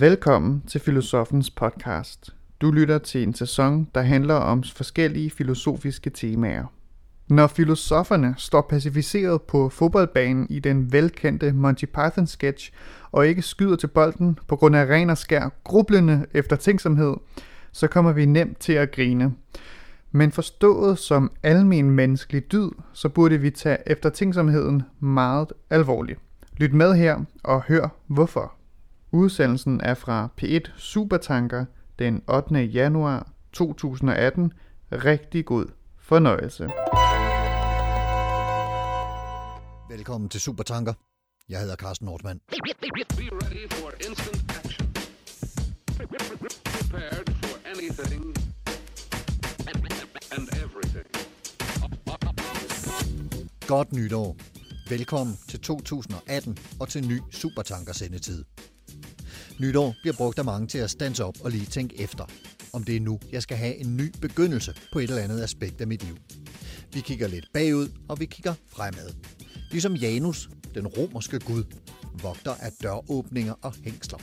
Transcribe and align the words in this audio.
Velkommen 0.00 0.62
til 0.66 0.80
Filosofens 0.80 1.50
podcast. 1.50 2.34
Du 2.60 2.70
lytter 2.70 2.98
til 2.98 3.22
en 3.22 3.34
sæson, 3.34 3.88
der 3.94 4.02
handler 4.02 4.34
om 4.34 4.62
forskellige 4.62 5.30
filosofiske 5.30 6.10
temaer. 6.10 6.64
Når 7.28 7.46
filosoferne 7.46 8.34
står 8.38 8.60
pacificeret 8.60 9.42
på 9.42 9.68
fodboldbanen 9.68 10.46
i 10.50 10.58
den 10.58 10.92
velkendte 10.92 11.52
Monty 11.52 11.84
Python 11.84 12.26
sketch 12.26 12.72
og 13.12 13.26
ikke 13.26 13.42
skyder 13.42 13.76
til 13.76 13.86
bolden 13.86 14.38
på 14.48 14.56
grund 14.56 14.76
af 14.76 14.86
ren 14.86 15.10
og 15.10 15.18
skær 15.18 15.48
grublende 15.64 16.26
eftertænksomhed, 16.34 17.14
så 17.72 17.86
kommer 17.86 18.12
vi 18.12 18.26
nemt 18.26 18.58
til 18.58 18.72
at 18.72 18.92
grine. 18.92 19.34
Men 20.12 20.32
forstået 20.32 20.98
som 20.98 21.32
almen 21.42 21.90
menneskelig 21.90 22.52
dyd, 22.52 22.70
så 22.92 23.08
burde 23.08 23.38
vi 23.38 23.50
tage 23.50 23.78
eftertænksomheden 23.86 24.82
meget 25.00 25.52
alvorligt. 25.70 26.20
Lyt 26.56 26.72
med 26.72 26.94
her 26.94 27.24
og 27.44 27.62
hør 27.62 27.88
hvorfor. 28.06 28.59
Udsendelsen 29.12 29.80
er 29.80 29.94
fra 29.94 30.28
P1 30.42 30.78
Supertanker 30.78 31.64
den 31.98 32.22
8. 32.28 32.54
januar 32.54 33.32
2018. 33.52 34.52
Rigtig 34.92 35.44
god 35.44 35.66
fornøjelse. 35.98 36.64
Velkommen 39.88 40.28
til 40.28 40.40
Supertanker. 40.40 40.92
Jeg 41.48 41.60
hedder 41.60 41.76
Carsten 41.76 42.06
Nordmann. 42.06 42.40
Godt 53.66 53.92
nytår. 53.92 54.36
Velkommen 54.90 55.36
til 55.48 55.60
2018 55.60 56.58
og 56.80 56.88
til 56.88 57.08
ny 57.08 57.20
Supertanker 57.30 57.92
sendetid. 57.92 58.44
Nytår 59.60 59.94
bliver 60.02 60.16
brugt 60.16 60.38
af 60.38 60.44
mange 60.44 60.66
til 60.66 60.78
at 60.78 60.90
stands 60.90 61.20
op 61.20 61.34
og 61.40 61.50
lige 61.50 61.66
tænke 61.66 62.00
efter, 62.00 62.24
om 62.72 62.84
det 62.84 62.96
er 62.96 63.00
nu, 63.00 63.20
jeg 63.32 63.42
skal 63.42 63.56
have 63.56 63.76
en 63.76 63.96
ny 63.96 64.12
begyndelse 64.20 64.74
på 64.92 64.98
et 64.98 65.10
eller 65.10 65.22
andet 65.22 65.42
aspekt 65.42 65.80
af 65.80 65.86
mit 65.86 66.04
liv. 66.04 66.16
Vi 66.92 67.00
kigger 67.00 67.28
lidt 67.28 67.46
bagud, 67.52 67.88
og 68.08 68.20
vi 68.20 68.26
kigger 68.26 68.54
fremad. 68.68 69.14
Ligesom 69.70 69.96
Janus, 69.96 70.50
den 70.74 70.86
romerske 70.86 71.38
gud, 71.38 71.64
vogter 72.22 72.54
af 72.54 72.72
døråbninger 72.82 73.54
og 73.62 73.74
hængsler. 73.84 74.18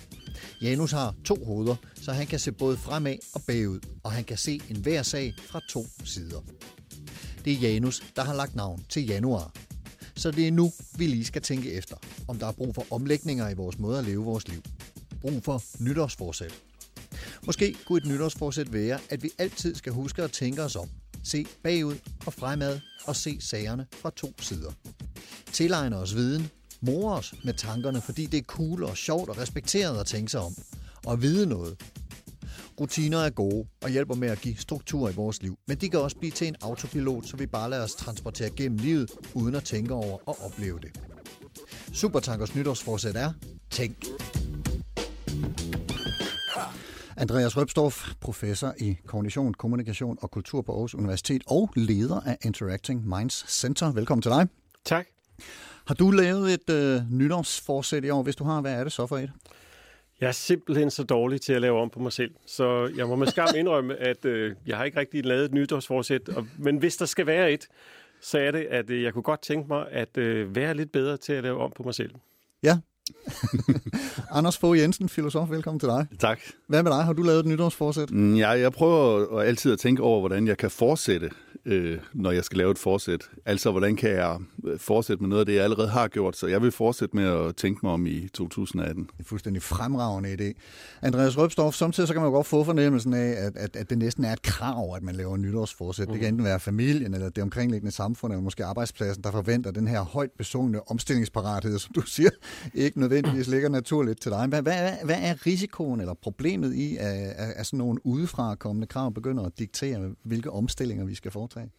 Janus 0.61 0.91
har 0.91 1.15
to 1.25 1.45
hoveder, 1.45 1.75
så 2.01 2.11
han 2.11 2.27
kan 2.27 2.39
se 2.39 2.51
både 2.51 2.77
fremad 2.77 3.17
og 3.33 3.41
bagud, 3.47 3.79
og 4.03 4.11
han 4.11 4.23
kan 4.23 4.37
se 4.37 4.61
en 4.69 4.81
hver 4.81 5.03
sag 5.03 5.33
fra 5.49 5.61
to 5.69 5.85
sider. 6.03 6.43
Det 7.45 7.53
er 7.53 7.57
Janus, 7.57 8.03
der 8.15 8.23
har 8.23 8.33
lagt 8.35 8.55
navn 8.55 8.83
til 8.89 9.05
januar. 9.05 9.53
Så 10.15 10.31
det 10.31 10.47
er 10.47 10.51
nu, 10.51 10.71
vi 10.97 11.07
lige 11.07 11.25
skal 11.25 11.41
tænke 11.41 11.73
efter, 11.73 11.95
om 12.27 12.39
der 12.39 12.47
er 12.47 12.51
brug 12.51 12.75
for 12.75 12.85
omlægninger 12.91 13.49
i 13.49 13.53
vores 13.53 13.79
måde 13.79 13.99
at 13.99 14.05
leve 14.05 14.23
vores 14.23 14.47
liv. 14.47 14.61
Brug 15.21 15.43
for 15.43 15.63
nytårsforsæt. 15.79 16.53
Måske 17.45 17.75
kunne 17.85 17.97
et 17.97 18.05
nytårsforsæt 18.05 18.73
være, 18.73 18.99
at 19.09 19.23
vi 19.23 19.29
altid 19.37 19.75
skal 19.75 19.93
huske 19.93 20.23
at 20.23 20.31
tænke 20.31 20.63
os 20.63 20.75
om, 20.75 20.89
se 21.23 21.45
bagud 21.63 21.95
og 22.25 22.33
fremad 22.33 22.79
og 23.05 23.15
se 23.15 23.37
sagerne 23.41 23.85
fra 23.91 24.11
to 24.15 24.33
sider. 24.41 24.71
Tilegne 25.53 25.97
os 25.97 26.15
viden, 26.15 26.49
more 26.81 27.17
os 27.17 27.33
med 27.43 27.53
tankerne, 27.53 28.01
fordi 28.01 28.25
det 28.25 28.37
er 28.37 28.43
cool 28.43 28.83
og 28.83 28.97
sjovt 28.97 29.29
og 29.29 29.37
respekteret 29.37 29.99
at 29.99 30.05
tænke 30.05 30.31
sig 30.31 30.41
om, 30.41 30.55
og 31.05 31.21
vide 31.21 31.45
noget. 31.45 31.81
Rutiner 32.79 33.17
er 33.17 33.29
gode 33.29 33.67
og 33.81 33.89
hjælper 33.89 34.15
med 34.15 34.29
at 34.29 34.41
give 34.41 34.57
struktur 34.57 35.09
i 35.09 35.13
vores 35.13 35.41
liv, 35.41 35.57
men 35.67 35.77
de 35.77 35.89
kan 35.89 35.99
også 35.99 36.17
blive 36.17 36.31
til 36.31 36.47
en 36.47 36.55
autopilot, 36.61 37.27
så 37.27 37.37
vi 37.37 37.45
bare 37.45 37.69
lader 37.69 37.83
os 37.83 37.95
transportere 37.95 38.49
gennem 38.49 38.77
livet, 38.77 39.11
uden 39.33 39.55
at 39.55 39.63
tænke 39.63 39.93
over 39.93 40.29
og 40.29 40.37
opleve 40.45 40.79
det. 40.79 40.99
Supertankers 41.93 42.55
nytårsforsæt 42.55 43.15
er, 43.15 43.33
tænk. 43.69 44.05
Andreas 47.19 47.57
Røbstorff, 47.57 48.13
professor 48.21 48.73
i 48.79 48.97
kognition, 49.05 49.53
kommunikation 49.53 50.17
og 50.21 50.31
kultur 50.31 50.61
på 50.61 50.71
Aarhus 50.71 50.95
Universitet 50.95 51.43
og 51.47 51.69
leder 51.75 52.21
af 52.21 52.37
Interacting 52.45 53.07
Minds 53.07 53.45
Center. 53.51 53.91
Velkommen 53.91 54.21
til 54.21 54.31
dig. 54.31 54.47
Tak. 54.85 55.07
Har 55.87 55.95
du 55.95 56.11
lavet 56.11 56.53
et 56.53 56.69
øh, 56.69 57.01
nytårsforsæt 57.11 58.03
i 58.03 58.09
år? 58.09 58.23
Hvis 58.23 58.35
du 58.35 58.43
har, 58.43 58.61
hvad 58.61 58.73
er 58.73 58.83
det 58.83 58.93
så 58.93 59.07
for 59.07 59.17
et? 59.17 59.31
Jeg 60.21 60.27
er 60.27 60.31
simpelthen 60.31 60.91
så 60.91 61.03
dårlig 61.03 61.41
til 61.41 61.53
at 61.53 61.61
lave 61.61 61.79
om 61.79 61.89
på 61.89 61.99
mig 61.99 62.11
selv, 62.11 62.31
så 62.45 62.91
jeg 62.97 63.07
må 63.07 63.15
med 63.15 63.27
skam 63.27 63.47
indrømme, 63.59 63.95
at 63.95 64.25
øh, 64.25 64.55
jeg 64.67 64.77
har 64.77 64.83
ikke 64.83 64.99
rigtig 64.99 65.25
lavet 65.25 65.45
et 65.45 65.53
nytårsforsæt. 65.53 66.29
Og, 66.29 66.47
men 66.57 66.77
hvis 66.77 66.97
der 66.97 67.05
skal 67.05 67.27
være 67.27 67.51
et, 67.51 67.67
så 68.21 68.39
er 68.39 68.51
det, 68.51 68.67
at 68.69 68.89
øh, 68.89 69.03
jeg 69.03 69.13
kunne 69.13 69.23
godt 69.23 69.41
tænke 69.41 69.67
mig 69.67 69.85
at 69.91 70.17
øh, 70.17 70.55
være 70.55 70.73
lidt 70.73 70.91
bedre 70.91 71.17
til 71.17 71.33
at 71.33 71.43
lave 71.43 71.59
om 71.59 71.71
på 71.75 71.83
mig 71.83 71.93
selv. 71.93 72.11
Ja. 72.63 72.77
Anders 74.31 74.57
Fogh 74.57 74.79
Jensen, 74.79 75.09
filosof, 75.09 75.49
velkommen 75.49 75.79
til 75.79 75.89
dig. 75.89 76.05
Tak. 76.19 76.39
Hvad 76.67 76.83
med 76.83 76.91
dig? 76.91 77.03
Har 77.03 77.13
du 77.13 77.21
lavet 77.23 77.39
et 77.39 77.45
nytårsforsæt? 77.45 78.11
Mm, 78.11 78.35
Ja, 78.35 78.49
jeg 78.49 78.71
prøver 78.71 79.41
altid 79.41 79.71
at 79.73 79.79
tænke 79.79 80.01
over, 80.03 80.19
hvordan 80.19 80.47
jeg 80.47 80.57
kan 80.57 80.71
fortsætte, 80.71 81.29
øh, 81.65 81.97
når 82.13 82.31
jeg 82.31 82.43
skal 82.43 82.57
lave 82.57 82.71
et 82.71 82.77
forsæt. 82.77 83.21
Altså, 83.45 83.71
hvordan 83.71 83.95
kan 83.95 84.09
jeg 84.09 84.37
øh, 84.67 84.79
fortsætte 84.79 85.23
med 85.23 85.29
noget 85.29 85.39
af 85.39 85.45
det, 85.45 85.55
jeg 85.55 85.63
allerede 85.63 85.87
har 85.89 86.07
gjort. 86.07 86.37
Så 86.37 86.47
jeg 86.47 86.61
vil 86.61 86.71
fortsætte 86.71 87.15
med 87.15 87.25
at 87.25 87.55
tænke 87.55 87.79
mig 87.83 87.91
om 87.91 88.05
i 88.07 88.27
2018. 88.33 89.03
Det 89.03 89.09
er 89.19 89.23
fuldstændig 89.23 89.61
fremragende 89.61 90.33
idé. 90.33 90.53
Andreas 91.01 91.37
Røbstorff, 91.37 91.75
samtidig 91.75 92.07
så 92.07 92.13
kan 92.13 92.21
man 92.21 92.29
jo 92.29 92.35
godt 92.35 92.47
få 92.47 92.63
fornemmelsen 92.63 93.13
af, 93.13 93.29
at, 93.37 93.57
at, 93.57 93.75
at 93.75 93.89
det 93.89 93.97
næsten 93.97 94.23
er 94.25 94.33
et 94.33 94.41
krav, 94.41 94.95
at 94.95 95.03
man 95.03 95.15
laver 95.15 95.37
nytårsforsæt. 95.37 96.07
Mm. 96.07 96.11
Det 96.13 96.19
kan 96.21 96.29
enten 96.33 96.45
være 96.45 96.59
familien, 96.59 97.13
eller 97.13 97.29
det 97.29 97.43
omkringliggende 97.43 97.91
samfund, 97.95 98.33
eller 98.33 98.43
måske 98.43 98.65
arbejdspladsen, 98.65 99.23
der 99.23 99.31
forventer 99.31 99.71
den 99.71 99.87
her 99.87 100.01
højt 100.01 100.31
besungne 100.37 100.91
omstillingsparathed, 100.91 101.79
som 101.79 101.93
du 101.93 102.01
siger, 102.01 102.29
ikke 102.73 102.96
nødvendigvis 102.97 103.47
ligger 103.47 103.69
naturligt 103.69 104.21
til 104.21 104.31
dig. 104.31 104.47
Hvad, 104.47 104.61
hvad, 104.61 104.91
hvad 105.05 105.15
er 105.21 105.45
risikoen 105.45 105.99
eller 105.99 106.13
problemet 106.13 106.73
i, 106.73 106.97
at, 106.97 107.07
at, 107.07 107.53
at 107.55 107.65
sådan 107.65 107.77
nogle 107.77 108.05
udefra 108.05 108.55
kommende 108.55 108.87
krav 108.87 109.13
begynder 109.13 109.43
at 109.43 109.59
diktere, 109.59 110.11
hvilke 110.23 110.51
omstillinger 110.51 111.05
vi 111.05 111.15
skal 111.15 111.31
foretage? 111.31 111.69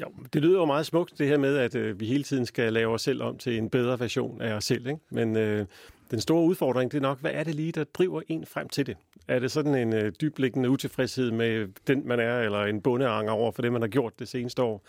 Jo, 0.00 0.06
det 0.32 0.42
lyder 0.42 0.58
jo 0.58 0.64
meget 0.64 0.86
smukt, 0.86 1.18
det 1.18 1.28
her 1.28 1.38
med, 1.38 1.56
at 1.56 1.74
øh, 1.74 2.00
vi 2.00 2.06
hele 2.06 2.24
tiden 2.24 2.46
skal 2.46 2.72
lave 2.72 2.94
os 2.94 3.02
selv 3.02 3.22
om 3.22 3.38
til 3.38 3.58
en 3.58 3.70
bedre 3.70 4.00
version 4.00 4.40
af 4.40 4.52
os 4.52 4.64
selv. 4.64 4.86
Ikke? 4.86 5.00
Men 5.10 5.36
øh, 5.36 5.66
den 6.10 6.20
store 6.20 6.44
udfordring, 6.44 6.92
det 6.92 6.98
er 6.98 7.02
nok, 7.02 7.20
hvad 7.20 7.30
er 7.34 7.44
det 7.44 7.54
lige, 7.54 7.72
der 7.72 7.84
driver 7.84 8.22
en 8.28 8.46
frem 8.46 8.68
til 8.68 8.86
det? 8.86 8.96
Er 9.28 9.38
det 9.38 9.50
sådan 9.50 9.74
en 9.74 9.92
øh, 9.94 10.12
dybliggende 10.20 10.70
utilfredshed 10.70 11.30
med 11.30 11.68
den, 11.86 12.08
man 12.08 12.20
er, 12.20 12.40
eller 12.40 12.64
en 12.64 12.80
bondeanger 12.80 13.32
over 13.32 13.52
for 13.52 13.62
det, 13.62 13.72
man 13.72 13.80
har 13.80 13.88
gjort 13.88 14.18
det 14.18 14.28
seneste 14.28 14.62
år? 14.62 14.86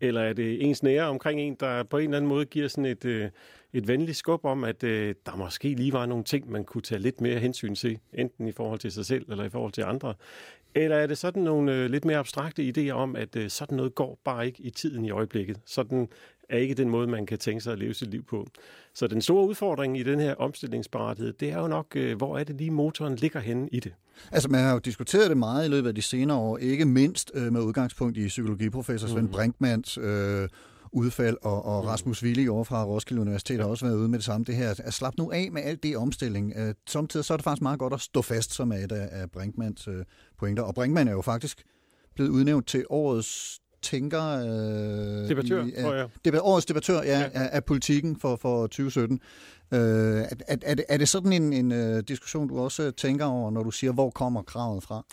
Eller 0.00 0.20
er 0.20 0.32
det 0.32 0.64
ens 0.64 0.82
nære 0.82 1.04
omkring 1.04 1.40
en, 1.40 1.56
der 1.60 1.82
på 1.82 1.98
en 1.98 2.04
eller 2.04 2.16
anden 2.16 2.28
måde 2.28 2.44
giver 2.44 2.68
sådan 2.68 2.86
et, 2.86 3.04
øh, 3.04 3.28
et 3.72 3.88
venligt 3.88 4.16
skub 4.16 4.44
om, 4.44 4.64
at 4.64 4.84
øh, 4.84 5.14
der 5.26 5.36
måske 5.36 5.74
lige 5.74 5.92
var 5.92 6.06
nogle 6.06 6.24
ting, 6.24 6.50
man 6.50 6.64
kunne 6.64 6.82
tage 6.82 7.00
lidt 7.00 7.20
mere 7.20 7.38
hensyn 7.38 7.74
til, 7.74 7.98
enten 8.12 8.48
i 8.48 8.52
forhold 8.52 8.78
til 8.78 8.92
sig 8.92 9.06
selv 9.06 9.30
eller 9.30 9.44
i 9.44 9.48
forhold 9.48 9.72
til 9.72 9.82
andre? 9.82 10.14
Eller 10.74 10.96
er 10.96 11.06
det 11.06 11.18
sådan 11.18 11.42
nogle 11.42 11.74
øh, 11.74 11.90
lidt 11.90 12.04
mere 12.04 12.18
abstrakte 12.18 12.72
idéer 12.76 12.92
om, 12.92 13.16
at 13.16 13.36
øh, 13.36 13.50
sådan 13.50 13.76
noget 13.76 13.94
går 13.94 14.18
bare 14.24 14.46
ikke 14.46 14.62
i 14.62 14.70
tiden 14.70 15.04
i 15.04 15.10
øjeblikket? 15.10 15.60
Sådan 15.66 16.08
er 16.48 16.58
ikke 16.58 16.74
den 16.74 16.90
måde, 16.90 17.06
man 17.06 17.26
kan 17.26 17.38
tænke 17.38 17.60
sig 17.60 17.72
at 17.72 17.78
leve 17.78 17.94
sit 17.94 18.10
liv 18.10 18.24
på. 18.24 18.46
Så 18.94 19.06
den 19.06 19.22
store 19.22 19.48
udfordring 19.48 19.98
i 19.98 20.02
den 20.02 20.20
her 20.20 20.34
omstillingsparathed, 20.34 21.32
det 21.32 21.50
er 21.50 21.58
jo 21.60 21.66
nok, 21.66 21.86
øh, 21.96 22.16
hvor 22.16 22.38
er 22.38 22.44
det 22.44 22.56
lige 22.56 22.70
motoren 22.70 23.16
ligger 23.16 23.40
henne 23.40 23.68
i 23.72 23.80
det? 23.80 23.92
Altså, 24.32 24.48
man 24.48 24.60
har 24.60 24.72
jo 24.72 24.78
diskuteret 24.78 25.28
det 25.28 25.36
meget 25.36 25.66
i 25.66 25.70
løbet 25.70 25.88
af 25.88 25.94
de 25.94 26.02
senere 26.02 26.36
år, 26.36 26.58
ikke 26.58 26.84
mindst 26.84 27.30
øh, 27.34 27.52
med 27.52 27.60
udgangspunkt 27.60 28.16
i 28.16 28.26
psykologiprofessor 28.28 29.08
Svend 29.08 29.26
mm. 29.26 29.32
Brinkmans 29.32 29.98
øh, 29.98 30.48
udfald, 30.96 31.36
og, 31.42 31.64
og 31.64 31.86
Rasmus 31.86 32.22
Willi 32.22 32.48
over 32.48 32.64
fra 32.64 32.84
Roskilde 32.84 33.20
Universitet 33.20 33.60
har 33.60 33.66
også 33.66 33.86
været 33.86 33.96
ude 33.96 34.08
med 34.08 34.18
det 34.18 34.24
samme. 34.24 34.44
Det 34.44 34.56
her, 34.56 34.74
at 34.84 34.94
slap 34.94 35.14
nu 35.18 35.32
af 35.32 35.48
med 35.52 35.62
alt 35.62 35.82
det 35.82 35.96
omstilling. 35.96 36.52
Øh, 36.56 36.74
samtidig 36.86 37.24
så 37.24 37.32
er 37.32 37.36
det 37.36 37.44
faktisk 37.44 37.62
meget 37.62 37.78
godt 37.78 37.92
at 37.92 38.00
stå 38.00 38.22
fast, 38.22 38.54
som 38.54 38.72
er 38.72 38.76
et 38.76 38.92
af, 38.92 39.08
af 39.12 39.30
Brinkmans 39.30 39.88
øh, 39.88 40.04
pointer. 40.38 40.62
Og 40.62 40.74
Brinkmann 40.74 41.08
er 41.08 41.12
jo 41.12 41.22
faktisk 41.22 41.62
blevet 42.14 42.30
udnævnt 42.30 42.66
til 42.66 42.84
årets 42.90 43.60
tænker... 43.82 44.22
Øh, 44.22 45.28
Debattør, 45.28 45.64
i, 45.64 45.82
tror 45.82 45.94
jeg. 45.94 46.08
Debat, 46.24 46.40
årets 46.40 46.66
debattør 46.66 47.02
ja, 47.02 47.18
Ja. 47.18 47.30
Af, 47.34 47.48
af 47.52 47.64
politikken 47.64 48.20
for, 48.20 48.36
for 48.36 48.66
2017. 48.66 49.20
Øh, 49.72 49.78
er, 49.78 50.56
er, 50.62 50.74
det, 50.74 50.84
er 50.88 50.96
det 50.96 51.08
sådan 51.08 51.32
en, 51.32 51.52
en 51.52 51.72
uh, 51.72 51.98
diskussion, 51.98 52.48
du 52.48 52.58
også 52.58 52.90
tænker 52.90 53.24
over, 53.24 53.50
når 53.50 53.62
du 53.62 53.70
siger, 53.70 53.92
hvor 53.92 54.10
kommer 54.10 54.42
kravet 54.42 54.82
fra? 54.82 55.04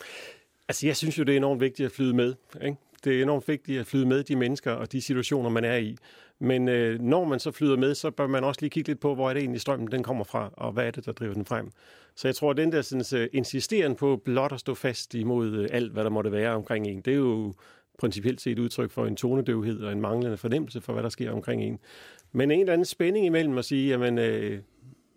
Altså, 0.67 0.87
jeg 0.87 0.97
synes 0.97 1.17
jo, 1.17 1.23
det 1.23 1.33
er 1.33 1.37
enormt 1.37 1.61
vigtigt 1.61 1.85
at 1.85 1.91
flyde 1.91 2.13
med. 2.13 2.33
Ikke? 2.61 2.77
Det 3.03 3.17
er 3.17 3.23
enormt 3.23 3.47
vigtigt 3.47 3.79
at 3.79 3.87
flyde 3.87 4.05
med 4.05 4.23
de 4.23 4.35
mennesker 4.35 4.71
og 4.71 4.91
de 4.91 5.01
situationer, 5.01 5.49
man 5.49 5.63
er 5.63 5.77
i. 5.77 5.97
Men 6.39 6.67
øh, 6.67 6.99
når 6.99 7.25
man 7.25 7.39
så 7.39 7.51
flyder 7.51 7.77
med, 7.77 7.95
så 7.95 8.11
bør 8.11 8.27
man 8.27 8.43
også 8.43 8.61
lige 8.61 8.69
kigge 8.69 8.89
lidt 8.89 8.99
på, 8.99 9.15
hvor 9.15 9.29
er 9.29 9.33
det 9.33 9.41
egentlig 9.41 9.61
strømmen 9.61 9.91
den 9.91 10.03
kommer 10.03 10.23
fra, 10.23 10.49
og 10.53 10.71
hvad 10.71 10.87
er 10.87 10.91
det, 10.91 11.05
der 11.05 11.11
driver 11.11 11.33
den 11.33 11.45
frem. 11.45 11.71
Så 12.15 12.27
jeg 12.27 12.35
tror, 12.35 12.51
at 12.51 12.57
den 12.57 12.71
der 12.71 12.81
sådan, 12.81 13.29
insisteren 13.33 13.95
på 13.95 14.21
blot 14.25 14.51
at 14.51 14.59
stå 14.59 14.73
fast 14.73 15.15
imod 15.15 15.51
øh, 15.51 15.69
alt, 15.71 15.91
hvad 15.91 16.03
der 16.03 16.09
måtte 16.09 16.31
være 16.31 16.51
omkring 16.51 16.87
en, 16.87 17.01
det 17.01 17.13
er 17.13 17.17
jo 17.17 17.53
principielt 17.99 18.41
set 18.41 18.59
udtryk 18.59 18.91
for 18.91 19.05
en 19.05 19.15
tonedøvhed 19.15 19.83
og 19.83 19.91
en 19.91 20.01
manglende 20.01 20.37
fornemmelse 20.37 20.81
for, 20.81 20.93
hvad 20.93 21.03
der 21.03 21.09
sker 21.09 21.31
omkring 21.31 21.63
en. 21.63 21.79
Men 22.31 22.51
en 22.51 22.59
eller 22.59 22.73
anden 22.73 22.85
spænding 22.85 23.25
imellem 23.25 23.57
at 23.57 23.65
sige, 23.65 23.89
jamen, 23.89 24.17
øh, 24.17 24.59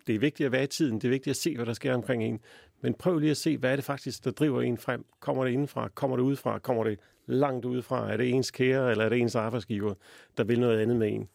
det 0.07 0.15
er 0.15 0.19
vigtigt 0.19 0.45
at 0.45 0.51
være 0.51 0.63
i 0.63 0.67
tiden, 0.67 0.95
det 0.95 1.05
er 1.05 1.09
vigtigt 1.09 1.31
at 1.31 1.37
se, 1.37 1.55
hvad 1.55 1.65
der 1.65 1.73
sker 1.73 1.93
omkring 1.93 2.23
en. 2.23 2.39
Men 2.81 2.93
prøv 2.93 3.19
lige 3.19 3.31
at 3.31 3.37
se, 3.37 3.57
hvad 3.57 3.71
er 3.71 3.75
det 3.75 3.85
faktisk, 3.85 4.25
der 4.25 4.31
driver 4.31 4.61
en 4.61 4.77
frem? 4.77 5.05
Kommer 5.19 5.43
det 5.43 5.51
indenfra? 5.51 5.89
Kommer 5.95 6.17
det 6.17 6.23
udefra? 6.23 6.59
Kommer 6.59 6.83
det 6.83 6.99
langt 7.27 7.65
udefra? 7.65 8.11
Er 8.11 8.17
det 8.17 8.29
ens 8.29 8.51
kære, 8.51 8.91
eller 8.91 9.05
er 9.05 9.09
det 9.09 9.19
ens 9.19 9.35
arbejdsgiver, 9.35 9.93
der 10.37 10.43
vil 10.43 10.59
noget 10.59 10.79
andet 10.79 10.97
med 10.97 11.07
en? 11.07 11.27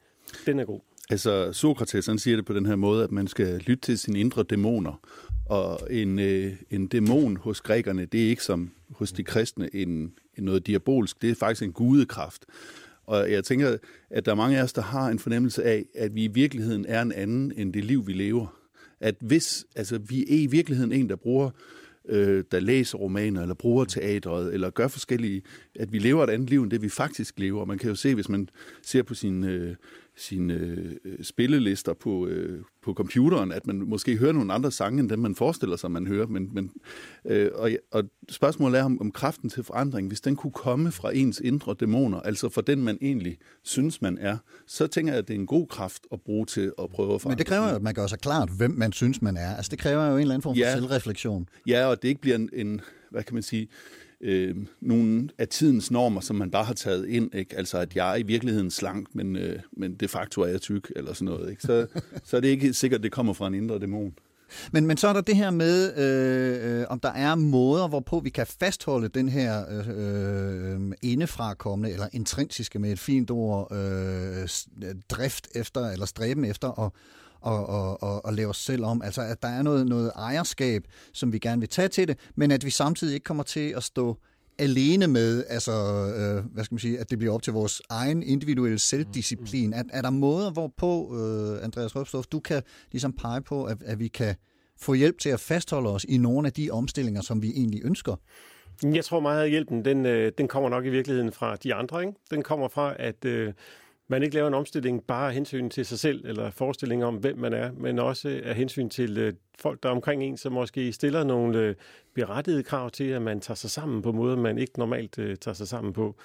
Den 0.47 0.59
er 0.59 0.65
god. 0.65 0.81
Altså, 1.11 1.53
Sokrates 1.53 2.07
han 2.07 2.19
siger 2.19 2.37
det 2.37 2.45
på 2.45 2.53
den 2.53 2.67
her 2.67 2.77
måde, 2.77 3.05
at 3.05 3.13
man 3.13 3.27
skal 3.27 3.59
lytte 3.59 3.81
til 3.81 3.99
sine 3.99 4.21
indre 4.21 4.43
dæmoner. 4.43 5.01
Og 5.47 5.81
en, 5.91 6.19
øh, 6.19 6.53
en 6.71 6.87
dæmon 6.87 7.37
hos 7.37 7.61
grækerne, 7.61 8.05
det 8.05 8.25
er 8.25 8.29
ikke 8.29 8.45
som 8.45 8.71
hos 8.91 9.13
de 9.13 9.25
kristne 9.25 9.75
en, 9.75 10.13
en 10.39 10.45
noget 10.45 10.67
diabolsk, 10.67 11.23
det 11.23 11.31
er 11.31 11.35
faktisk 11.35 11.63
en 11.63 11.73
gudekraft. 11.73 12.47
Og 13.07 13.31
jeg 13.31 13.45
tænker, 13.45 13.77
at 14.11 14.27
der 14.27 14.33
er 14.33 14.37
mange 14.37 14.59
af 14.59 14.63
os, 14.63 14.73
der 14.73 14.83
har 14.83 15.09
en 15.09 15.19
fornemmelse 15.19 15.65
af, 15.65 15.85
at 15.95 16.15
vi 16.15 16.25
i 16.25 16.29
virkeligheden 16.29 16.87
er 16.89 17.03
en 17.03 17.13
anden 17.13 17.53
end 17.57 17.73
det 17.73 17.85
liv, 17.85 18.07
vi 18.07 18.13
lever. 18.13 18.47
At 19.01 19.15
hvis, 19.21 19.67
altså 19.77 19.99
vi 19.99 20.21
er 20.21 20.43
i 20.43 20.47
virkeligheden 20.47 20.93
en, 20.93 21.09
der 21.09 21.17
bruger 21.17 21.47
øh, 21.47 21.82
øh, 22.09 22.45
der 22.51 22.61
læser 22.61 22.99
romaner, 22.99 23.43
eller 23.43 23.55
bruger 23.55 23.85
teatret, 23.85 24.55
eller 24.55 24.71
gør 24.71 24.89
forskellige, 24.89 25.43
at 25.75 25.93
vi 25.93 25.99
lever 25.99 26.25
et 26.25 26.31
andet 26.31 26.51
liv, 26.51 26.63
end 26.63 26.71
det 26.71 26.83
vi 26.83 26.89
faktisk 26.89 27.39
lever. 27.39 27.65
Man 27.65 27.79
kan 27.79 27.89
jo 27.89 27.95
se, 27.95 28.15
hvis 28.15 28.29
man 28.29 28.49
ser 28.83 29.03
på 29.03 29.15
sin, 29.15 29.45
øh, 29.45 29.77
sine 30.17 30.55
øh, 30.55 31.25
spillelister 31.25 31.93
på, 31.95 32.27
øh, 32.27 32.61
på 32.83 32.95
computeren, 32.95 33.53
at 33.53 33.67
man 33.67 33.77
måske 33.77 34.17
hører 34.17 34.33
nogle 34.33 34.53
andre 34.53 34.73
sange, 34.73 35.01
end 35.01 35.11
dem 35.11 35.19
man 35.19 35.35
forestiller 35.35 35.77
sig, 35.77 35.91
man 35.91 36.07
hører. 36.07 36.27
Men, 36.27 36.49
men, 36.55 36.71
øh, 37.27 37.51
og, 37.55 37.71
og 37.91 38.05
spørgsmålet 38.31 38.81
er 38.81 38.85
om, 38.85 39.01
om 39.01 39.11
kraften 39.11 39.51
til 39.51 39.63
forandring, 39.65 40.09
hvis 40.09 40.21
den 40.21 40.37
kunne 40.37 40.53
komme 40.53 40.93
fra 40.93 41.15
ens 41.17 41.41
indre 41.45 41.75
dæmoner, 41.81 42.21
altså 42.21 42.49
fra 42.49 42.63
den, 42.67 42.83
man 42.83 42.99
egentlig 43.03 43.39
synes, 43.63 44.03
man 44.03 44.19
er, 44.19 44.37
så 44.67 44.87
tænker 44.87 45.13
jeg, 45.13 45.19
at 45.19 45.29
det 45.29 45.35
er 45.35 45.41
en 45.41 45.47
god 45.47 45.67
kraft 45.67 46.03
at 46.13 46.21
bruge 46.21 46.47
til 46.47 46.73
at 46.83 46.91
prøve 46.91 47.15
at 47.15 47.21
forandre. 47.21 47.29
Men 47.35 47.39
det 47.39 47.47
kræver 47.47 47.69
jo, 47.71 47.77
at 47.77 47.83
man 47.83 47.95
gør 47.95 48.07
sig 48.07 48.19
klart, 48.19 48.49
hvem 48.57 48.71
man 48.71 48.93
synes, 48.93 49.23
man 49.23 49.37
er. 49.37 49.57
Altså 49.57 49.71
det 49.71 49.79
kræver 49.79 50.07
jo 50.07 50.15
en 50.15 50.21
eller 50.21 50.35
anden 50.35 50.43
form 50.43 50.55
for 50.55 50.61
Ja. 50.61 50.75
selvreflektion. 50.75 51.49
Ja, 51.67 51.87
og 51.87 52.03
det 52.03 52.09
ikke 52.09 52.21
bliver 52.21 52.37
en, 52.37 52.51
en 52.53 52.81
hvad 53.11 53.23
kan 53.23 53.35
man 53.35 53.43
sige, 53.43 53.63
øh, 53.63 53.69
nogle 54.81 55.29
af 55.39 55.49
tidens 55.49 55.91
normer, 55.91 56.21
som 56.21 56.37
man 56.37 56.51
bare 56.51 56.65
har 56.65 56.75
taget 56.75 57.09
ind. 57.09 57.35
Ikke? 57.35 57.57
Altså, 57.57 57.79
at 57.79 57.97
jeg 57.97 58.13
er 58.13 58.17
i 58.17 58.23
virkeligheden 58.23 58.71
slank, 58.71 59.07
men, 59.15 59.37
øh, 59.37 59.59
men 59.77 59.95
de 59.95 60.09
facto 60.09 60.41
er 60.41 60.47
jeg 60.47 60.61
tyk, 60.61 60.93
eller 60.97 61.13
sådan 61.13 61.25
noget. 61.27 61.51
Ikke? 61.51 61.63
Så, 61.63 61.87
så 62.25 62.37
er 62.37 62.41
det 62.41 62.49
ikke 62.49 62.73
sikkert, 62.75 62.99
at 62.99 63.03
det 63.03 63.13
kommer 63.13 63.33
fra 63.33 63.47
en 63.47 63.55
indre 63.55 63.79
dæmon. 63.79 64.15
Men, 64.73 64.87
men 64.87 64.97
så 64.97 65.09
er 65.09 65.13
der 65.13 65.21
det 65.21 65.37
her 65.37 65.51
med, 65.51 65.97
øh, 65.99 66.81
øh, 66.81 66.87
om 66.89 67.01
der 67.01 67.09
er 67.13 67.35
måder, 67.35 67.89
hvorpå 67.89 68.21
vi 68.21 68.31
kan 68.31 68.47
fastholde 68.47 69.09
den 69.09 69.29
her 69.29 69.65
øh, 69.71 70.75
øh, 70.75 70.93
indefrakommende, 71.03 71.93
eller 71.93 72.09
intrinsiske 72.13 72.79
med 72.79 72.93
et 72.93 72.99
fint 72.99 73.31
ord, 73.31 73.73
øh, 73.77 74.49
s- 74.49 74.69
drift 75.11 75.49
efter, 75.55 75.91
eller 75.91 76.07
stræben 76.07 76.45
efter 76.45 76.81
at 76.87 76.91
og, 77.43 77.67
og, 77.67 78.03
og, 78.03 78.25
og 78.25 78.33
lave 78.33 78.49
os 78.49 78.57
selv 78.57 78.85
om. 78.85 79.03
Altså, 79.03 79.23
at 79.23 79.43
der 79.43 79.49
er 79.49 79.63
noget, 79.63 79.87
noget 79.87 80.13
ejerskab, 80.17 80.85
som 81.13 81.33
vi 81.33 81.39
gerne 81.39 81.61
vil 81.61 81.69
tage 81.69 81.89
til 81.89 82.09
det, 82.09 82.19
men 82.35 82.51
at 82.51 82.65
vi 82.65 82.71
samtidig 82.71 83.15
ikke 83.15 83.25
kommer 83.25 83.43
til 83.43 83.75
at 83.77 83.83
stå 83.83 84.19
alene 84.59 85.07
med, 85.07 85.45
altså, 85.49 85.73
øh, 86.17 86.45
hvad 86.55 86.65
skal 86.65 86.75
man 86.75 86.79
sige, 86.79 86.99
at 86.99 87.11
det 87.11 87.19
bliver 87.19 87.35
op 87.35 87.43
til 87.43 87.53
vores 87.53 87.83
egen 87.91 88.23
individuelle 88.23 88.79
selvdisciplin. 88.79 89.73
Er, 89.73 89.83
er 89.93 90.03
der 90.03 90.11
måder, 90.11 90.51
hvorpå, 90.51 91.17
øh, 91.17 91.65
Andreas 91.65 91.97
Røbstof, 91.97 92.27
du 92.27 92.41
kan 92.41 92.63
ligesom 92.93 93.13
pege 93.13 93.41
på, 93.41 93.65
at, 93.65 93.83
at 93.83 93.99
vi 93.99 94.09
kan 94.09 94.35
få 94.81 94.95
hjælp 94.95 95.19
til 95.19 95.29
at 95.29 95.41
fastholde 95.41 95.91
os 95.91 96.05
i 96.09 96.19
nogle 96.19 96.47
af 96.47 96.53
de 96.53 96.71
omstillinger, 96.71 97.21
som 97.21 97.43
vi 97.43 97.51
egentlig 97.51 97.81
ønsker? 97.85 98.17
Jeg 98.83 99.05
tror 99.05 99.21
meget, 99.21 99.45
at 99.45 99.51
hjælpen 99.51 99.85
den, 99.85 100.07
øh, 100.07 100.33
den 100.39 100.49
kommer 100.49 100.71
nok 100.71 100.87
i 100.87 100.89
virkeligheden 100.89 101.33
fra 101.33 101.57
de 101.57 101.75
andre. 101.75 102.01
Ikke? 102.01 102.19
Den 102.31 102.43
kommer 102.43 102.69
fra, 102.69 102.95
at 102.99 103.25
øh, 103.25 103.53
man 104.13 104.23
ikke 104.23 104.35
laver 104.35 104.49
en 104.49 104.55
omstilling 104.55 105.05
bare 105.05 105.29
af 105.29 105.35
hensyn 105.35 105.71
til 105.71 105.87
sig 105.87 105.99
selv, 105.99 106.27
eller 106.27 106.51
forestilling 106.51 107.05
om, 107.05 107.15
hvem 107.15 107.39
man 107.39 107.53
er, 107.53 107.71
men 107.73 107.99
også 107.99 108.41
af 108.45 108.55
hensyn 108.55 108.89
til 108.89 109.19
øh, 109.19 109.33
folk, 109.59 109.83
der 109.83 109.89
er 109.89 109.93
omkring 109.93 110.23
en, 110.23 110.37
som 110.37 110.53
måske 110.53 110.93
stiller 110.93 111.25
nogle 111.25 111.59
øh, 111.59 111.75
berettigede 112.15 112.63
krav 112.63 112.91
til, 112.91 113.05
at 113.05 113.23
man 113.23 113.41
tager 113.41 113.57
sig 113.57 113.71
sammen 113.71 114.03
på 114.03 114.13
måder, 114.13 114.37
man 114.37 114.59
ikke 114.59 114.79
normalt 114.79 115.19
øh, 115.19 115.37
tager 115.37 115.55
sig 115.55 115.69
sammen 115.69 115.93
på. 115.93 116.17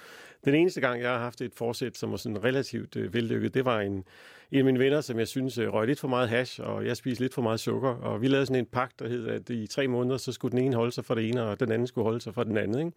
Den 0.44 0.54
eneste 0.54 0.80
gang, 0.80 1.02
jeg 1.02 1.10
har 1.10 1.18
haft 1.18 1.40
et 1.40 1.54
forsæt, 1.54 1.96
som 1.96 2.10
var 2.10 2.16
sådan 2.16 2.44
relativt 2.44 2.96
øh, 2.96 3.14
vellykket, 3.14 3.54
det 3.54 3.64
var 3.64 3.80
en, 3.80 4.04
en 4.52 4.58
af 4.58 4.64
mine 4.64 4.78
venner, 4.78 5.00
som 5.00 5.18
jeg 5.18 5.28
synes 5.28 5.58
øh, 5.58 5.72
røg 5.72 5.86
lidt 5.86 6.00
for 6.00 6.08
meget 6.08 6.28
hash, 6.28 6.60
og 6.62 6.86
jeg 6.86 6.96
spiste 6.96 7.24
lidt 7.24 7.34
for 7.34 7.42
meget 7.42 7.60
sukker. 7.60 7.88
Og 7.88 8.20
vi 8.22 8.28
lavede 8.28 8.46
sådan 8.46 8.62
en 8.62 8.66
pagt, 8.66 8.98
der 8.98 9.08
hed, 9.08 9.26
at 9.26 9.50
i 9.50 9.66
tre 9.66 9.88
måneder, 9.88 10.16
så 10.16 10.32
skulle 10.32 10.52
den 10.52 10.64
ene 10.64 10.76
holde 10.76 10.92
sig 10.92 11.04
for 11.04 11.14
det 11.14 11.28
ene, 11.28 11.42
og 11.42 11.60
den 11.60 11.72
anden 11.72 11.86
skulle 11.86 12.04
holde 12.04 12.20
sig 12.20 12.34
for 12.34 12.44
den 12.44 12.56
anden. 12.56 12.78
Ikke? 12.78 12.92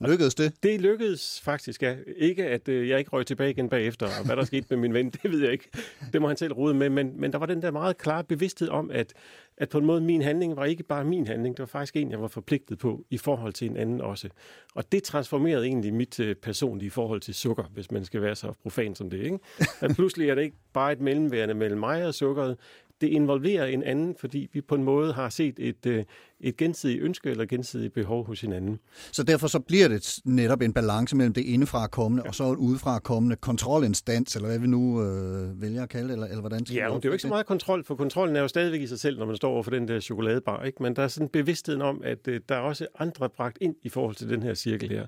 Lykkedes 0.00 0.34
det? 0.34 0.52
Det 0.62 0.80
lykkedes 0.80 1.40
faktisk, 1.44 1.82
ja. 1.82 1.96
Ikke 2.16 2.46
at 2.46 2.68
øh, 2.68 2.88
jeg 2.88 2.98
ikke 2.98 3.10
røg 3.10 3.26
tilbage 3.26 3.50
igen 3.50 3.68
bagefter, 3.68 4.06
og 4.06 4.26
hvad 4.26 4.36
der 4.36 4.44
skete 4.44 4.66
med 4.70 4.78
min 4.78 4.94
ven, 4.94 5.10
det 5.22 5.32
ved 5.32 5.40
jeg 5.42 5.52
ikke. 5.52 5.68
Det 6.12 6.20
må 6.22 6.28
han 6.28 6.36
selv 6.36 6.52
rode 6.52 6.74
med, 6.74 6.90
men, 6.90 7.20
men 7.20 7.32
der 7.32 7.38
var 7.38 7.46
den 7.46 7.62
der 7.62 7.70
meget 7.70 7.98
klare 7.98 8.24
bevidsthed 8.24 8.68
om, 8.68 8.90
at, 8.90 9.12
at 9.56 9.68
på 9.68 9.78
en 9.78 9.84
måde 9.84 10.00
min 10.00 10.22
handling 10.22 10.56
var 10.56 10.64
ikke 10.64 10.82
bare 10.82 11.04
min 11.04 11.26
handling, 11.26 11.56
det 11.56 11.60
var 11.60 11.66
faktisk 11.66 11.96
en, 11.96 12.10
jeg 12.10 12.20
var 12.20 12.28
forpligtet 12.28 12.78
på 12.78 13.04
i 13.10 13.18
forhold 13.18 13.52
til 13.52 13.70
en 13.70 13.76
anden 13.76 14.00
også. 14.00 14.28
Og 14.74 14.92
det 14.92 15.02
transformerede 15.02 15.66
egentlig 15.66 15.94
mit 15.94 16.20
øh, 16.20 16.34
personlige 16.34 16.90
forhold 16.90 17.20
til 17.20 17.34
sukker, 17.34 17.64
hvis 17.72 17.90
man 17.90 18.04
skal 18.04 18.22
være 18.22 18.34
så 18.34 18.52
profan 18.62 18.94
som 18.94 19.10
det. 19.10 19.18
Ikke? 19.18 19.38
At 19.80 19.94
pludselig 19.94 20.30
er 20.30 20.34
det 20.34 20.42
ikke 20.42 20.56
bare 20.72 20.87
et 20.92 21.00
mellemværende 21.00 21.54
mellem 21.54 21.80
mig 21.80 22.06
og 22.06 22.14
sukkeret, 22.14 22.56
det 23.00 23.06
involverer 23.06 23.66
en 23.66 23.82
anden, 23.82 24.14
fordi 24.20 24.48
vi 24.52 24.60
på 24.60 24.74
en 24.74 24.84
måde 24.84 25.12
har 25.12 25.28
set 25.28 25.54
et, 25.58 25.86
øh, 25.86 26.04
et 26.40 26.56
gensidigt 26.56 27.02
ønske 27.02 27.30
eller 27.30 27.46
gensidigt 27.46 27.94
behov 27.94 28.26
hos 28.26 28.40
hinanden. 28.40 28.78
Så 29.12 29.22
derfor 29.22 29.46
så 29.46 29.60
bliver 29.60 29.88
det 29.88 30.18
netop 30.24 30.62
en 30.62 30.72
balance 30.72 31.16
mellem 31.16 31.34
det 31.34 31.40
indefra 31.44 31.86
kommende 31.86 32.22
ja. 32.24 32.28
og 32.28 32.34
så 32.34 32.52
et 32.52 32.56
udefra 32.56 32.98
kommende 32.98 33.36
kontrolinstans, 33.36 34.36
eller 34.36 34.48
hvad 34.48 34.58
vi 34.58 34.66
nu 34.66 35.02
øh, 35.02 35.62
vælger 35.62 35.82
at 35.82 35.88
kalde 35.88 36.12
eller, 36.12 36.26
eller 36.26 36.40
hvordan 36.40 36.66
skal 36.66 36.76
Ja, 36.76 36.86
det 36.86 36.94
er 36.94 37.00
jo 37.04 37.12
ikke 37.12 37.22
så 37.22 37.28
meget 37.28 37.46
kontrol, 37.46 37.84
for 37.84 37.94
kontrollen 37.94 38.36
er 38.36 38.40
jo 38.40 38.48
stadigvæk 38.48 38.80
i 38.80 38.86
sig 38.86 39.00
selv, 39.00 39.18
når 39.18 39.26
man 39.26 39.36
står 39.36 39.50
over 39.50 39.62
for 39.62 39.70
den 39.70 39.88
der 39.88 40.00
chokoladebar. 40.00 40.64
Ikke? 40.64 40.82
Men 40.82 40.96
der 40.96 41.02
er 41.02 41.08
sådan 41.08 41.28
bevidstheden 41.28 41.82
om, 41.82 42.02
at 42.04 42.28
øh, 42.28 42.40
der 42.48 42.54
er 42.54 42.60
også 42.60 42.86
andre 42.98 43.28
bragt 43.30 43.58
ind 43.60 43.76
i 43.82 43.88
forhold 43.88 44.14
til 44.14 44.28
den 44.28 44.42
her 44.42 44.54
cirkel 44.54 44.90
her. 44.90 45.06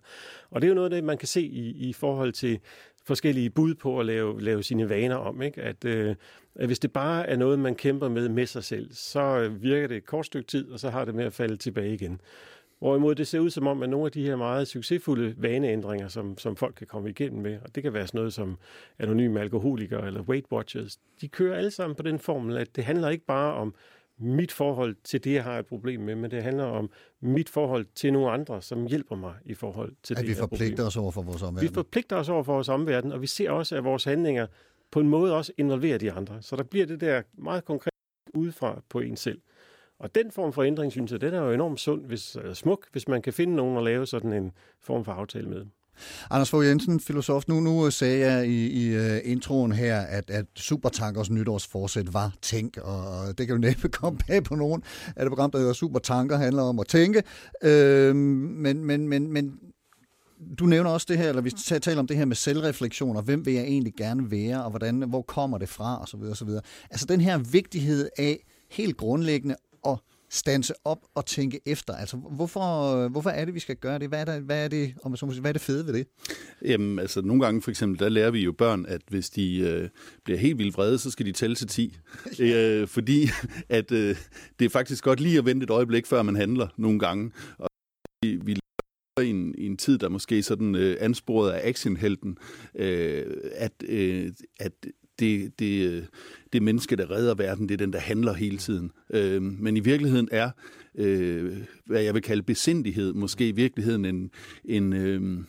Og 0.50 0.60
det 0.60 0.66
er 0.66 0.68
jo 0.68 0.74
noget 0.74 0.90
af 0.90 0.96
det, 0.96 1.04
man 1.04 1.18
kan 1.18 1.28
se 1.28 1.42
i, 1.42 1.88
i 1.88 1.92
forhold 1.92 2.32
til 2.32 2.58
forskellige 3.04 3.50
bud 3.50 3.74
på 3.74 4.00
at 4.00 4.06
lave, 4.06 4.40
lave 4.40 4.62
sine 4.62 4.88
vaner 4.88 5.16
om. 5.16 5.42
Ikke? 5.42 5.62
At, 5.62 5.84
øh, 5.84 6.14
at 6.54 6.66
hvis 6.66 6.78
det 6.78 6.92
bare 6.92 7.28
er 7.28 7.36
noget, 7.36 7.58
man 7.58 7.74
kæmper 7.74 8.08
med 8.08 8.28
med 8.28 8.46
sig 8.46 8.64
selv, 8.64 8.88
så 8.92 9.20
øh, 9.20 9.62
virker 9.62 9.88
det 9.88 9.96
et 9.96 10.06
kort 10.06 10.26
stykke 10.26 10.46
tid, 10.46 10.70
og 10.70 10.80
så 10.80 10.90
har 10.90 11.04
det 11.04 11.14
med 11.14 11.24
at 11.24 11.32
falde 11.32 11.56
tilbage 11.56 11.94
igen. 11.94 12.20
Hvorimod 12.78 13.14
det 13.14 13.26
ser 13.26 13.38
ud 13.38 13.50
som 13.50 13.66
om, 13.66 13.82
at 13.82 13.88
nogle 13.88 14.06
af 14.06 14.12
de 14.12 14.26
her 14.26 14.36
meget 14.36 14.68
succesfulde 14.68 15.34
vaneændringer, 15.38 16.08
som, 16.08 16.38
som 16.38 16.56
folk 16.56 16.74
kan 16.74 16.86
komme 16.86 17.10
igennem 17.10 17.42
med, 17.42 17.58
og 17.64 17.74
det 17.74 17.82
kan 17.82 17.92
være 17.92 18.06
sådan 18.06 18.18
noget 18.18 18.32
som 18.32 18.58
anonyme 18.98 19.40
alkoholikere 19.40 20.06
eller 20.06 20.22
Weight 20.22 20.46
Watchers, 20.52 20.98
de 21.20 21.28
kører 21.28 21.56
alle 21.56 21.70
sammen 21.70 21.96
på 21.96 22.02
den 22.02 22.18
formel, 22.18 22.56
at 22.56 22.76
det 22.76 22.84
handler 22.84 23.08
ikke 23.08 23.24
bare 23.24 23.54
om 23.54 23.74
mit 24.20 24.52
forhold 24.52 24.96
til 25.04 25.24
det, 25.24 25.32
jeg 25.34 25.44
har 25.44 25.58
et 25.58 25.66
problem 25.66 26.00
med, 26.00 26.14
men 26.14 26.30
det 26.30 26.42
handler 26.42 26.64
om 26.64 26.90
mit 27.20 27.48
forhold 27.48 27.86
til 27.94 28.12
nogle 28.12 28.30
andre, 28.30 28.62
som 28.62 28.86
hjælper 28.86 29.16
mig 29.16 29.34
i 29.44 29.54
forhold 29.54 29.92
til 30.02 30.14
at 30.14 30.18
det 30.18 30.28
vi 30.28 30.32
her 30.32 30.38
forpligter 30.38 30.66
problem. 30.76 30.86
os 30.86 30.96
over 30.96 31.10
for 31.10 31.22
vores 31.22 31.42
Vi 31.42 31.46
omverden. 31.46 31.74
forpligter 31.74 32.16
os 32.16 32.28
over 32.28 32.42
for 32.42 32.52
vores 32.52 32.68
omverden, 32.68 33.12
og 33.12 33.22
vi 33.22 33.26
ser 33.26 33.50
også, 33.50 33.76
at 33.76 33.84
vores 33.84 34.04
handlinger 34.04 34.46
på 34.90 35.00
en 35.00 35.08
måde 35.08 35.36
også 35.36 35.52
involverer 35.58 35.98
de 35.98 36.12
andre. 36.12 36.42
Så 36.42 36.56
der 36.56 36.62
bliver 36.62 36.86
det 36.86 37.00
der 37.00 37.22
meget 37.32 37.64
konkret 37.64 37.92
udefra 38.34 38.82
på 38.88 39.00
en 39.00 39.16
selv. 39.16 39.40
Og 39.98 40.14
den 40.14 40.30
form 40.30 40.52
for 40.52 40.62
ændring, 40.62 40.92
synes 40.92 41.12
jeg, 41.12 41.20
den 41.20 41.34
er 41.34 41.40
jo 41.40 41.52
enormt 41.52 41.80
sund, 41.80 42.06
hvis, 42.06 42.36
eller 42.36 42.54
smuk, 42.54 42.86
hvis 42.92 43.08
man 43.08 43.22
kan 43.22 43.32
finde 43.32 43.56
nogen 43.56 43.76
at 43.76 43.84
lave 43.84 44.06
sådan 44.06 44.32
en 44.32 44.52
form 44.80 45.04
for 45.04 45.12
aftale 45.12 45.48
med. 45.48 45.66
Anders 46.30 46.50
Fogh 46.50 46.66
Jensen, 46.66 47.00
filosof, 47.00 47.44
nu, 47.48 47.60
nu 47.60 47.90
sagde 47.90 48.26
jeg 48.26 48.48
i, 48.48 48.86
i 48.86 48.98
uh, 48.98 49.18
introen 49.24 49.72
her, 49.72 50.00
at, 50.00 50.30
at 50.30 50.46
Supertankers 50.56 51.30
nytårsforsæt 51.30 52.14
var 52.14 52.32
tænk, 52.42 52.76
og 52.76 53.38
det 53.38 53.46
kan 53.46 53.56
jo 53.56 53.60
næppe 53.60 53.88
komme 53.98 54.18
bag 54.28 54.44
på 54.44 54.54
nogen, 54.54 54.82
at 55.06 55.20
det 55.20 55.28
program, 55.28 55.50
der 55.50 55.58
hedder 55.58 55.72
Supertanker, 55.72 56.36
handler 56.36 56.62
om 56.62 56.78
at 56.78 56.86
tænke. 56.86 57.22
Øh, 57.62 58.16
men, 58.16 58.84
men, 58.84 59.08
men, 59.08 59.32
men 59.32 59.52
du 60.58 60.66
nævner 60.66 60.90
også 60.90 61.06
det 61.10 61.18
her, 61.18 61.28
eller 61.28 61.42
vi 61.42 61.50
taler 61.50 62.00
om 62.00 62.06
det 62.06 62.16
her 62.16 62.24
med 62.24 62.36
selvreflektion, 62.36 63.16
og 63.16 63.22
hvem 63.22 63.46
vil 63.46 63.54
jeg 63.54 63.62
egentlig 63.62 63.94
gerne 63.94 64.30
være, 64.30 64.64
og 64.64 64.70
hvordan, 64.70 65.02
hvor 65.08 65.22
kommer 65.22 65.58
det 65.58 65.68
fra, 65.68 66.00
og 66.00 66.08
så 66.08 66.16
videre, 66.16 66.32
og 66.32 66.36
så 66.36 66.44
videre. 66.44 66.62
Altså 66.90 67.06
den 67.06 67.20
her 67.20 67.38
vigtighed 67.38 68.08
af 68.18 68.44
helt 68.70 68.96
grundlæggende 68.96 69.56
at 69.86 69.98
stanse 70.30 70.74
op 70.84 70.98
og 71.14 71.26
tænke 71.26 71.60
efter. 71.66 71.94
Altså, 71.94 72.16
hvorfor, 72.16 73.08
hvorfor 73.08 73.30
er 73.30 73.44
det, 73.44 73.54
vi 73.54 73.60
skal 73.60 73.76
gøre 73.76 73.98
det? 73.98 74.08
Hvad 74.08 74.20
er, 74.20 74.24
der, 74.24 74.40
hvad 74.40 74.64
er 74.64 74.68
det, 74.68 74.94
om 75.02 75.16
så 75.16 75.30
sige, 75.30 75.40
hvad 75.40 75.50
er 75.50 75.52
det 75.52 75.62
fede 75.62 75.86
ved 75.86 75.92
det? 75.92 76.06
Jamen, 76.64 76.98
altså 76.98 77.20
nogle 77.20 77.42
gange 77.42 77.62
for 77.62 77.70
eksempel, 77.70 77.98
der 77.98 78.08
lærer 78.08 78.30
vi 78.30 78.44
jo 78.44 78.52
børn, 78.52 78.86
at 78.88 79.00
hvis 79.08 79.30
de 79.30 79.58
øh, 79.58 79.88
bliver 80.24 80.38
helt 80.38 80.58
vildt 80.58 80.76
vrede, 80.76 80.98
så 80.98 81.10
skal 81.10 81.26
de 81.26 81.32
tælle 81.32 81.56
til 81.56 81.68
10. 81.68 81.98
øh, 82.40 82.88
fordi 82.88 83.28
at 83.68 83.92
øh, 83.92 84.16
det 84.58 84.64
er 84.64 84.70
faktisk 84.70 85.04
godt 85.04 85.20
lige 85.20 85.38
at 85.38 85.44
vente 85.44 85.64
et 85.64 85.70
øjeblik, 85.70 86.06
før 86.06 86.22
man 86.22 86.36
handler 86.36 86.68
nogle 86.76 86.98
gange. 86.98 87.32
Og 87.58 87.68
vi, 88.22 88.36
vi 88.44 88.56
i 89.22 89.30
en, 89.30 89.54
i 89.58 89.66
en 89.66 89.76
tid, 89.76 89.98
der 89.98 90.08
måske 90.08 90.42
sådan 90.42 90.74
øh, 90.74 90.96
ansporet 91.00 91.50
af 91.50 91.68
actionhelten, 91.68 92.38
øh, 92.74 93.26
at, 93.52 93.72
øh, 93.88 94.32
at 94.60 94.72
det, 95.20 95.58
det, 95.58 95.90
øh, 95.90 96.02
det 96.52 96.62
menneske, 96.62 96.96
der 96.96 97.10
redder 97.10 97.34
verden, 97.34 97.68
det 97.68 97.74
er 97.74 97.78
den, 97.78 97.92
der 97.92 97.98
handler 97.98 98.32
hele 98.32 98.58
tiden. 98.58 98.90
Øh, 99.10 99.42
men 99.42 99.76
i 99.76 99.80
virkeligheden 99.80 100.28
er, 100.32 100.50
øh, 100.94 101.56
hvad 101.86 102.02
jeg 102.02 102.14
vil 102.14 102.22
kalde 102.22 102.42
besindighed, 102.42 103.12
måske 103.12 103.48
i 103.48 103.52
virkeligheden 103.52 104.04
en, 104.04 104.30
en 104.64 104.92
øh, 104.92 105.44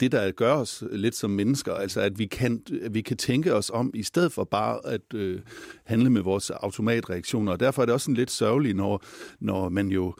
det, 0.00 0.12
der 0.12 0.30
gør 0.30 0.52
os 0.52 0.84
lidt 0.92 1.14
som 1.14 1.30
mennesker, 1.30 1.74
altså 1.74 2.00
at 2.00 2.18
vi 2.18 2.26
kan, 2.26 2.62
at 2.82 2.94
vi 2.94 3.00
kan 3.00 3.16
tænke 3.16 3.54
os 3.54 3.70
om, 3.74 3.90
i 3.94 4.02
stedet 4.02 4.32
for 4.32 4.44
bare 4.44 4.86
at 4.86 5.14
øh, 5.14 5.40
handle 5.84 6.10
med 6.10 6.22
vores 6.22 6.50
automatreaktioner. 6.50 7.52
Og 7.52 7.60
derfor 7.60 7.82
er 7.82 7.86
det 7.86 7.92
også 7.92 8.04
sådan 8.04 8.14
lidt 8.14 8.30
sørgeligt, 8.30 8.76
når, 8.76 9.04
når 9.40 9.68
man 9.68 9.88
jo 9.88 10.14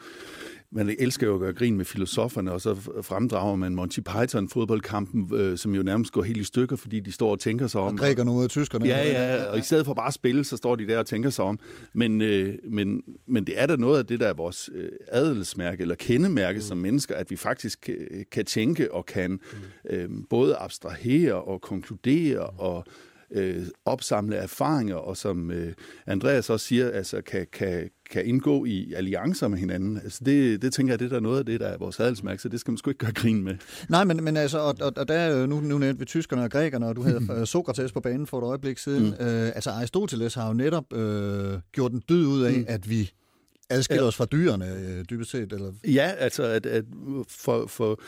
man 0.71 0.95
elsker 0.99 1.27
jo 1.27 1.33
at 1.33 1.39
gøre 1.39 1.53
grin 1.53 1.77
med 1.77 1.85
filosoferne, 1.85 2.51
og 2.51 2.61
så 2.61 2.75
fremdrager 3.01 3.55
man 3.55 3.75
Monty 3.75 3.99
Python-fodboldkampen, 3.99 5.31
øh, 5.35 5.57
som 5.57 5.75
jo 5.75 5.83
nærmest 5.83 6.11
går 6.11 6.23
helt 6.23 6.37
i 6.37 6.43
stykker, 6.43 6.75
fordi 6.75 6.99
de 6.99 7.11
står 7.11 7.31
og 7.31 7.39
tænker 7.39 7.67
sig 7.67 7.81
om. 7.81 7.93
Og 7.93 7.99
grækerne 7.99 8.31
ud 8.31 8.43
af 8.43 8.49
tyskerne. 8.49 8.85
Ja, 8.85 9.11
ja, 9.11 9.43
og 9.43 9.57
i 9.57 9.61
stedet 9.61 9.85
for 9.85 9.93
bare 9.93 10.07
at 10.07 10.13
spille, 10.13 10.43
så 10.43 10.57
står 10.57 10.75
de 10.75 10.87
der 10.87 10.99
og 10.99 11.05
tænker 11.05 11.29
sig 11.29 11.45
om. 11.45 11.59
Men, 11.93 12.21
øh, 12.21 12.55
men, 12.69 13.01
men 13.27 13.47
det 13.47 13.61
er 13.61 13.65
da 13.65 13.75
noget 13.75 13.99
af 13.99 14.05
det, 14.05 14.19
der 14.19 14.27
er 14.27 14.33
vores 14.33 14.69
øh, 14.73 14.89
adelsmærke, 15.07 15.81
eller 15.81 15.95
kendemærke 15.95 16.57
mm. 16.57 16.61
som 16.61 16.77
mennesker, 16.77 17.15
at 17.15 17.31
vi 17.31 17.35
faktisk 17.35 17.89
øh, 17.89 18.23
kan 18.31 18.45
tænke 18.45 18.93
og 18.93 19.05
kan 19.05 19.39
øh, 19.89 20.09
både 20.29 20.55
abstrahere 20.55 21.33
og 21.33 21.61
konkludere 21.61 22.49
mm. 22.51 22.59
og 22.59 22.85
øh, 23.31 23.63
opsamle 23.85 24.35
erfaringer, 24.35 24.95
og 24.95 25.17
som 25.17 25.51
øh, 25.51 25.73
Andreas 26.07 26.49
også 26.49 26.65
siger, 26.65 26.91
altså 26.91 27.21
kan, 27.21 27.47
kan, 27.53 27.89
kan 28.11 28.25
indgå 28.25 28.65
i 28.65 28.93
alliancer 28.93 29.47
med 29.47 29.57
hinanden. 29.57 29.97
Altså 29.97 30.23
det, 30.25 30.61
det 30.61 30.73
tænker 30.73 30.93
jeg, 30.93 30.99
det 30.99 31.05
er 31.05 31.09
der 31.09 31.19
noget 31.19 31.39
af 31.39 31.45
det, 31.45 31.59
der 31.59 31.67
er 31.67 31.77
vores 31.77 31.99
adelsmærke, 31.99 32.41
så 32.41 32.49
det 32.49 32.59
skal 32.59 32.71
man 32.71 32.77
sgu 32.77 32.89
ikke 32.89 32.99
gøre 32.99 33.11
grin 33.11 33.43
med. 33.43 33.55
Nej, 33.89 34.03
men, 34.03 34.23
men 34.23 34.37
altså, 34.37 34.59
og, 34.59 34.75
og, 34.81 34.93
og 34.95 35.07
der 35.07 35.13
er 35.13 35.45
nu, 35.45 35.59
nu 35.59 35.77
nævnte 35.77 35.99
vi 35.99 36.05
tyskerne 36.05 36.43
og 36.43 36.51
grækerne, 36.51 36.87
og 36.87 36.95
du 36.95 37.01
havde. 37.01 37.45
Sokrates 37.45 37.91
på 37.91 37.99
banen 37.99 38.27
for 38.27 38.37
et 38.37 38.43
øjeblik 38.43 38.77
siden. 38.77 39.15
Mm. 39.19 39.25
Øh, 39.25 39.51
altså 39.55 39.69
Aristoteles 39.69 40.33
har 40.33 40.47
jo 40.47 40.53
netop 40.53 40.93
øh, 40.93 41.59
gjort 41.71 41.91
en 41.91 42.03
dyd 42.09 42.25
ud 42.25 42.41
af, 42.41 42.53
mm. 42.53 42.65
at 42.67 42.89
vi 42.89 43.11
adskiller 43.69 44.07
os 44.07 44.15
fra 44.15 44.25
dyrene, 44.25 44.65
øh, 44.65 45.05
dybest 45.09 45.31
set? 45.31 45.53
Eller? 45.53 45.71
Ja, 45.87 46.11
altså 46.17 46.43
at, 46.43 46.65
at 46.65 46.85
for, 47.27 47.67
for 47.67 48.01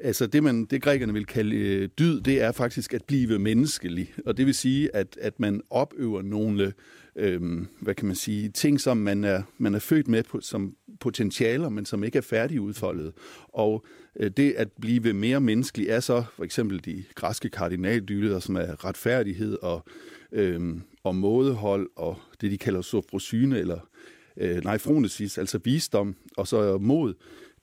Altså 0.00 0.26
det, 0.26 0.42
man, 0.42 0.64
det 0.64 0.82
grækerne 0.82 1.12
vil 1.12 1.26
kalde 1.26 1.56
øh, 1.56 1.88
dyd, 1.98 2.20
det 2.20 2.42
er 2.42 2.52
faktisk 2.52 2.94
at 2.94 3.04
blive 3.04 3.38
menneskelig. 3.38 4.12
Og 4.26 4.36
det 4.36 4.46
vil 4.46 4.54
sige, 4.54 4.96
at, 4.96 5.18
at 5.20 5.40
man 5.40 5.60
opøver 5.70 6.22
nogle, 6.22 6.72
øh, 7.16 7.66
hvad 7.80 7.94
kan 7.94 8.06
man 8.06 8.16
sige, 8.16 8.48
ting, 8.48 8.80
som 8.80 8.96
man 8.96 9.24
er, 9.24 9.42
man 9.58 9.74
er 9.74 9.78
født 9.78 10.08
med 10.08 10.22
på, 10.22 10.40
som 10.40 10.76
potentialer, 11.00 11.68
men 11.68 11.86
som 11.86 12.04
ikke 12.04 12.18
er 12.18 12.22
færdigudfoldet. 12.22 13.12
Og 13.48 13.84
øh, 14.16 14.30
det 14.30 14.52
at 14.52 14.68
blive 14.80 15.12
mere 15.12 15.40
menneskelig 15.40 15.88
er 15.88 16.00
så 16.00 16.24
for 16.36 16.44
eksempel 16.44 16.84
de 16.84 17.04
græske 17.14 17.48
kardinaldyder, 17.48 18.38
som 18.38 18.56
er 18.56 18.84
retfærdighed 18.84 19.58
og, 19.62 19.84
øh, 20.32 20.76
og 21.04 21.16
mådehold, 21.16 21.90
og 21.96 22.16
det 22.40 22.50
de 22.50 22.58
kalder 22.58 22.80
sofrosyne, 22.80 23.58
eller 23.58 23.88
øh, 24.36 24.64
nej, 24.64 24.78
fronesis, 24.78 25.38
altså 25.38 25.60
visdom, 25.64 26.16
og 26.36 26.46
så 26.48 26.78
mod. 26.78 27.14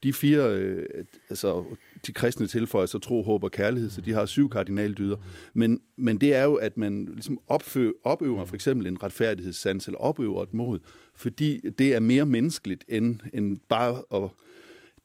De 0.04 0.14
fire, 0.14 0.56
øh, 0.56 0.86
altså 1.30 1.64
de 2.08 2.14
kristne 2.14 2.48
tilføjer 2.48 2.86
så 2.86 3.00
tro, 3.00 3.22
håb 3.22 3.44
og 3.44 3.52
kærlighed, 3.52 3.90
så 3.90 4.02
de 4.02 4.14
har 4.14 4.26
syv 4.26 4.50
kardinaldyder. 4.50 5.18
Men, 5.54 5.80
men 5.96 6.18
det 6.18 6.36
er 6.36 6.44
jo, 6.44 6.56
at 6.56 6.78
man 6.78 7.06
ligesom 7.06 7.40
opfø, 7.48 7.92
opøver 8.04 8.46
for 8.46 8.56
eksempel 8.56 8.88
en 8.88 9.04
retfærdighedssans, 9.04 9.88
eller 9.88 10.00
opøver 10.00 10.44
et 10.44 10.54
mod, 10.54 10.80
fordi 11.16 11.60
det 11.70 11.96
er 11.96 12.00
mere 12.00 12.26
menneskeligt, 12.26 12.84
end, 12.88 13.20
end 13.34 13.58
bare 13.70 14.24
at 14.24 14.30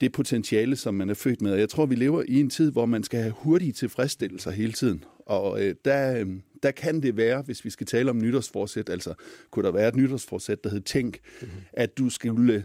det 0.01 0.13
potentiale, 0.13 0.77
som 0.77 0.95
man 0.95 1.11
er 1.11 1.15
født 1.15 1.43
med. 1.43 1.55
Jeg 1.55 1.69
tror, 1.69 1.87
vi 1.87 1.95
lever 1.95 2.23
i 2.29 2.41
en 2.41 2.51
tid, 2.51 2.73
hvor 2.73 2.87
man 2.87 3.03
skal 3.03 3.21
have 3.21 3.35
hurtige 3.37 3.73
tilfredsstillelser 3.73 4.51
hele 4.51 4.73
tiden. 4.73 5.05
Og 5.27 5.65
øh, 5.65 5.75
der, 5.85 6.21
øh, 6.21 6.27
der 6.63 6.71
kan 6.71 7.03
det 7.03 7.17
være, 7.17 7.43
hvis 7.43 7.65
vi 7.65 7.71
skal 7.71 7.87
tale 7.87 8.11
om 8.11 8.19
nytårsforsæt, 8.19 8.89
altså 8.89 9.15
kunne 9.51 9.67
der 9.67 9.73
være 9.73 9.89
et 9.89 9.97
nytårsforsæt, 9.97 10.65
der 10.65 10.71
hed 10.71 10.81
Tænk, 10.81 11.19
mm-hmm. 11.41 11.59
at 11.73 11.99
du 11.99 12.11
skulle 12.11 12.65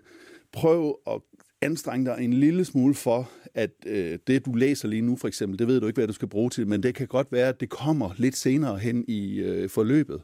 prøve 0.51 0.95
at 1.07 1.21
anstrenge 1.61 2.05
dig 2.05 2.17
en 2.19 2.33
lille 2.33 2.65
smule 2.65 2.93
for, 2.93 3.29
at 3.53 3.71
øh, 3.85 4.19
det, 4.27 4.45
du 4.45 4.53
læser 4.53 4.87
lige 4.87 5.01
nu 5.01 5.15
for 5.15 5.27
eksempel, 5.27 5.59
det 5.59 5.67
ved 5.67 5.81
du 5.81 5.87
ikke, 5.87 5.97
hvad 5.97 6.07
du 6.07 6.13
skal 6.13 6.27
bruge 6.27 6.49
til, 6.49 6.67
men 6.67 6.83
det 6.83 6.95
kan 6.95 7.07
godt 7.07 7.31
være, 7.31 7.47
at 7.47 7.59
det 7.59 7.69
kommer 7.69 8.09
lidt 8.17 8.37
senere 8.37 8.77
hen 8.77 9.05
i 9.07 9.39
øh, 9.39 9.69
forløbet. 9.69 10.21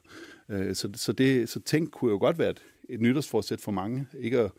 Øh, 0.50 0.76
så, 0.76 0.90
så, 0.96 1.12
det, 1.12 1.50
så 1.50 1.60
tænk 1.60 1.92
kunne 1.92 2.12
jo 2.12 2.18
godt 2.18 2.40
være 2.40 2.50
et, 2.50 2.62
et 2.90 3.02
nytårsforsæt 3.02 3.62
for 3.62 3.72
mange, 3.72 4.08
ikke 4.20 4.40
at, 4.40 4.52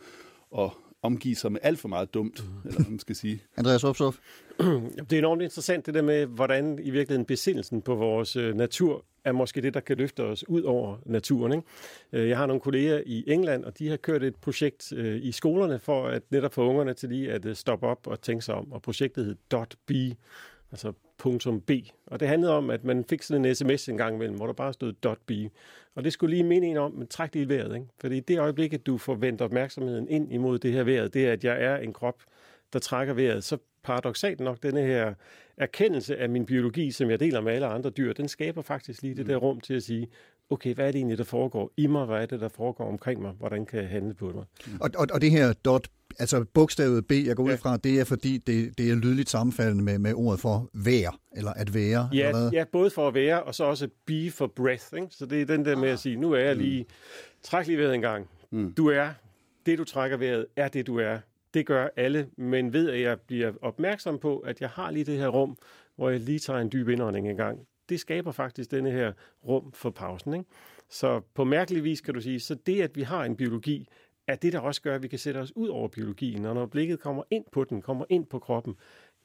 at 0.58 0.70
omgive 1.02 1.34
sig 1.34 1.52
med 1.52 1.60
alt 1.62 1.78
for 1.78 1.88
meget 1.88 2.14
dumt, 2.14 2.44
mm. 2.44 2.68
eller 2.68 2.80
hvad 2.80 2.90
man 2.90 2.98
skal 2.98 3.16
sige. 3.16 3.42
Andreas 3.56 3.84
Opsov? 3.84 4.14
Det 5.10 5.12
er 5.12 5.18
enormt 5.18 5.42
interessant, 5.42 5.86
det 5.86 5.94
der 5.94 6.02
med, 6.02 6.26
hvordan 6.26 6.78
i 6.82 6.90
virkeligheden 6.90 7.24
besindelsen 7.24 7.82
på 7.82 7.94
vores 7.94 8.36
øh, 8.36 8.54
natur 8.54 9.04
er 9.24 9.32
måske 9.32 9.62
det, 9.62 9.74
der 9.74 9.80
kan 9.80 9.96
løfte 9.96 10.24
os 10.24 10.48
ud 10.48 10.62
over 10.62 10.96
naturen. 11.06 11.52
Ikke? 11.52 11.64
Øh, 12.12 12.28
jeg 12.28 12.36
har 12.36 12.46
nogle 12.46 12.60
kolleger 12.60 13.02
i 13.06 13.24
England, 13.26 13.64
og 13.64 13.78
de 13.78 13.88
har 13.88 13.96
kørt 13.96 14.22
et 14.22 14.36
projekt 14.36 14.92
øh, 14.92 15.24
i 15.24 15.32
skolerne 15.32 15.78
for 15.78 16.06
at 16.06 16.22
netop 16.30 16.54
få 16.54 16.68
ungerne 16.68 16.94
til 16.94 17.08
lige 17.08 17.32
at 17.32 17.44
øh, 17.44 17.54
stoppe 17.54 17.86
op 17.86 18.06
og 18.06 18.20
tænke 18.20 18.44
sig 18.44 18.54
om. 18.54 18.72
Og 18.72 18.82
projektet 18.82 19.24
hed 19.24 19.36
Dot 19.50 19.74
.b, 19.86 19.92
altså 20.72 20.92
punktum 21.18 21.60
.b. 21.60 21.70
Og 22.06 22.20
det 22.20 22.28
handlede 22.28 22.52
om, 22.52 22.70
at 22.70 22.84
man 22.84 23.04
fik 23.08 23.22
sådan 23.22 23.44
en 23.44 23.54
sms 23.54 23.88
en 23.88 23.96
gang 23.96 24.14
imellem, 24.14 24.36
hvor 24.36 24.46
der 24.46 24.52
bare 24.52 24.72
stod 24.72 24.92
dot 24.92 25.18
.b. 25.26 25.32
Og 25.94 26.04
det 26.04 26.12
skulle 26.12 26.34
lige 26.34 26.44
minde 26.44 26.66
en 26.66 26.76
om, 26.76 26.92
men 26.92 27.06
træk 27.06 27.34
lige 27.34 27.48
vejret. 27.48 27.74
Ikke? 27.74 27.86
Fordi 28.00 28.16
i 28.16 28.20
det 28.20 28.38
øjeblik, 28.38 28.72
at 28.72 28.86
du 28.86 28.98
forventer 28.98 29.44
opmærksomheden 29.44 30.08
ind 30.08 30.32
imod 30.32 30.58
det 30.58 30.72
her 30.72 30.82
vejret, 30.82 31.14
det 31.14 31.26
er, 31.26 31.32
at 31.32 31.44
jeg 31.44 31.62
er 31.62 31.76
en 31.76 31.92
krop, 31.92 32.22
der 32.72 32.78
trækker 32.78 33.14
vejret, 33.14 33.44
så 33.44 33.58
paradoxalt 33.82 34.40
nok, 34.40 34.62
denne 34.62 34.80
her 34.80 35.14
erkendelse 35.58 36.16
af 36.16 36.28
min 36.28 36.46
biologi, 36.46 36.90
som 36.90 37.10
jeg 37.10 37.20
deler 37.20 37.40
med 37.40 37.52
alle 37.52 37.66
andre 37.66 37.90
dyr, 37.90 38.12
den 38.12 38.28
skaber 38.28 38.62
faktisk 38.62 39.02
lige 39.02 39.14
det 39.14 39.26
der 39.26 39.36
rum 39.36 39.60
til 39.60 39.74
at 39.74 39.82
sige, 39.82 40.08
okay, 40.50 40.74
hvad 40.74 40.86
er 40.86 40.92
det 40.92 40.98
egentlig, 40.98 41.18
der 41.18 41.24
foregår 41.24 41.72
i 41.76 41.86
mig? 41.86 42.06
Hvad 42.06 42.22
er 42.22 42.26
det, 42.26 42.40
der 42.40 42.48
foregår 42.48 42.88
omkring 42.88 43.22
mig? 43.22 43.32
Hvordan 43.38 43.66
kan 43.66 43.80
jeg 43.80 43.88
handle 43.88 44.14
på 44.14 44.28
det? 44.28 44.70
Og, 44.80 44.90
og, 44.96 45.06
og 45.12 45.20
det 45.20 45.30
her 45.30 45.52
dot, 45.52 45.88
altså 46.18 46.44
bogstavet 46.54 47.06
B, 47.06 47.12
jeg 47.12 47.36
går 47.36 47.44
ud 47.44 47.56
fra, 47.56 47.76
det 47.76 48.00
er 48.00 48.04
fordi, 48.04 48.38
det, 48.38 48.78
det 48.78 48.90
er 48.90 48.94
lydligt 48.94 49.30
sammenfaldende 49.30 49.84
med, 49.84 49.98
med 49.98 50.12
ordet 50.14 50.40
for 50.40 50.70
være, 50.72 51.12
eller 51.36 51.52
at 51.52 51.74
være? 51.74 52.08
Ja, 52.12 52.28
eller 52.28 52.50
ja, 52.52 52.64
både 52.72 52.90
for 52.90 53.08
at 53.08 53.14
være, 53.14 53.42
og 53.42 53.54
så 53.54 53.64
også 53.64 53.88
be 54.06 54.30
for 54.30 54.46
breath. 54.46 54.86
Ikke? 54.94 55.06
Så 55.10 55.26
det 55.26 55.42
er 55.42 55.46
den 55.46 55.64
der 55.64 55.76
med 55.76 55.88
at 55.88 55.98
sige, 55.98 56.16
nu 56.16 56.32
er 56.32 56.40
jeg 56.40 56.56
lige, 56.56 56.86
træk 57.42 57.66
lige 57.66 57.78
vejret 57.78 57.94
en 57.94 58.00
gang. 58.00 58.28
Mm. 58.50 58.74
Du 58.74 58.88
er, 58.88 59.08
det 59.66 59.78
du 59.78 59.84
trækker 59.84 60.16
vejret, 60.16 60.46
er 60.56 60.68
det 60.68 60.86
du 60.86 60.98
er. 60.98 61.18
Det 61.54 61.66
gør 61.66 61.88
alle, 61.96 62.28
men 62.36 62.72
ved 62.72 62.90
at 62.90 63.00
jeg 63.00 63.20
bliver 63.20 63.52
opmærksom 63.62 64.18
på, 64.18 64.38
at 64.38 64.60
jeg 64.60 64.68
har 64.68 64.90
lige 64.90 65.04
det 65.04 65.18
her 65.18 65.28
rum, 65.28 65.56
hvor 65.96 66.10
jeg 66.10 66.20
lige 66.20 66.38
tager 66.38 66.60
en 66.60 66.72
dyb 66.72 66.88
indånding 66.88 67.30
en 67.30 67.36
gang. 67.36 67.66
Det 67.88 68.00
skaber 68.00 68.32
faktisk 68.32 68.70
denne 68.70 68.90
her 68.90 69.12
rum 69.46 69.72
for 69.72 69.90
pausen. 69.90 70.34
Ikke? 70.34 70.46
Så 70.90 71.20
på 71.34 71.44
mærkelig 71.44 71.84
vis 71.84 72.00
kan 72.00 72.14
du 72.14 72.20
sige, 72.20 72.40
så 72.40 72.54
det, 72.54 72.82
at 72.82 72.96
vi 72.96 73.02
har 73.02 73.24
en 73.24 73.36
biologi, 73.36 73.88
er 74.26 74.36
det, 74.36 74.52
der 74.52 74.58
også 74.58 74.82
gør, 74.82 74.94
at 74.94 75.02
vi 75.02 75.08
kan 75.08 75.18
sætte 75.18 75.38
os 75.38 75.56
ud 75.56 75.68
over 75.68 75.88
biologien. 75.88 76.44
Og 76.44 76.54
når 76.54 76.66
blikket 76.66 77.00
kommer 77.00 77.22
ind 77.30 77.44
på 77.52 77.64
den, 77.64 77.82
kommer 77.82 78.04
ind 78.08 78.26
på 78.26 78.38
kroppen, 78.38 78.76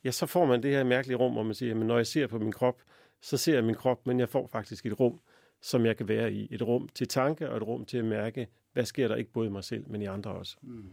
ja, 0.03 0.11
så 0.11 0.25
får 0.25 0.45
man 0.45 0.63
det 0.63 0.71
her 0.71 0.83
mærkelige 0.83 1.17
rum, 1.17 1.33
hvor 1.33 1.43
man 1.43 1.55
siger, 1.55 1.79
at 1.79 1.85
når 1.85 1.97
jeg 1.97 2.07
ser 2.07 2.27
på 2.27 2.39
min 2.39 2.51
krop, 2.51 2.81
så 3.21 3.37
ser 3.37 3.53
jeg 3.53 3.63
min 3.63 3.75
krop, 3.75 4.07
men 4.07 4.19
jeg 4.19 4.29
får 4.29 4.47
faktisk 4.47 4.85
et 4.85 4.99
rum, 4.99 5.19
som 5.61 5.85
jeg 5.85 5.97
kan 5.97 6.07
være 6.07 6.33
i. 6.33 6.47
Et 6.51 6.61
rum 6.61 6.89
til 6.95 7.07
tanke 7.07 7.49
og 7.49 7.57
et 7.57 7.63
rum 7.63 7.85
til 7.85 7.97
at 7.97 8.05
mærke, 8.05 8.47
hvad 8.73 8.85
sker 8.85 9.07
der 9.07 9.15
ikke 9.15 9.31
både 9.31 9.47
i 9.47 9.51
mig 9.51 9.63
selv, 9.63 9.89
men 9.89 10.01
i 10.01 10.05
andre 10.05 10.31
også. 10.31 10.57
Mm. 10.61 10.85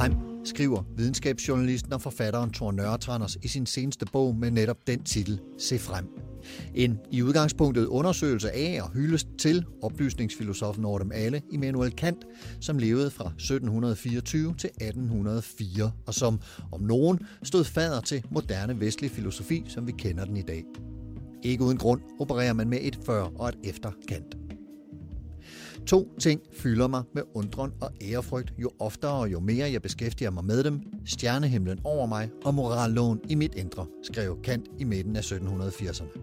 Skræm, 0.00 0.16
skriver 0.44 0.82
videnskabsjournalisten 0.96 1.92
og 1.92 2.02
forfatteren 2.02 2.52
Thor 2.52 2.72
Nørretranders 2.72 3.36
i 3.42 3.48
sin 3.48 3.66
seneste 3.66 4.06
bog 4.12 4.36
med 4.36 4.50
netop 4.50 4.76
den 4.86 5.02
titel, 5.02 5.40
Se 5.58 5.78
frem. 5.78 6.08
En 6.74 6.98
i 7.10 7.22
udgangspunktet 7.22 7.86
undersøgelse 7.86 8.50
af 8.50 8.82
og 8.82 8.90
hyldest 8.90 9.28
til 9.38 9.64
oplysningsfilosofen 9.82 10.84
over 10.84 10.98
dem 10.98 11.10
alle, 11.14 11.42
Immanuel 11.52 11.96
Kant, 11.96 12.24
som 12.60 12.78
levede 12.78 13.10
fra 13.10 13.26
1724 13.28 14.54
til 14.58 14.70
1804, 14.70 15.92
og 16.06 16.14
som 16.14 16.40
om 16.72 16.80
nogen 16.80 17.18
stod 17.42 17.64
fader 17.64 18.00
til 18.00 18.24
moderne 18.30 18.80
vestlig 18.80 19.10
filosofi, 19.10 19.64
som 19.68 19.86
vi 19.86 19.92
kender 19.92 20.24
den 20.24 20.36
i 20.36 20.42
dag. 20.42 20.64
Ikke 21.42 21.64
uden 21.64 21.78
grund 21.78 22.00
opererer 22.20 22.52
man 22.52 22.68
med 22.68 22.78
et 22.82 22.98
før 23.06 23.22
og 23.22 23.48
et 23.48 23.58
efter 23.64 23.90
Kant. 24.08 24.49
To 25.86 26.08
ting 26.18 26.40
fylder 26.52 26.88
mig 26.88 27.02
med 27.14 27.22
undren 27.34 27.72
og 27.80 27.90
ærefrygt, 28.02 28.52
jo 28.58 28.70
oftere 28.78 29.12
og 29.12 29.32
jo 29.32 29.40
mere 29.40 29.72
jeg 29.72 29.82
beskæftiger 29.82 30.30
mig 30.30 30.44
med 30.44 30.64
dem. 30.64 30.80
Stjernehimlen 31.06 31.80
over 31.84 32.06
mig 32.06 32.30
og 32.44 32.54
moralloven 32.54 33.20
i 33.28 33.34
mit 33.34 33.54
indre, 33.54 33.86
skrev 34.02 34.42
Kant 34.42 34.66
i 34.78 34.84
midten 34.84 35.16
af 35.16 35.32
1780'erne. 35.32 36.20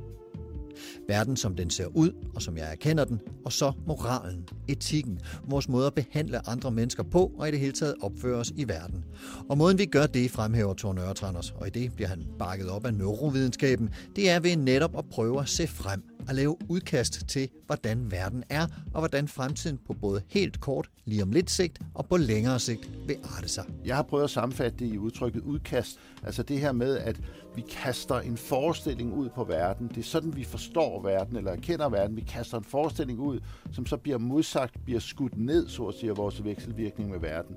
Verden 1.07 1.37
som 1.37 1.55
den 1.55 1.69
ser 1.69 1.85
ud, 1.85 2.11
og 2.35 2.41
som 2.41 2.57
jeg 2.57 2.71
erkender 2.71 3.05
den, 3.05 3.19
og 3.45 3.53
så 3.53 3.71
moralen, 3.87 4.49
etikken, 4.67 5.19
vores 5.43 5.69
måde 5.69 5.87
at 5.87 5.93
behandle 5.93 6.49
andre 6.49 6.71
mennesker 6.71 7.03
på, 7.03 7.31
og 7.37 7.47
i 7.47 7.51
det 7.51 7.59
hele 7.59 7.71
taget 7.71 7.95
opføre 8.01 8.37
os 8.37 8.53
i 8.55 8.67
verden. 8.67 9.05
Og 9.49 9.57
måden 9.57 9.77
vi 9.77 9.85
gør 9.85 10.05
det, 10.05 10.31
fremhæver 10.31 10.73
Torne 10.73 11.01
Ørtranders, 11.01 11.51
og 11.51 11.67
i 11.67 11.69
det 11.69 11.93
bliver 11.95 12.07
han 12.07 12.25
bakket 12.39 12.69
op 12.69 12.85
af 12.85 12.93
neurovidenskaben, 12.93 13.89
det 14.15 14.29
er 14.29 14.39
ved 14.39 14.55
netop 14.55 14.97
at 14.97 15.05
prøve 15.05 15.41
at 15.41 15.49
se 15.49 15.67
frem 15.67 16.03
at 16.29 16.35
lave 16.35 16.57
udkast 16.69 17.27
til, 17.27 17.49
hvordan 17.65 18.11
verden 18.11 18.43
er, 18.49 18.67
og 18.93 19.01
hvordan 19.01 19.27
fremtiden 19.27 19.79
på 19.87 19.93
både 19.93 20.21
helt 20.27 20.59
kort, 20.59 20.89
lige 21.05 21.23
om 21.23 21.31
lidt 21.31 21.51
sigt, 21.51 21.79
og 21.93 22.05
på 22.05 22.17
længere 22.17 22.59
sigt 22.59 22.91
vil 23.07 23.15
arte 23.37 23.47
sig. 23.47 23.65
Jeg 23.85 23.95
har 23.95 24.03
prøvet 24.03 24.23
at 24.23 24.29
sammenfatte 24.29 24.77
det 24.79 24.93
i 24.93 24.97
udtrykket 24.97 25.41
udkast. 25.41 25.99
Altså 26.23 26.43
det 26.43 26.59
her 26.59 26.71
med, 26.71 26.97
at 26.97 27.19
vi 27.55 27.61
kaster 27.61 28.19
en 28.19 28.37
forestilling 28.37 29.13
ud 29.13 29.29
på 29.29 29.43
verden. 29.43 29.87
Det 29.87 29.97
er 29.97 30.03
sådan, 30.03 30.35
vi 30.35 30.43
forstår 30.43 30.96
verden, 30.99 31.37
eller 31.37 31.51
erkender 31.51 31.89
verden. 31.89 32.15
Vi 32.15 32.21
kaster 32.21 32.57
en 32.57 32.63
forestilling 32.63 33.19
ud, 33.19 33.39
som 33.71 33.85
så 33.85 33.97
bliver 33.97 34.17
modsagt, 34.17 34.85
bliver 34.85 34.99
skudt 34.99 35.37
ned, 35.37 35.67
så 35.67 35.83
at 35.83 35.95
sige, 35.95 36.09
af 36.09 36.17
vores 36.17 36.43
vekselvirkning 36.43 37.09
med 37.09 37.19
verden. 37.19 37.55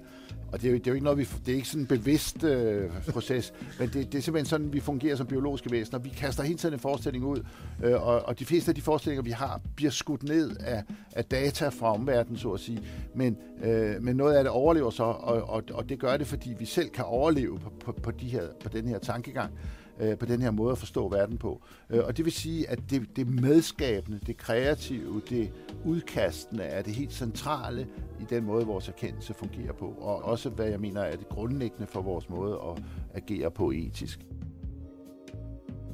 Og 0.52 0.62
det 0.62 0.68
er 0.68 0.72
jo, 0.72 0.78
det 0.78 0.86
er 0.86 0.90
jo 0.90 0.94
ikke 0.94 1.04
noget, 1.04 1.18
vi, 1.18 1.28
det 1.46 1.52
er 1.52 1.56
ikke 1.56 1.68
sådan 1.68 1.80
en 1.80 1.86
bevidst 1.86 2.44
øh, 2.44 2.90
proces, 3.08 3.52
men 3.78 3.88
det, 3.88 4.12
det 4.12 4.18
er 4.18 4.22
simpelthen 4.22 4.46
sådan, 4.46 4.72
vi 4.72 4.80
fungerer 4.80 5.16
som 5.16 5.26
biologiske 5.26 5.70
væsener. 5.70 5.98
Vi 5.98 6.08
kaster 6.08 6.42
hele 6.42 6.58
tiden 6.58 6.74
en 6.74 6.80
forestilling 6.80 7.24
ud, 7.24 7.44
øh, 7.84 8.06
og, 8.06 8.22
og 8.28 8.38
de 8.38 8.44
fleste 8.44 8.68
af 8.68 8.74
de 8.74 8.82
forestillinger, 8.82 9.22
vi 9.22 9.30
har, 9.30 9.60
bliver 9.76 9.90
skudt 9.90 10.22
ned 10.22 10.56
af, 10.60 10.84
af 11.12 11.24
data 11.24 11.68
fra 11.68 11.94
omverdenen, 11.94 12.38
så 12.38 12.50
at 12.50 12.60
sige. 12.60 12.82
Men, 13.14 13.36
øh, 13.62 14.02
men 14.02 14.16
noget 14.16 14.34
af 14.34 14.44
det 14.44 14.50
overlever 14.50 14.90
så, 14.90 15.04
og, 15.04 15.42
og, 15.42 15.62
og 15.72 15.88
det 15.88 15.98
gør 15.98 16.16
det, 16.16 16.26
fordi 16.26 16.54
vi 16.58 16.64
selv 16.64 16.88
kan 16.88 17.04
overleve 17.04 17.58
på, 17.58 17.72
på, 17.84 17.92
på, 17.92 18.10
de 18.10 18.26
her, 18.26 18.42
på 18.62 18.68
den 18.68 18.88
her 18.88 18.98
tankegang 18.98 19.52
øh, 20.00 20.18
på 20.18 20.26
den 20.26 20.42
her 20.42 20.50
måde 20.50 20.72
at 20.72 20.78
forstå 20.78 21.08
verden 21.08 21.38
på. 21.38 21.62
Øh, 21.90 22.04
og 22.04 22.16
det 22.16 22.24
vil 22.24 22.32
sige, 22.32 22.70
at 22.70 22.78
det, 22.90 23.16
det 23.16 23.26
medskabende, 23.26 24.20
det 24.26 24.36
kreative, 24.36 25.22
det 25.30 25.52
udkastende 25.84 26.64
er 26.64 26.82
det 26.82 26.94
helt 26.94 27.12
centrale 27.12 27.86
i 28.20 28.24
den 28.30 28.44
måde, 28.44 28.66
vores 28.66 28.88
erkendelse 28.88 29.34
fungerer 29.34 29.72
på. 29.72 29.86
Og 29.86 30.24
også, 30.24 30.48
hvad 30.48 30.66
jeg 30.66 30.80
mener, 30.80 31.00
er 31.00 31.16
det 31.16 31.28
grundlæggende 31.28 31.86
for 31.86 32.02
vores 32.02 32.28
måde 32.28 32.54
at 32.54 32.82
agere 33.14 33.50
på 33.50 33.70
etisk. 33.70 34.26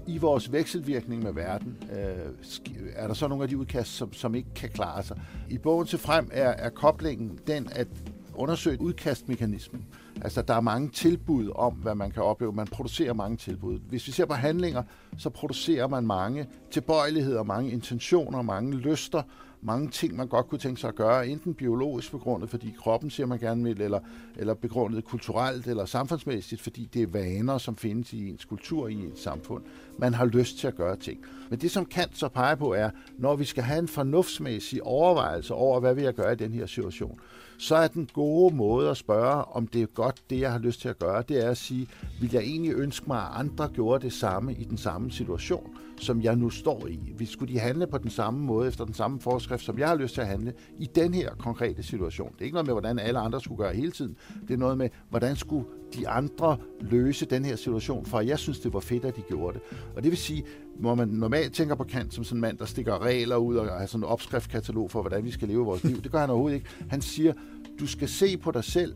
I 0.08 0.18
vores 0.18 0.52
vekselvirkning 0.52 1.22
med 1.22 1.32
verden 1.32 1.78
øh, 1.92 2.32
er 2.94 3.06
der 3.06 3.14
så 3.14 3.28
nogle 3.28 3.42
af 3.42 3.48
de 3.48 3.58
udkast, 3.58 3.96
som, 3.96 4.12
som 4.12 4.34
ikke 4.34 4.54
kan 4.54 4.68
klare 4.68 5.02
sig. 5.02 5.20
I 5.50 5.58
bogen 5.58 5.86
til 5.86 5.98
frem 5.98 6.30
er, 6.32 6.48
er 6.48 6.70
koblingen 6.70 7.38
den, 7.46 7.68
at 7.72 7.88
undersøge 8.34 8.80
udkastmekanismen. 8.80 9.86
Altså, 10.22 10.42
der 10.42 10.54
er 10.54 10.60
mange 10.60 10.88
tilbud 10.88 11.50
om, 11.54 11.72
hvad 11.72 11.94
man 11.94 12.10
kan 12.10 12.22
opleve. 12.22 12.52
Man 12.52 12.66
producerer 12.66 13.12
mange 13.12 13.36
tilbud. 13.36 13.78
Hvis 13.88 14.06
vi 14.06 14.12
ser 14.12 14.24
på 14.24 14.34
handlinger, 14.34 14.82
så 15.18 15.30
producerer 15.30 15.88
man 15.88 16.06
mange 16.06 16.46
tilbøjeligheder, 16.70 17.42
mange 17.42 17.70
intentioner, 17.70 18.42
mange 18.42 18.76
lyster, 18.76 19.22
mange 19.62 19.90
ting, 19.90 20.16
man 20.16 20.28
godt 20.28 20.48
kunne 20.48 20.58
tænke 20.58 20.80
sig 20.80 20.88
at 20.88 20.94
gøre, 20.94 21.28
enten 21.28 21.54
biologisk 21.54 22.10
begrundet, 22.10 22.50
fordi 22.50 22.74
kroppen 22.78 23.10
siger, 23.10 23.26
man 23.26 23.38
gerne 23.38 23.64
vil, 23.64 23.80
eller, 23.80 24.00
eller 24.36 24.54
begrundet 24.54 25.04
kulturelt 25.04 25.66
eller 25.66 25.84
samfundsmæssigt, 25.84 26.60
fordi 26.60 26.88
det 26.94 27.02
er 27.02 27.06
vaner, 27.06 27.58
som 27.58 27.76
findes 27.76 28.12
i 28.12 28.28
ens 28.28 28.44
kultur, 28.44 28.88
i 28.88 28.94
ens 28.94 29.20
samfund. 29.20 29.64
Man 29.98 30.14
har 30.14 30.24
lyst 30.24 30.58
til 30.58 30.66
at 30.66 30.76
gøre 30.76 30.96
ting. 30.96 31.20
Men 31.50 31.58
det, 31.58 31.70
som 31.70 31.86
Kant 31.86 32.18
så 32.18 32.28
peger 32.28 32.54
på, 32.54 32.74
er, 32.74 32.90
når 33.18 33.36
vi 33.36 33.44
skal 33.44 33.62
have 33.62 33.78
en 33.78 33.88
fornuftsmæssig 33.88 34.82
overvejelse 34.82 35.54
over, 35.54 35.80
hvad 35.80 35.94
vi 35.94 36.02
jeg 36.02 36.14
gøre 36.14 36.32
i 36.32 36.36
den 36.36 36.52
her 36.52 36.66
situation, 36.66 37.20
så 37.58 37.76
er 37.76 37.88
den 37.88 38.08
gode 38.12 38.56
måde 38.56 38.90
at 38.90 38.96
spørge, 38.96 39.44
om 39.44 39.66
det 39.66 39.82
er 39.82 39.86
godt, 39.86 40.22
det 40.30 40.40
jeg 40.40 40.52
har 40.52 40.58
lyst 40.58 40.80
til 40.80 40.88
at 40.88 40.98
gøre, 40.98 41.22
det 41.28 41.44
er 41.44 41.50
at 41.50 41.56
sige, 41.56 41.88
vil 42.20 42.32
jeg 42.32 42.42
egentlig 42.42 42.72
ønske 42.72 43.04
mig, 43.06 43.18
at 43.18 43.28
andre 43.34 43.68
gjorde 43.68 44.04
det 44.04 44.12
samme 44.12 44.54
i 44.54 44.64
den 44.64 44.78
samme 44.78 45.10
situation, 45.10 45.76
som 46.00 46.22
jeg 46.22 46.36
nu 46.36 46.50
står 46.50 46.86
i? 46.86 47.12
Hvis 47.16 47.28
skulle 47.28 47.54
de 47.54 47.58
handle 47.58 47.86
på 47.86 47.98
den 47.98 48.10
samme 48.10 48.40
måde, 48.40 48.68
efter 48.68 48.84
den 48.84 48.94
samme 48.94 49.20
forskrift, 49.20 49.64
som 49.64 49.78
jeg 49.78 49.88
har 49.88 49.94
lyst 49.96 50.14
til 50.14 50.20
at 50.20 50.26
handle 50.26 50.52
i 50.78 50.86
den 50.94 51.14
her 51.14 51.30
konkrete 51.34 51.82
situation. 51.82 52.32
Det 52.32 52.40
er 52.40 52.44
ikke 52.44 52.54
noget 52.54 52.66
med, 52.66 52.74
hvordan 52.74 52.98
alle 52.98 53.18
andre 53.18 53.40
skulle 53.40 53.58
gøre 53.58 53.74
hele 53.74 53.90
tiden. 53.90 54.16
Det 54.48 54.54
er 54.54 54.58
noget 54.58 54.78
med, 54.78 54.88
hvordan 55.10 55.36
skulle 55.36 55.66
de 55.94 56.08
andre 56.08 56.56
løse 56.80 57.26
den 57.26 57.44
her 57.44 57.56
situation, 57.56 58.06
for 58.06 58.20
jeg 58.20 58.38
synes, 58.38 58.60
det 58.60 58.72
var 58.72 58.80
fedt, 58.80 59.04
at 59.04 59.16
de 59.16 59.22
gjorde 59.28 59.58
det. 59.58 59.78
Og 59.96 60.02
det 60.02 60.10
vil 60.10 60.18
sige, 60.18 60.44
hvor 60.78 60.94
man 60.94 61.08
normalt 61.08 61.54
tænker 61.54 61.74
på 61.74 61.84
Kant 61.84 62.14
som 62.14 62.24
sådan 62.24 62.36
en 62.36 62.40
mand, 62.40 62.58
der 62.58 62.64
stikker 62.64 63.02
regler 63.02 63.36
ud 63.36 63.56
og 63.56 63.66
har 63.78 63.86
sådan 63.86 64.00
en 64.00 64.04
opskriftkatalog 64.04 64.90
for, 64.90 65.00
hvordan 65.00 65.24
vi 65.24 65.30
skal 65.30 65.48
leve 65.48 65.64
vores 65.64 65.84
liv. 65.84 66.02
Det 66.02 66.12
gør 66.12 66.18
han 66.18 66.30
overhovedet 66.30 66.56
ikke. 66.56 66.68
Han 66.88 67.02
siger, 67.02 67.32
du 67.80 67.86
skal 67.86 68.08
se 68.08 68.36
på 68.36 68.50
dig 68.50 68.64
selv 68.64 68.94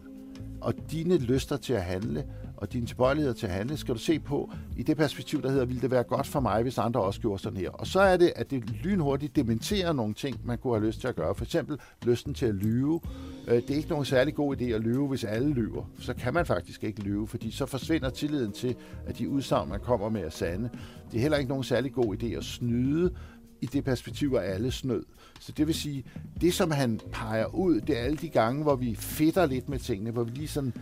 og 0.60 0.74
dine 0.90 1.18
lyster 1.18 1.56
til 1.56 1.72
at 1.72 1.82
handle, 1.82 2.24
og 2.56 2.72
dine 2.72 2.86
tilbøjeligheder 2.86 3.34
til 3.34 3.46
at 3.46 3.52
handle, 3.52 3.76
skal 3.76 3.94
du 3.94 3.98
se 3.98 4.18
på 4.18 4.50
i 4.76 4.82
det 4.82 4.96
perspektiv, 4.96 5.42
der 5.42 5.50
hedder, 5.50 5.64
ville 5.64 5.82
det 5.82 5.90
være 5.90 6.02
godt 6.02 6.26
for 6.26 6.40
mig, 6.40 6.62
hvis 6.62 6.78
andre 6.78 7.00
også 7.00 7.20
gjorde 7.20 7.42
sådan 7.42 7.58
her. 7.58 7.70
Og 7.70 7.86
så 7.86 8.00
er 8.00 8.16
det, 8.16 8.32
at 8.36 8.50
det 8.50 8.70
lynhurtigt 8.70 9.36
dementerer 9.36 9.92
nogle 9.92 10.14
ting, 10.14 10.40
man 10.44 10.58
kunne 10.58 10.74
have 10.74 10.86
lyst 10.86 11.00
til 11.00 11.08
at 11.08 11.16
gøre. 11.16 11.34
For 11.34 11.44
eksempel 11.44 11.78
lysten 12.02 12.34
til 12.34 12.46
at 12.46 12.54
lyve. 12.54 13.00
Øh, 13.48 13.54
det 13.54 13.70
er 13.70 13.74
ikke 13.74 13.88
nogen 13.88 14.04
særlig 14.04 14.34
god 14.34 14.56
idé 14.56 14.64
at 14.64 14.80
lyve, 14.80 15.08
hvis 15.08 15.24
alle 15.24 15.52
lyver. 15.54 15.84
Så 15.98 16.14
kan 16.14 16.34
man 16.34 16.46
faktisk 16.46 16.84
ikke 16.84 17.00
lyve, 17.00 17.28
fordi 17.28 17.50
så 17.50 17.66
forsvinder 17.66 18.10
tilliden 18.10 18.52
til, 18.52 18.76
at 19.06 19.18
de 19.18 19.28
udsagn, 19.28 19.68
man 19.68 19.80
kommer 19.80 20.08
med, 20.08 20.20
er 20.20 20.30
sande. 20.30 20.70
Det 21.10 21.16
er 21.16 21.22
heller 21.22 21.38
ikke 21.38 21.48
nogen 21.48 21.64
særlig 21.64 21.92
god 21.92 22.16
idé 22.22 22.26
at 22.26 22.44
snyde, 22.44 23.14
i 23.62 23.66
det 23.66 23.84
perspektiv 23.84 24.34
er 24.34 24.40
alle 24.40 24.70
snød. 24.70 25.04
Så 25.40 25.52
det 25.52 25.66
vil 25.66 25.74
sige, 25.74 26.04
det 26.40 26.54
som 26.54 26.70
han 26.70 27.00
peger 27.12 27.54
ud, 27.54 27.80
det 27.80 27.98
er 27.98 28.02
alle 28.02 28.16
de 28.16 28.28
gange, 28.28 28.62
hvor 28.62 28.76
vi 28.76 28.94
fedter 28.94 29.46
lidt 29.46 29.68
med 29.68 29.78
tingene, 29.78 30.10
hvor 30.10 30.24
vi 30.24 30.30
lige 30.30 30.48
sådan 30.48 30.74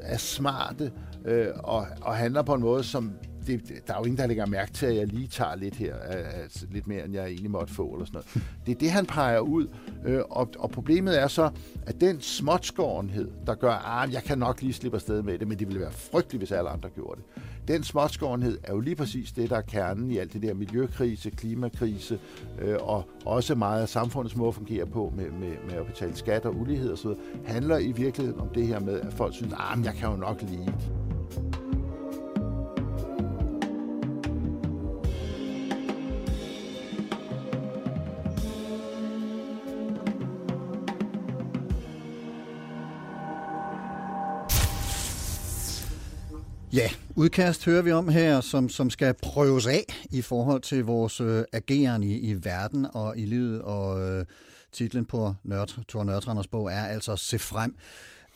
er 0.00 0.16
smarte 0.16 0.92
øh, 1.24 1.46
og, 1.56 1.86
og 2.00 2.16
handler 2.16 2.42
på 2.42 2.54
en 2.54 2.60
måde, 2.60 2.84
som 2.84 3.12
det, 3.46 3.86
der 3.86 3.94
er 3.94 3.98
jo 3.98 4.04
ingen, 4.04 4.18
der 4.18 4.26
lægger 4.26 4.46
mærke 4.46 4.72
til, 4.72 4.86
at 4.86 4.96
jeg 4.96 5.06
lige 5.06 5.28
tager 5.28 5.54
lidt 5.54 5.74
her, 5.74 5.94
altså 5.96 6.66
lidt 6.70 6.86
mere, 6.86 7.04
end 7.04 7.14
jeg 7.14 7.26
egentlig 7.26 7.50
måtte 7.50 7.74
få, 7.74 7.92
eller 7.92 8.06
sådan 8.06 8.22
noget. 8.34 8.48
Det 8.66 8.74
er 8.74 8.78
det, 8.78 8.90
han 8.90 9.06
peger 9.06 9.38
ud, 9.38 9.66
øh, 10.04 10.20
og, 10.30 10.48
og 10.58 10.70
problemet 10.70 11.20
er 11.20 11.28
så, 11.28 11.50
at 11.86 12.00
den 12.00 12.20
småtskårenhed, 12.20 13.30
der 13.46 13.54
gør, 13.54 13.72
at 13.72 14.08
ah, 14.08 14.14
jeg 14.14 14.22
kan 14.22 14.38
nok 14.38 14.62
lige 14.62 14.72
slippe 14.72 14.96
afsted 14.96 15.22
med 15.22 15.38
det, 15.38 15.48
men 15.48 15.58
det 15.58 15.66
ville 15.66 15.80
være 15.80 15.92
frygteligt, 15.92 16.40
hvis 16.40 16.52
alle 16.52 16.70
andre 16.70 16.88
gjorde 16.88 17.20
det. 17.20 17.42
Den 17.68 17.82
småtskårenhed 17.84 18.58
er 18.64 18.72
jo 18.72 18.80
lige 18.80 18.96
præcis 18.96 19.32
det, 19.32 19.50
der 19.50 19.56
er 19.56 19.60
kernen 19.60 20.10
i 20.10 20.18
alt 20.18 20.32
det 20.32 20.42
der 20.42 20.54
miljøkrise, 20.54 21.30
klimakrise, 21.30 22.18
øh, 22.58 22.76
og 22.80 23.04
også 23.24 23.54
meget 23.54 23.82
af 23.82 23.88
samfundets 23.88 24.36
måde 24.36 24.48
at 24.48 24.54
fungere 24.54 24.86
på 24.86 25.12
med, 25.16 25.30
med, 25.30 25.52
med 25.68 25.74
at 25.74 25.86
betale 25.86 26.16
skat 26.16 26.44
og 26.44 26.56
ulighed 26.56 26.92
osv., 26.92 27.10
handler 27.46 27.78
i 27.78 27.92
virkeligheden 27.92 28.40
om 28.40 28.48
det 28.48 28.66
her 28.66 28.80
med, 28.80 29.00
at 29.00 29.12
folk 29.12 29.34
synes, 29.34 29.54
ah, 29.56 29.78
at 29.78 29.84
jeg 29.84 29.94
kan 29.94 30.10
jo 30.10 30.16
nok 30.16 30.42
lige. 30.42 30.74
Ja, 46.72 46.90
udkast 47.16 47.64
hører 47.64 47.82
vi 47.82 47.92
om 47.92 48.08
her, 48.08 48.40
som, 48.40 48.68
som 48.68 48.90
skal 48.90 49.14
prøves 49.22 49.66
af 49.66 50.06
i 50.10 50.22
forhold 50.22 50.60
til 50.60 50.84
vores 50.84 51.20
øh, 51.20 51.44
ageren 51.52 52.02
i, 52.02 52.18
i 52.18 52.44
verden 52.44 52.86
og 52.92 53.18
i 53.18 53.24
livet. 53.24 53.62
Og 53.62 54.00
øh, 54.08 54.24
titlen 54.72 55.04
på 55.04 55.34
Nørd, 55.44 55.74
Thor 55.88 56.04
Nørtranders 56.04 56.46
bog 56.46 56.72
er 56.72 56.84
altså 56.84 57.16
Se 57.16 57.38
frem. 57.38 57.74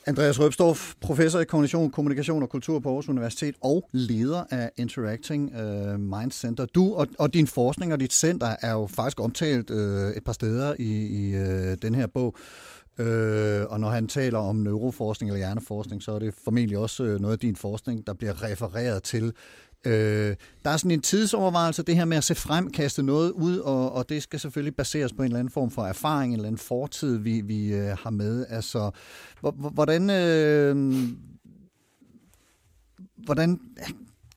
Andreas 0.07 0.41
Røbstorff, 0.41 0.95
professor 1.01 1.41
i 1.41 1.45
kognition, 1.45 1.91
kommunikation 1.91 2.43
og 2.43 2.49
kultur 2.49 2.81
på 2.81 2.89
Aarhus 2.89 3.09
Universitet 3.09 3.55
og 3.61 3.89
leder 3.93 4.45
af 4.51 4.71
Interacting 4.77 5.55
øh, 5.55 6.01
Mind 6.01 6.33
Center. 6.33 6.67
Du 6.67 6.95
og, 6.95 7.07
og 7.19 7.35
din 7.35 7.47
forskning 7.47 7.93
og 7.93 8.01
dit 8.01 8.13
center 8.13 8.57
er 8.63 8.73
jo 8.73 8.87
faktisk 8.87 9.21
omtalt 9.21 9.71
øh, 9.71 10.11
et 10.17 10.25
par 10.25 10.33
steder 10.33 10.75
i, 10.79 11.07
i 11.07 11.35
øh, 11.35 11.77
den 11.83 11.95
her 11.95 12.07
bog. 12.07 12.37
Øh, 12.99 13.67
og 13.69 13.81
når 13.81 13.89
han 13.89 14.09
taler 14.09 14.39
om 14.39 14.57
neuroforskning 14.57 15.31
eller 15.31 15.39
hjerneforskning, 15.39 16.03
så 16.03 16.13
er 16.13 16.19
det 16.19 16.35
formentlig 16.45 16.79
også 16.79 17.05
øh, 17.05 17.21
noget 17.21 17.33
af 17.33 17.39
din 17.39 17.57
forskning, 17.57 18.07
der 18.07 18.15
bliver 18.15 18.43
refereret 18.43 19.03
til. 19.03 19.33
Øh, 19.87 20.37
der 20.65 20.71
er 20.71 20.77
sådan 20.77 20.91
en 20.91 21.01
tidsovervejelse, 21.01 21.83
det 21.83 21.97
her 21.97 22.05
med 22.05 22.17
at 22.17 22.25
se 22.25 22.35
frem, 22.35 22.71
kaste 22.71 23.03
noget 23.03 23.31
ud, 23.31 23.59
og, 23.59 23.93
og 23.93 24.09
det 24.09 24.23
skal 24.23 24.41
selvfølgelig 24.41 24.77
baseres 24.77 25.13
på 25.13 25.23
en 25.23 25.27
eller 25.27 25.39
anden 25.39 25.53
form 25.53 25.71
for 25.71 25.83
erfaring, 25.83 26.33
en 26.33 26.39
eller 26.39 26.47
anden 26.47 26.59
fortid, 26.59 27.17
vi, 27.17 27.41
vi 27.41 27.75
øh, 27.75 27.97
har 27.99 28.11
med. 28.11 28.47
Altså, 28.49 28.91
hvordan, 29.75 30.11
øh, 30.11 30.95
hvordan 33.25 33.61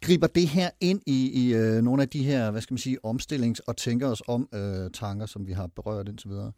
griber 0.01 0.27
det 0.27 0.47
her 0.47 0.69
ind 0.81 1.01
i, 1.05 1.45
i 1.45 1.53
øh, 1.53 1.81
nogle 1.81 2.01
af 2.01 2.09
de 2.09 2.23
her, 2.23 2.51
hvad 2.51 2.61
skal 2.61 2.73
man 2.73 2.77
sige, 2.77 2.97
omstillings- 3.05 3.59
og 3.67 3.77
tænker 3.77 4.07
os 4.07 4.21
om 4.27 4.49
øh, 4.53 4.91
tanker, 4.93 5.25
som 5.25 5.47
vi 5.47 5.51
har 5.51 5.67
berørt 5.67 6.07
indtil 6.07 6.29
videre? 6.29 6.51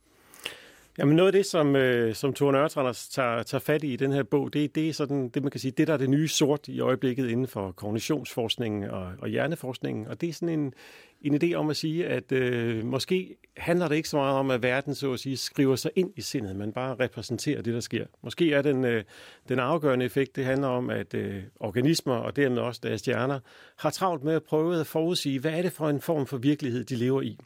Jamen 1.00 1.16
noget 1.16 1.28
af 1.28 1.34
det, 1.34 1.46
som, 1.46 1.76
øh, 1.76 2.16
som 2.16 2.34
Thor 2.34 2.52
Nørretranders 2.52 3.08
tager, 3.08 3.44
tager 3.44 3.60
fat 3.60 3.84
i 3.84 3.94
i 3.94 3.96
den 3.96 4.12
her 4.12 4.24
bog, 4.24 4.54
det, 4.54 4.76
det 4.76 4.90
er 4.90 4.94
sådan, 4.94 5.30
det 5.30 5.44
man 5.44 5.52
kan 5.52 5.60
sige, 5.60 5.72
det 5.72 5.88
der 5.88 5.94
er 5.94 5.98
det 5.98 6.10
nye 6.10 6.28
sort 6.28 6.68
i 6.68 6.80
øjeblikket 6.80 7.30
inden 7.30 7.48
for 7.48 7.72
kognitionsforskningen 7.72 8.90
og, 8.90 9.12
og 9.20 9.30
hjerneforskningen. 9.30 10.08
Og 10.08 10.22
det 10.22 10.30
er 10.30 10.34
sådan 10.34 10.60
en, 10.60 10.74
en 11.22 11.44
idé 11.44 11.54
om 11.54 11.70
at 11.70 11.78
sige, 11.78 12.08
at 12.08 12.32
øh, 12.32 12.86
måske 12.86 13.36
handler 13.58 13.88
det 13.88 13.96
ikke 13.96 14.10
så 14.10 14.18
meget 14.18 14.38
om, 14.38 14.52
at 14.52 14.64
verden 14.64 14.96
så 14.96 15.14
at 15.14 15.20
sige 15.20 15.38
skriver 15.38 15.76
sig 15.76 15.92
ind 15.96 16.12
i 16.16 16.22
sindet, 16.22 16.56
men 16.56 16.72
bare 16.72 16.96
repræsenterer 17.00 17.62
det, 17.62 17.74
der 17.74 17.80
sker. 17.80 18.06
Måske 18.24 18.54
er 18.54 18.62
den, 18.62 18.86
øh, 18.86 19.04
den 19.50 19.60
afgørende 19.60 20.06
effekt, 20.06 20.36
det 20.36 20.46
handler 20.46 20.68
om, 20.68 20.90
at 20.90 21.14
øh, 21.14 21.44
organismer 21.60 22.16
og 22.16 22.36
dermed 22.36 22.58
også 22.58 22.80
deres 22.84 23.02
hjerner 23.02 23.40
har 23.78 23.90
travlt 23.90 24.24
med 24.24 24.34
at 24.34 24.44
prøve 24.44 24.80
at 24.80 24.88
forudsige, 24.88 25.40
hvad 25.40 25.52
er 25.52 25.62
det 25.62 25.72
for 25.72 25.90
en 25.90 26.02
form 26.02 26.26
for 26.26 26.38
virkelighed, 26.38 26.84
de 26.84 26.96
lever 26.96 27.22
i. 27.22 27.38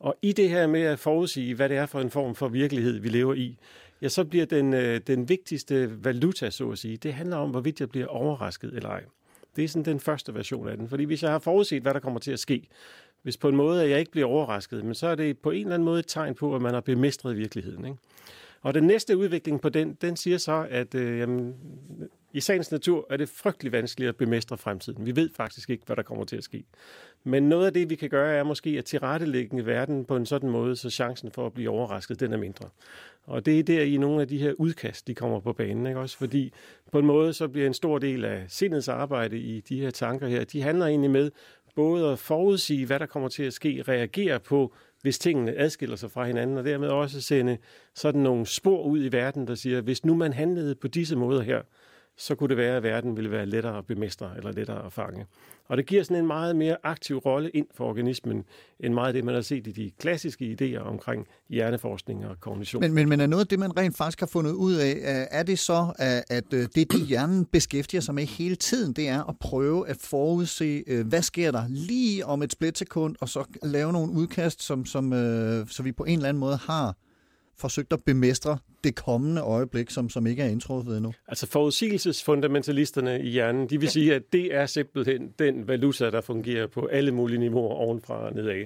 Og 0.00 0.16
i 0.22 0.32
det 0.32 0.50
her 0.50 0.66
med 0.66 0.82
at 0.82 0.98
forudsige, 0.98 1.54
hvad 1.54 1.68
det 1.68 1.76
er 1.76 1.86
for 1.86 2.00
en 2.00 2.10
form 2.10 2.34
for 2.34 2.48
virkelighed, 2.48 2.98
vi 2.98 3.08
lever 3.08 3.34
i, 3.34 3.58
ja, 4.02 4.08
så 4.08 4.24
bliver 4.24 4.46
den, 4.46 4.74
øh, 4.74 5.00
den 5.06 5.28
vigtigste 5.28 6.04
valuta, 6.04 6.50
så 6.50 6.70
at 6.70 6.78
sige, 6.78 6.96
det 6.96 7.14
handler 7.14 7.36
om, 7.36 7.50
hvorvidt 7.50 7.80
jeg 7.80 7.88
bliver 7.88 8.06
overrasket 8.06 8.72
eller 8.74 8.88
ej. 8.88 9.04
Det 9.56 9.64
er 9.64 9.68
sådan 9.68 9.84
den 9.84 10.00
første 10.00 10.34
version 10.34 10.68
af 10.68 10.76
den. 10.76 10.88
Fordi 10.88 11.04
hvis 11.04 11.22
jeg 11.22 11.30
har 11.30 11.38
forudset, 11.38 11.82
hvad 11.82 11.94
der 11.94 12.00
kommer 12.00 12.20
til 12.20 12.32
at 12.32 12.38
ske, 12.38 12.68
hvis 13.22 13.36
på 13.36 13.48
en 13.48 13.56
måde, 13.56 13.82
at 13.82 13.90
jeg 13.90 13.98
ikke 13.98 14.10
bliver 14.10 14.26
overrasket, 14.26 14.84
men 14.84 14.94
så 14.94 15.06
er 15.06 15.14
det 15.14 15.38
på 15.38 15.50
en 15.50 15.60
eller 15.60 15.74
anden 15.74 15.84
måde 15.84 15.98
et 15.98 16.06
tegn 16.06 16.34
på, 16.34 16.54
at 16.54 16.62
man 16.62 16.74
har 16.74 16.80
bemestret 16.80 17.36
virkeligheden. 17.36 17.84
Ikke? 17.84 17.98
Og 18.62 18.74
den 18.74 18.84
næste 18.84 19.16
udvikling 19.16 19.60
på 19.60 19.68
den, 19.68 19.94
den 20.00 20.16
siger 20.16 20.38
så, 20.38 20.66
at 20.70 20.94
øh, 20.94 21.18
jamen, 21.18 21.54
i 22.32 22.40
sagens 22.40 22.70
natur 22.70 23.06
er 23.10 23.16
det 23.16 23.28
frygtelig 23.28 23.72
vanskeligt 23.72 24.08
at 24.08 24.16
bemestre 24.16 24.58
fremtiden. 24.58 25.06
Vi 25.06 25.16
ved 25.16 25.30
faktisk 25.36 25.70
ikke, 25.70 25.82
hvad 25.86 25.96
der 25.96 26.02
kommer 26.02 26.24
til 26.24 26.36
at 26.36 26.44
ske. 26.44 26.64
Men 27.24 27.48
noget 27.48 27.66
af 27.66 27.72
det, 27.72 27.90
vi 27.90 27.94
kan 27.94 28.10
gøre, 28.10 28.34
er 28.34 28.42
måske 28.42 28.70
at 28.70 28.84
tilrettelægge 28.84 29.66
verden 29.66 30.04
på 30.04 30.16
en 30.16 30.26
sådan 30.26 30.50
måde, 30.50 30.76
så 30.76 30.90
chancen 30.90 31.30
for 31.30 31.46
at 31.46 31.52
blive 31.52 31.70
overrasket, 31.70 32.20
den 32.20 32.32
er 32.32 32.36
mindre. 32.36 32.68
Og 33.24 33.46
det 33.46 33.58
er 33.58 33.62
der 33.62 33.82
i 33.82 33.96
nogle 33.96 34.20
af 34.20 34.28
de 34.28 34.38
her 34.38 34.52
udkast, 34.52 35.06
de 35.06 35.14
kommer 35.14 35.40
på 35.40 35.52
banen. 35.52 35.86
Ikke? 35.86 36.00
Også 36.00 36.18
fordi 36.18 36.52
på 36.92 36.98
en 36.98 37.06
måde, 37.06 37.32
så 37.32 37.48
bliver 37.48 37.66
en 37.66 37.74
stor 37.74 37.98
del 37.98 38.24
af 38.24 38.44
sindets 38.48 38.88
arbejde 38.88 39.38
i 39.38 39.60
de 39.60 39.80
her 39.80 39.90
tanker 39.90 40.28
her, 40.28 40.44
de 40.44 40.62
handler 40.62 40.86
egentlig 40.86 41.10
med 41.10 41.30
både 41.74 42.12
at 42.12 42.18
forudsige, 42.18 42.86
hvad 42.86 42.98
der 42.98 43.06
kommer 43.06 43.28
til 43.28 43.42
at 43.42 43.52
ske, 43.52 43.84
reagere 43.88 44.40
på, 44.40 44.74
hvis 45.02 45.18
tingene 45.18 45.58
adskiller 45.58 45.96
sig 45.96 46.10
fra 46.10 46.26
hinanden, 46.26 46.58
og 46.58 46.64
dermed 46.64 46.88
også 46.88 47.20
sende 47.20 47.58
sådan 47.94 48.20
nogle 48.20 48.46
spor 48.46 48.82
ud 48.82 49.04
i 49.04 49.12
verden, 49.12 49.46
der 49.46 49.54
siger, 49.54 49.80
hvis 49.80 50.04
nu 50.04 50.14
man 50.14 50.32
handlede 50.32 50.74
på 50.74 50.88
disse 50.88 51.16
måder 51.16 51.42
her, 51.42 51.62
så 52.18 52.34
kunne 52.34 52.48
det 52.48 52.56
være, 52.56 52.76
at 52.76 52.82
verden 52.82 53.16
ville 53.16 53.30
være 53.30 53.46
lettere 53.46 53.78
at 53.78 53.86
bemestre 53.86 54.30
eller 54.36 54.52
lettere 54.52 54.86
at 54.86 54.92
fange. 54.92 55.26
Og 55.68 55.76
det 55.76 55.86
giver 55.86 56.02
sådan 56.02 56.16
en 56.16 56.26
meget 56.26 56.56
mere 56.56 56.76
aktiv 56.82 57.16
rolle 57.18 57.50
ind 57.50 57.66
for 57.74 57.84
organismen, 57.84 58.44
end 58.80 58.94
meget 58.94 59.06
af 59.06 59.12
det, 59.12 59.24
man 59.24 59.34
har 59.34 59.42
set 59.42 59.66
i 59.66 59.72
de 59.72 59.90
klassiske 59.98 60.56
idéer 60.60 60.78
omkring 60.78 61.26
hjerneforskning 61.48 62.26
og 62.26 62.40
kognition. 62.40 62.80
Men, 62.80 62.94
men, 62.94 63.08
men 63.08 63.20
er 63.20 63.26
noget 63.26 63.44
af 63.44 63.46
det, 63.46 63.58
man 63.58 63.76
rent 63.76 63.96
faktisk 63.96 64.20
har 64.20 64.26
fundet 64.26 64.52
ud 64.52 64.74
af, 64.74 65.26
er 65.30 65.42
det 65.42 65.58
så, 65.58 65.92
at 66.28 66.54
øh, 66.54 66.66
det, 66.74 66.92
de 66.92 66.98
hjernen 66.98 67.44
beskæftiger 67.44 68.00
sig 68.00 68.14
med 68.14 68.24
hele 68.26 68.56
tiden, 68.56 68.92
det 68.92 69.08
er 69.08 69.24
at 69.24 69.38
prøve 69.40 69.88
at 69.88 69.96
forudse, 70.00 70.84
øh, 70.86 71.06
hvad 71.06 71.22
sker 71.22 71.50
der 71.50 71.62
lige 71.68 72.26
om 72.26 72.42
et 72.42 72.52
splitsekund, 72.52 73.16
og 73.20 73.28
så 73.28 73.44
lave 73.62 73.92
nogle 73.92 74.12
udkast, 74.12 74.62
som, 74.62 74.86
som, 74.86 75.12
øh, 75.12 75.66
så 75.68 75.82
vi 75.82 75.92
på 75.92 76.04
en 76.04 76.18
eller 76.18 76.28
anden 76.28 76.40
måde 76.40 76.56
har 76.56 76.96
forsøgt 77.60 77.92
at 77.92 78.04
bemestre 78.04 78.58
det 78.84 78.94
kommende 78.94 79.40
øjeblik, 79.40 79.90
som, 79.90 80.08
som 80.08 80.26
ikke 80.26 80.42
er 80.42 80.48
indtruffet 80.48 80.96
endnu? 80.96 81.12
Altså 81.28 81.46
forudsigelsesfundamentalisterne 81.46 83.22
i 83.22 83.28
hjernen, 83.28 83.70
de 83.70 83.78
vil 83.78 83.86
ja. 83.86 83.90
sige, 83.90 84.14
at 84.14 84.22
det 84.32 84.54
er 84.54 84.66
simpelthen 84.66 85.34
den 85.38 85.68
valuta, 85.68 86.10
der 86.10 86.20
fungerer 86.20 86.66
på 86.66 86.86
alle 86.86 87.12
mulige 87.12 87.38
niveauer 87.38 87.74
ovenfra 87.74 88.14
og 88.14 88.34
nedad. 88.34 88.64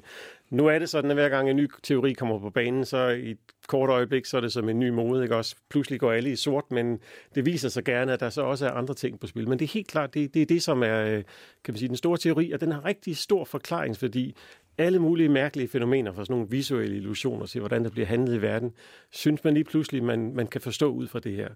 Nu 0.50 0.66
er 0.66 0.78
det 0.78 0.88
sådan, 0.88 1.10
at 1.10 1.16
hver 1.16 1.28
gang 1.28 1.50
en 1.50 1.56
ny 1.56 1.70
teori 1.82 2.12
kommer 2.12 2.38
på 2.38 2.50
banen, 2.50 2.84
så 2.84 3.08
i 3.08 3.30
et 3.30 3.38
kort 3.66 3.90
øjeblik, 3.90 4.26
så 4.26 4.36
er 4.36 4.40
det 4.40 4.52
som 4.52 4.68
en 4.68 4.78
ny 4.78 4.88
mode, 4.88 5.22
ikke 5.22 5.36
også? 5.36 5.56
Pludselig 5.70 6.00
går 6.00 6.12
alle 6.12 6.32
i 6.32 6.36
sort, 6.36 6.64
men 6.70 6.98
det 7.34 7.46
viser 7.46 7.68
sig 7.68 7.84
gerne, 7.84 8.12
at 8.12 8.20
der 8.20 8.30
så 8.30 8.42
også 8.42 8.66
er 8.66 8.70
andre 8.70 8.94
ting 8.94 9.20
på 9.20 9.26
spil. 9.26 9.48
Men 9.48 9.58
det 9.58 9.64
er 9.64 9.72
helt 9.72 9.86
klart, 9.88 10.14
det, 10.14 10.34
det 10.34 10.42
er 10.42 10.46
det, 10.46 10.62
som 10.62 10.82
er 10.82 11.22
kan 11.64 11.72
man 11.72 11.78
sige, 11.78 11.88
den 11.88 11.96
store 11.96 12.18
teori, 12.18 12.52
og 12.52 12.60
den 12.60 12.72
har 12.72 12.84
rigtig 12.84 13.16
stor 13.16 13.44
forklaringsværdi 13.44 14.34
alle 14.78 14.98
mulige 14.98 15.28
mærkelige 15.28 15.68
fænomener 15.68 16.12
for 16.12 16.24
sådan 16.24 16.34
nogle 16.34 16.50
visuelle 16.50 16.96
illusioner 16.96 17.46
til, 17.46 17.60
hvordan 17.60 17.84
der 17.84 17.90
bliver 17.90 18.06
handlet 18.06 18.34
i 18.34 18.42
verden, 18.42 18.72
synes 19.10 19.44
man 19.44 19.54
lige 19.54 19.64
pludselig, 19.64 20.04
man, 20.04 20.34
man 20.34 20.46
kan 20.46 20.60
forstå 20.60 20.92
ud 20.92 21.08
fra 21.08 21.20
det 21.20 21.36
her. 21.36 21.48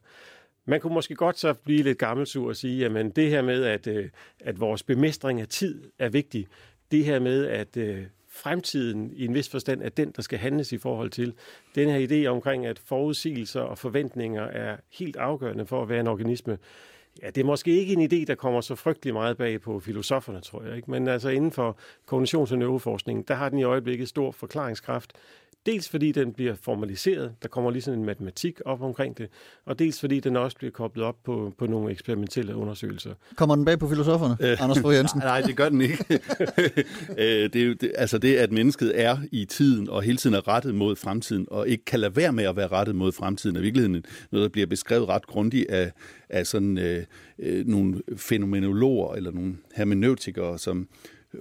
Man 0.65 0.81
kunne 0.81 0.95
måske 0.95 1.15
godt 1.15 1.39
så 1.39 1.55
blive 1.55 1.83
lidt 1.83 1.99
gammelsur 1.99 2.49
og 2.49 2.57
sige, 2.57 2.87
at 2.87 3.17
det 3.17 3.31
her 3.31 3.43
med, 3.43 3.65
at, 3.65 3.87
øh, 3.87 4.09
at 4.41 4.61
vores 4.61 4.83
bemestring 4.83 5.41
af 5.41 5.49
tid 5.49 5.83
er 5.99 6.09
vigtig, 6.09 6.47
det 6.91 7.05
her 7.05 7.19
med, 7.19 7.47
at 7.47 7.77
øh, 7.77 8.05
fremtiden 8.29 9.13
i 9.15 9.25
en 9.25 9.35
vis 9.35 9.49
forstand 9.49 9.83
er 9.83 9.89
den, 9.89 10.13
der 10.17 10.23
skal 10.23 10.39
handles 10.39 10.73
i 10.73 10.79
forhold 10.79 11.11
til. 11.11 11.35
Den 11.75 11.89
her 11.91 12.09
idé 12.09 12.27
omkring, 12.29 12.67
at 12.67 12.79
forudsigelser 12.79 13.61
og 13.61 13.79
forventninger 13.79 14.43
er 14.43 14.77
helt 14.93 15.17
afgørende 15.17 15.67
for 15.67 15.83
at 15.83 15.89
være 15.89 16.01
en 16.01 16.07
organisme, 16.07 16.59
Ja, 17.23 17.31
det 17.31 17.41
er 17.41 17.45
måske 17.45 17.71
ikke 17.71 17.93
en 17.93 18.13
idé, 18.13 18.25
der 18.25 18.35
kommer 18.35 18.61
så 18.61 18.75
frygtelig 18.75 19.15
meget 19.15 19.37
bag 19.37 19.61
på 19.61 19.81
filosoferne, 19.81 20.41
tror 20.41 20.63
jeg. 20.63 20.77
Ikke? 20.77 20.91
Men 20.91 21.09
altså 21.09 21.29
inden 21.29 21.53
for 21.53 21.77
kognitions- 22.13 22.53
og 22.53 22.59
neuroforskningen, 22.59 23.25
der 23.29 23.35
har 23.35 23.49
den 23.49 23.59
i 23.59 23.63
øjeblikket 23.63 24.09
stor 24.09 24.31
forklaringskraft. 24.31 25.13
Dels 25.67 25.89
fordi 25.89 26.13
den 26.13 26.33
bliver 26.33 26.55
formaliseret, 26.63 27.33
der 27.43 27.49
kommer 27.49 27.71
lige 27.71 27.83
sådan 27.83 28.01
en 28.01 28.07
matematik 28.07 28.61
op 28.65 28.83
omkring 28.83 29.19
det, 29.19 29.29
og 29.65 29.79
dels 29.79 30.01
fordi 30.01 30.21
den 30.21 30.37
også 30.37 30.57
bliver 30.57 30.71
koblet 30.71 31.05
op 31.05 31.17
på, 31.25 31.53
på 31.59 31.67
nogle 31.67 31.91
eksperimentelle 31.91 32.57
undersøgelser. 32.57 33.15
Kommer 33.37 33.57
den 33.57 33.65
bag 33.65 33.79
på 33.79 33.89
filosoferne, 33.89 34.37
øh, 34.41 34.63
Anders 34.63 34.79
Fogh 34.79 34.95
Jensen? 34.95 35.21
Nej, 35.31 35.41
det 35.41 35.57
gør 35.57 35.69
den 35.69 35.81
ikke. 35.81 36.05
Øh, 37.19 37.53
det 37.53 37.57
er 37.57 37.67
jo, 37.67 37.73
det, 37.73 37.93
altså 37.95 38.19
det, 38.19 38.37
at 38.37 38.53
mennesket 38.53 39.01
er 39.01 39.17
i 39.33 39.45
tiden 39.45 39.89
og 39.89 40.03
hele 40.03 40.17
tiden 40.17 40.37
er 40.37 40.49
rettet 40.49 40.75
mod 40.75 40.97
fremtiden, 40.97 41.47
og 41.51 41.69
ikke 41.69 41.85
kan 41.85 42.01
lade 42.01 42.17
være 42.17 42.33
med 42.33 42.45
at 42.45 42.57
være 42.57 42.69
rettet 42.69 42.95
mod 42.95 43.13
fremtiden, 43.13 43.57
er 43.57 43.61
virkeligheden 43.61 44.05
noget, 44.31 44.43
der 44.43 44.49
bliver 44.49 44.67
beskrevet 44.67 45.09
ret 45.09 45.27
grundigt 45.27 45.71
af, 45.71 45.93
af 46.29 46.47
sådan 46.47 46.79
øh, 46.79 47.05
øh, 47.39 47.67
nogle 47.67 48.03
fænomenologer 48.17 49.15
eller 49.15 49.31
nogle 49.31 49.57
hermeneutikere, 49.75 50.59
som 50.59 50.89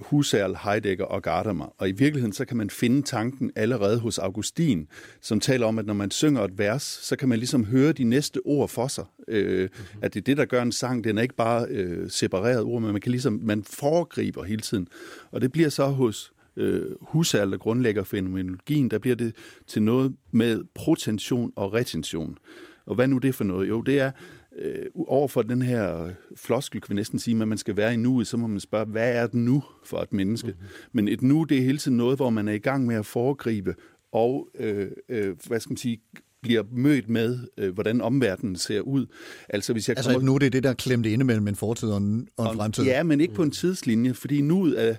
Husserl, 0.02 0.56
Heidegger 0.64 1.06
og 1.06 1.22
Gadamer. 1.22 1.76
Og 1.78 1.90
i 1.90 1.92
virkeligheden 1.92 2.34
så 2.34 2.46
kan 2.46 2.58
man 2.58 2.70
finde 2.70 3.02
tanken 3.02 3.52
allerede 3.56 4.00
hos 4.00 4.18
Augustin, 4.18 4.88
som 5.22 5.40
taler 5.40 5.68
om, 5.68 5.80
at 5.80 5.86
når 5.86 5.94
man 5.94 6.12
synger 6.12 6.42
et 6.42 6.58
vers, 6.58 6.84
så 6.84 7.16
kan 7.16 7.30
man 7.30 7.38
ligesom 7.38 7.66
høre 7.66 7.92
de 7.92 8.04
næste 8.04 8.40
ord 8.46 8.70
for 8.70 8.88
sig. 8.88 9.06
Øh, 9.28 9.62
mm-hmm. 9.62 10.00
At 10.02 10.14
det 10.14 10.20
er 10.20 10.24
det, 10.24 10.38
der 10.38 10.46
gør 10.46 10.62
en 10.62 10.72
sang. 10.72 11.04
Den 11.04 11.18
er 11.18 11.22
ikke 11.22 11.36
bare 11.36 11.66
øh, 11.70 12.10
separeret 12.10 12.62
ord, 12.62 12.82
men 12.82 12.92
man 12.92 13.02
kan 13.02 13.12
ligesom, 13.12 13.40
man 13.44 13.64
foregriber 13.64 14.44
hele 14.44 14.62
tiden. 14.62 14.88
Og 15.32 15.42
det 15.42 15.52
bliver 15.52 15.70
så 15.70 15.86
hos 15.86 16.34
øh, 16.58 16.86
Husserl, 17.02 17.52
der 17.52 17.58
grundlægger 17.58 18.04
fænomenologien, 18.04 18.92
der 18.92 19.00
bliver 19.00 19.16
det 19.16 19.36
til 19.68 19.82
noget 19.82 20.16
med 20.32 20.64
protension 20.76 21.52
og 21.56 21.74
retention. 21.74 22.38
Og 22.86 22.96
hvad 22.96 23.08
nu 23.08 23.18
det 23.18 23.36
for 23.36 23.44
noget? 23.44 23.70
Jo, 23.70 23.82
det 23.82 24.00
er, 24.00 24.12
øh, 24.60 24.86
over 25.08 25.28
for 25.28 25.42
den 25.42 25.62
her 25.62 26.10
floskel, 26.36 26.82
kan 26.82 26.90
vi 26.90 26.96
næsten 26.96 27.20
sige, 27.20 27.42
at 27.42 27.48
man 27.48 27.58
skal 27.58 27.78
være 27.78 27.94
i 27.94 27.98
nuet, 27.98 28.28
så 28.28 28.38
må 28.38 28.48
man 28.48 28.60
spørge, 28.60 28.86
hvad 28.86 29.16
er 29.16 29.28
det 29.28 29.36
nu 29.36 29.64
for 29.86 29.98
et 29.98 30.14
menneske? 30.14 30.48
Mm-hmm. 30.48 30.68
Men 30.92 31.08
et 31.08 31.22
nu, 31.22 31.44
det 31.44 31.58
er 31.58 31.62
hele 31.62 31.78
tiden 31.78 31.98
noget, 31.98 32.18
hvor 32.18 32.30
man 32.30 32.48
er 32.48 32.54
i 32.54 32.58
gang 32.58 32.86
med 32.86 32.96
at 32.96 33.06
foregribe 33.06 33.76
og, 34.12 34.48
øh, 34.60 34.88
øh, 35.10 35.36
hvad 35.48 35.60
skal 35.60 35.72
man 35.72 35.78
sige, 35.78 36.02
bliver 36.42 36.64
mødt 36.72 37.10
med, 37.10 37.40
øh, 37.58 37.74
hvordan 37.74 38.02
omverdenen 38.02 38.56
ser 38.56 38.82
ud. 38.82 39.06
Altså, 39.50 39.74
hvis 39.74 39.90
jeg 39.90 39.98
altså 39.98 40.12
kommer... 40.12 40.26
nu 40.26 40.38
det 40.38 40.46
er 40.46 40.50
det, 40.50 40.64
der 40.64 40.70
er 40.70 40.74
klemt 40.74 41.06
inde 41.06 41.26
mellem 41.26 41.48
en 41.48 41.56
fortid 41.56 41.90
og 41.90 41.98
en, 41.98 42.28
og 42.38 42.52
en 42.52 42.58
fremtid? 42.58 42.84
Ja, 42.84 43.04
men 43.04 43.22
ikke 43.22 43.34
på 43.34 43.44
en 43.44 43.52
tidslinje, 43.52 44.14
fordi 44.14 44.42
nu 44.42 44.66
er, 44.66 44.96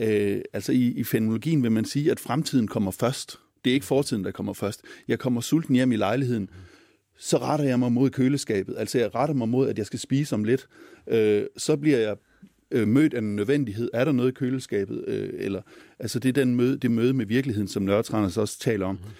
øh, 0.00 0.40
altså 0.52 0.72
i, 0.72 0.86
i 0.86 1.04
fenomenologien 1.04 1.62
vil 1.62 1.72
man 1.72 1.84
sige, 1.84 2.10
at 2.10 2.20
fremtiden 2.20 2.68
kommer 2.68 2.90
først. 2.90 3.36
Det 3.64 3.70
er 3.70 3.74
ikke 3.74 3.86
fortiden, 3.86 4.24
der 4.24 4.30
kommer 4.30 4.52
først. 4.52 4.82
Jeg 5.08 5.18
kommer 5.18 5.40
sulten 5.40 5.74
hjem 5.74 5.92
i 5.92 5.96
lejligheden. 5.96 6.42
Mm 6.42 6.67
så 7.18 7.38
retter 7.38 7.66
jeg 7.66 7.78
mig 7.78 7.92
mod 7.92 8.10
køleskabet. 8.10 8.74
Altså 8.78 8.98
jeg 8.98 9.14
retter 9.14 9.34
mig 9.34 9.48
mod, 9.48 9.68
at 9.68 9.78
jeg 9.78 9.86
skal 9.86 9.98
spise 9.98 10.34
om 10.34 10.44
lidt. 10.44 10.68
Øh, 11.06 11.42
så 11.56 11.76
bliver 11.76 11.98
jeg 11.98 12.16
øh, 12.70 12.88
mødt 12.88 13.14
af 13.14 13.18
en 13.18 13.36
nødvendighed. 13.36 13.90
Er 13.92 14.04
der 14.04 14.12
noget 14.12 14.30
i 14.30 14.34
køleskabet? 14.34 15.04
Øh, 15.06 15.30
eller, 15.32 15.62
altså 15.98 16.18
det 16.18 16.28
er 16.28 16.32
den 16.32 16.54
møde, 16.54 16.78
det 16.78 16.90
møde 16.90 17.12
med 17.12 17.26
virkeligheden, 17.26 17.68
som 17.68 17.82
Nørretranders 17.82 18.36
også 18.36 18.58
taler 18.58 18.86
om. 18.86 18.94
Mm. 18.94 19.10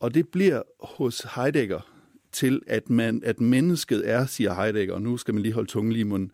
Og 0.00 0.14
det 0.14 0.28
bliver 0.28 0.62
hos 0.80 1.26
Heidegger 1.34 1.80
til, 2.32 2.62
at, 2.66 2.90
man, 2.90 3.22
at 3.24 3.40
mennesket 3.40 4.10
er, 4.10 4.26
siger 4.26 4.54
Heidegger, 4.54 4.94
og 4.94 5.02
nu 5.02 5.16
skal 5.16 5.34
man 5.34 5.42
lige 5.42 5.52
holde 5.52 5.68
tungen 5.68 5.92
lige 5.92 6.00
i 6.00 6.04
munden, 6.04 6.30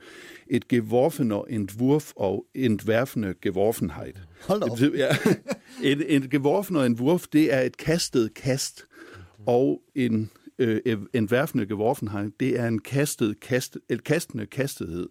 et 0.47 0.69
geworfener 0.69 1.43
entwurf 1.43 2.13
og 2.17 2.47
entwerfende 2.55 3.35
geworfenheit. 3.43 4.17
Hold 4.49 4.61
da 4.61 4.67
op. 4.67 4.97
Ja, 4.97 5.17
et, 5.91 6.17
et 6.17 6.31
geworfener 6.31 6.81
entwurf, 6.81 7.25
det 7.33 7.53
er 7.53 7.61
et 7.61 7.77
kastet 7.77 8.35
kast, 8.35 8.85
og 9.47 9.83
en 9.95 10.31
øh, 10.59 10.81
en 11.15 11.31
værfende 11.31 11.67
geworfenheit, 11.67 12.33
det 12.41 12.61
er 12.61 12.69
en 12.69 12.79
kastet, 12.79 13.41
kast, 13.41 13.79
et 13.89 14.05
kastende 14.05 14.47
kastethed. 14.47 15.09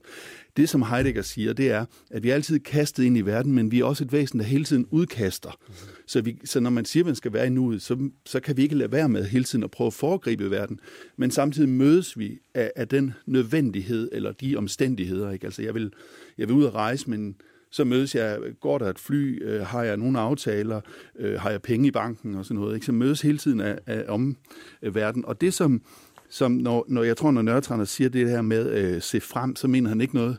Det, 0.58 0.70
som 0.70 0.82
Heidegger 0.82 1.22
siger, 1.22 1.54
det 1.54 1.72
er, 1.72 1.86
at 2.12 2.24
vi 2.24 2.30
er 2.30 2.36
altid 2.36 2.60
kastet 2.60 3.04
ind 3.04 3.18
i 3.18 3.22
verden, 3.22 3.54
men 3.54 3.72
vi 3.72 3.80
er 3.80 3.86
også 3.86 4.04
et 4.04 4.12
væsen, 4.12 4.40
der 4.40 4.46
hele 4.46 4.64
tiden 4.64 4.88
udkaster. 4.92 5.60
Så, 6.08 6.22
vi, 6.22 6.40
så 6.46 6.60
når 6.60 6.70
man 6.70 6.86
siger, 6.86 7.04
at 7.04 7.06
man 7.06 7.16
skal 7.16 7.34
være 7.34 7.48
i 7.48 7.50
nuet, 7.50 7.82
så, 7.82 8.10
så 8.26 8.40
kan 8.40 8.58
vi 8.58 8.62
ikke 8.62 8.76
lade 8.76 8.92
være 8.92 9.10
med 9.10 9.26
hele 9.26 9.44
tiden 9.44 9.64
at 9.64 9.72
prøve 9.72 9.88
at 9.88 9.94
foregribe 9.94 10.52
verden, 10.52 10.80
men 11.18 11.32
samtidig 11.32 11.70
mødes 11.70 12.20
vi 12.20 12.40
af, 12.54 12.72
af 12.76 12.88
den 12.88 13.14
nødvendighed 13.26 14.10
eller 14.12 14.32
de 14.32 14.56
omstændigheder. 14.56 15.32
Ikke? 15.32 15.46
Altså, 15.46 15.62
jeg 15.62 15.74
vil, 15.74 15.94
jeg 16.38 16.48
vil 16.48 16.56
ud 16.56 16.64
og 16.64 16.74
rejse, 16.74 17.10
men 17.10 17.36
så 17.74 17.84
mødes 17.84 18.16
jeg, 18.16 18.40
går 18.62 18.78
der 18.78 18.90
et 18.90 19.00
fly, 19.00 19.44
øh, 19.44 19.62
har 19.62 19.84
jeg 19.84 19.98
nogle 19.98 20.20
aftaler, 20.20 20.82
øh, 21.20 21.40
har 21.40 21.50
jeg 21.50 21.62
penge 21.62 21.88
i 21.88 21.92
banken 21.92 22.36
og 22.36 22.46
sådan 22.46 22.62
noget. 22.62 22.76
Ikke? 22.76 22.86
Så 22.86 22.92
mødes 22.92 23.22
hele 23.22 23.38
tiden 23.38 23.60
af, 23.60 23.80
af 23.86 24.06
omverdenen. 24.08 25.24
Øh, 25.24 25.30
og 25.30 25.42
det 25.42 25.54
som, 25.54 25.82
som 26.30 26.52
når, 26.52 26.86
når 26.88 27.04
jeg 27.04 27.18
tror, 27.18 27.32
når 27.32 27.42
Nørretrænder 27.42 27.86
siger 27.86 28.10
det 28.10 28.30
her 28.30 28.42
med 28.42 28.70
øh, 28.72 29.02
se 29.02 29.22
frem, 29.22 29.56
så 29.56 29.68
mener 29.68 29.90
han 29.90 30.02
ikke 30.02 30.16
noget, 30.16 30.38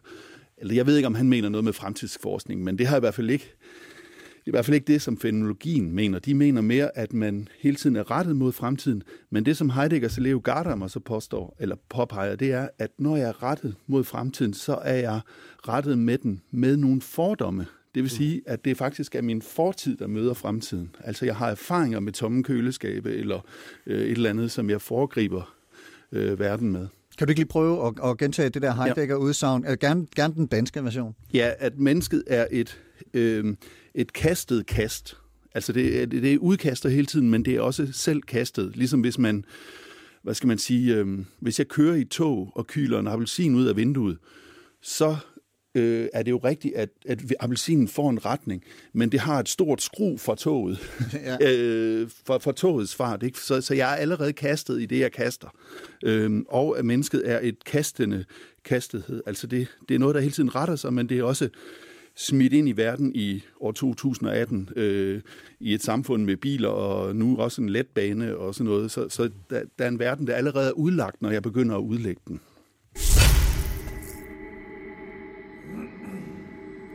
eller 0.58 0.74
jeg 0.74 0.86
ved 0.86 0.96
ikke, 0.96 1.06
om 1.06 1.14
han 1.14 1.28
mener 1.28 1.48
noget 1.48 1.64
med 1.64 1.72
fremtidsforskning, 1.72 2.64
men 2.64 2.78
det 2.78 2.86
har 2.86 2.96
i 2.96 3.00
hvert 3.00 3.14
fald 3.14 3.30
ikke 3.30 3.54
det 4.44 4.50
er 4.50 4.52
i 4.52 4.56
hvert 4.56 4.64
fald 4.64 4.74
ikke 4.74 4.92
det, 4.92 5.02
som 5.02 5.16
fenomenologien 5.16 5.92
mener. 5.92 6.18
De 6.18 6.34
mener 6.34 6.60
mere, 6.60 6.98
at 6.98 7.12
man 7.12 7.48
hele 7.58 7.76
tiden 7.76 7.96
er 7.96 8.10
rettet 8.10 8.36
mod 8.36 8.52
fremtiden. 8.52 9.02
Men 9.30 9.46
det, 9.46 9.56
som 9.56 9.70
Heideggers 9.70 10.18
elev 10.18 10.40
Gadamer 10.40 10.86
så 10.86 11.00
påstår, 11.00 11.56
eller 11.60 11.76
påpeger, 11.88 12.36
det 12.36 12.52
er, 12.52 12.68
at 12.78 12.90
når 12.98 13.16
jeg 13.16 13.28
er 13.28 13.42
rettet 13.42 13.74
mod 13.86 14.04
fremtiden, 14.04 14.54
så 14.54 14.78
er 14.82 14.94
jeg 14.94 15.20
rettet 15.68 15.98
med 15.98 16.18
den 16.18 16.42
med 16.50 16.76
nogle 16.76 17.00
fordomme. 17.00 17.66
Det 17.94 18.02
vil 18.02 18.10
sige, 18.10 18.42
at 18.46 18.64
det 18.64 18.76
faktisk 18.76 19.14
er 19.14 19.22
min 19.22 19.42
fortid, 19.42 19.96
der 19.96 20.06
møder 20.06 20.34
fremtiden. 20.34 20.96
Altså 21.04 21.24
jeg 21.24 21.36
har 21.36 21.50
erfaringer 21.50 22.00
med 22.00 22.12
tomme 22.12 22.42
køleskabe 22.42 23.14
eller 23.14 23.40
øh, 23.86 24.00
et 24.00 24.10
eller 24.10 24.30
andet, 24.30 24.50
som 24.50 24.70
jeg 24.70 24.80
foregriber 24.80 25.54
øh, 26.12 26.38
verden 26.38 26.72
med. 26.72 26.86
Kan 27.18 27.26
du 27.26 27.30
ikke 27.30 27.40
lige 27.40 27.48
prøve 27.48 27.86
at, 27.86 28.10
at 28.10 28.18
gentage 28.18 28.48
det 28.48 28.62
der 28.62 28.74
Heidegger-udsagn? 28.74 29.64
Ja. 29.64 29.74
Gerne, 29.74 30.06
gerne 30.16 30.34
den 30.34 30.46
danske 30.46 30.84
version. 30.84 31.14
Ja, 31.34 31.50
at 31.58 31.78
mennesket 31.78 32.24
er 32.26 32.46
et, 32.50 32.80
øh, 33.14 33.56
et 33.94 34.12
kastet 34.12 34.66
kast. 34.66 35.16
Altså 35.54 35.72
det, 35.72 36.10
det 36.10 36.32
er 36.32 36.38
udkaster 36.38 36.88
hele 36.88 37.06
tiden, 37.06 37.30
men 37.30 37.44
det 37.44 37.54
er 37.54 37.60
også 37.60 37.88
selv 37.92 38.22
kastet. 38.22 38.76
Ligesom 38.76 39.00
hvis 39.00 39.18
man, 39.18 39.44
hvad 40.22 40.34
skal 40.34 40.46
man 40.46 40.58
sige, 40.58 40.94
øh, 40.96 41.18
hvis 41.40 41.58
jeg 41.58 41.68
kører 41.68 41.94
i 41.94 42.04
tog 42.04 42.52
og 42.54 42.66
kyler 42.66 42.98
en 42.98 43.06
appelsin 43.06 43.54
ud 43.54 43.66
af 43.66 43.76
vinduet, 43.76 44.18
så 44.82 45.16
øh, 45.74 46.08
er 46.12 46.22
det 46.22 46.30
jo 46.30 46.40
rigtigt, 46.44 46.74
at, 46.74 46.88
at 47.06 47.22
appelsinen 47.40 47.88
får 47.88 48.10
en 48.10 48.24
retning, 48.24 48.62
men 48.92 49.12
det 49.12 49.20
har 49.20 49.40
et 49.40 49.48
stort 49.48 49.82
skru 49.82 50.16
for 50.16 50.34
toget, 50.34 50.78
ja. 51.12 51.36
øh, 51.50 52.10
for, 52.26 52.38
for 52.38 52.52
togets 52.52 52.94
fart. 52.94 53.22
Ikke? 53.22 53.38
Så, 53.38 53.60
så 53.60 53.74
jeg 53.74 53.92
er 53.92 53.96
allerede 53.96 54.32
kastet 54.32 54.82
i 54.82 54.86
det, 54.86 54.98
jeg 54.98 55.12
kaster. 55.12 55.48
Øh, 56.04 56.42
og 56.48 56.78
at 56.78 56.84
mennesket 56.84 57.22
er 57.30 57.40
et 57.42 57.64
kastende 57.64 58.24
kastethed. 58.64 59.22
Altså 59.26 59.46
det, 59.46 59.68
det 59.88 59.94
er 59.94 59.98
noget, 59.98 60.14
der 60.14 60.20
hele 60.20 60.32
tiden 60.32 60.54
retter 60.54 60.76
sig, 60.76 60.92
men 60.92 61.08
det 61.08 61.18
er 61.18 61.24
også 61.24 61.48
smidt 62.16 62.52
ind 62.52 62.68
i 62.68 62.72
verden 62.72 63.12
i 63.14 63.42
år 63.60 63.72
2018 63.72 64.68
øh, 64.76 65.20
i 65.60 65.74
et 65.74 65.82
samfund 65.82 66.24
med 66.24 66.36
biler 66.36 66.68
og 66.68 67.16
nu 67.16 67.36
også 67.36 67.62
en 67.62 67.68
letbane 67.68 68.36
og 68.36 68.54
sådan 68.54 68.70
noget. 68.70 68.90
Så, 68.90 69.08
så 69.08 69.30
der, 69.50 69.62
der 69.78 69.84
er 69.84 69.88
en 69.88 69.98
verden, 69.98 70.26
der 70.26 70.34
allerede 70.34 70.68
er 70.68 70.72
udlagt, 70.72 71.22
når 71.22 71.30
jeg 71.30 71.42
begynder 71.42 71.76
at 71.76 71.80
udlægge 71.80 72.20
den. 72.28 72.40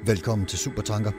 Velkommen 0.06 0.48
til 0.48 0.60
Supertanker. 0.60 1.12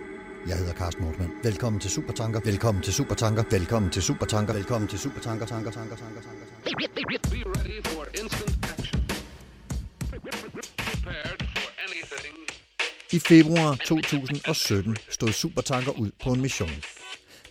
Jeg 0.49 0.57
hedder 0.57 0.73
Carsten 0.73 1.05
Nordmann. 1.05 1.31
Velkommen 1.43 1.81
til 1.81 1.91
Supertanker. 1.91 2.41
Velkommen 2.45 2.83
til 2.83 2.93
Supertanker. 2.93 3.45
Velkommen 3.51 3.91
til 3.91 4.03
Supertanker. 4.03 4.55
Velkommen 4.55 4.89
til 4.89 4.99
Supertanker. 4.99 5.47
Tanker, 5.47 5.71
tanker, 5.71 5.97
tanker, 5.97 6.21
tanker, 6.21 6.47
tanker. 6.61 6.81
I 13.13 13.19
februar 13.19 13.75
2017 13.85 14.97
stod 15.11 15.33
Supertanker 15.33 15.93
ud 15.93 16.11
på 16.25 16.33
en 16.33 16.41
mission. 16.41 16.71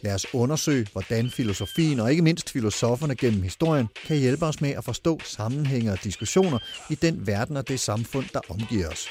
Lad 0.02 0.13
os 0.13 0.34
undersøge, 0.34 0.88
hvordan 0.92 1.30
filosofien 1.30 2.00
og 2.00 2.12
ikke 2.12 2.24
mindst 2.24 2.52
filosoferne 2.52 3.15
gennem 3.15 3.42
historien 3.44 3.88
kan 4.08 4.18
hjælpe 4.18 4.46
os 4.46 4.62
med 4.62 4.70
at 4.70 4.84
forstå 4.84 5.20
sammenhænge 5.24 5.92
og 5.92 6.04
diskussioner 6.04 6.60
i 6.89 6.96
den 6.96 7.28
verden 7.28 7.58
og 7.58 7.68
det 7.68 7.80
samfund, 7.80 8.26
der 8.34 8.39
omgiver 8.50 8.89
os. 8.89 9.08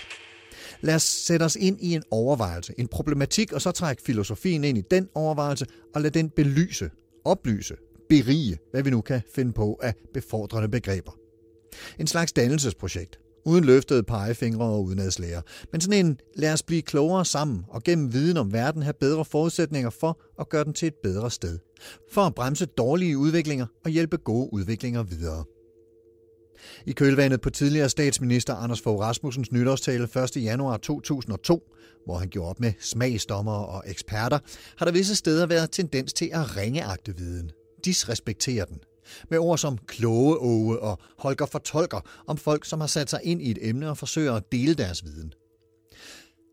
Lad 0.81 0.95
os 0.95 1.03
sætte 1.03 1.45
os 1.45 1.57
ind 1.57 1.81
i 1.81 1.95
en 1.95 2.03
overvejelse, 2.11 2.75
en 2.79 2.89
problematik, 2.89 3.53
og 3.53 3.63
så 3.63 3.71
trække 3.71 4.03
filosofien 4.03 4.65
ind 4.65 4.79
i 4.79 4.83
den 4.91 5.09
overvejelse, 5.15 5.67
og 5.95 6.01
lad 6.01 6.11
den 6.11 6.31
belyse, 6.31 6.91
oplyse, 7.25 7.75
berige, 8.09 8.59
hvad 8.71 8.83
vi 8.83 8.91
nu 8.91 9.01
kan 9.01 9.21
finde 9.35 9.53
på 9.53 9.79
af 9.83 9.95
befordrende 10.15 10.69
begreber. 10.69 11.13
En 11.99 12.07
slags 12.07 12.33
dannelsesprojekt, 12.33 13.19
uden 13.45 13.65
løftede 13.65 14.03
pegefingre 14.03 14.65
og 14.65 14.85
udenadslærer, 14.85 15.41
men 15.73 15.81
sådan 15.81 16.07
en 16.07 16.21
lad 16.37 16.53
os 16.53 16.63
blive 16.63 16.83
klogere 16.83 17.25
sammen 17.25 17.65
og 17.69 17.83
gennem 17.83 18.13
viden 18.13 18.37
om 18.37 18.53
verden 18.53 18.83
have 18.83 18.95
bedre 19.01 19.25
forudsætninger 19.25 19.91
for 19.91 20.21
at 20.41 20.49
gøre 20.49 20.65
den 20.65 20.73
til 20.73 20.89
et 20.89 20.95
bedre 21.03 21.31
sted. 21.31 21.59
For 22.13 22.21
at 22.21 22.35
bremse 22.35 22.67
dårlige 22.67 23.19
udviklinger 23.19 23.67
og 23.85 23.91
hjælpe 23.91 24.17
gode 24.17 24.53
udviklinger 24.53 25.03
videre. 25.03 25.45
I 26.87 26.93
kølvandet 26.93 27.41
på 27.41 27.51
tidligere 27.51 27.89
statsminister 27.89 28.55
Anders 28.55 28.81
Fogh 28.81 29.01
Rasmussens 29.01 29.53
nytårstale 29.53 30.09
1. 30.37 30.37
januar 30.37 30.77
2002, 30.77 31.63
hvor 32.05 32.19
han 32.19 32.29
gjorde 32.29 32.51
op 32.51 32.61
med 32.61 32.73
smagsdommere 32.81 33.67
og 33.67 33.83
eksperter, 33.87 34.39
har 34.79 34.87
der 34.87 34.93
visse 34.93 35.17
steder 35.17 35.47
været 35.47 35.71
tendens 35.71 36.13
til 36.13 36.31
at 36.33 36.57
ringeagte 36.57 37.17
viden. 37.17 37.51
Disrespektere 37.85 38.67
den. 38.67 38.79
Med 39.31 39.39
ord 39.39 39.59
som 39.59 39.79
klogeåge 39.87 40.79
og 40.79 40.99
Holger 41.19 41.47
fortolker 41.47 42.01
om 42.27 42.37
folk, 42.37 42.65
som 42.65 42.81
har 42.81 42.87
sat 42.87 43.11
sig 43.11 43.21
ind 43.25 43.43
i 43.43 43.51
et 43.51 43.59
emne 43.61 43.91
og 43.91 43.99
forsøger 43.99 44.35
at 44.35 44.53
dele 44.53 44.75
deres 44.75 45.05
viden. 45.05 45.33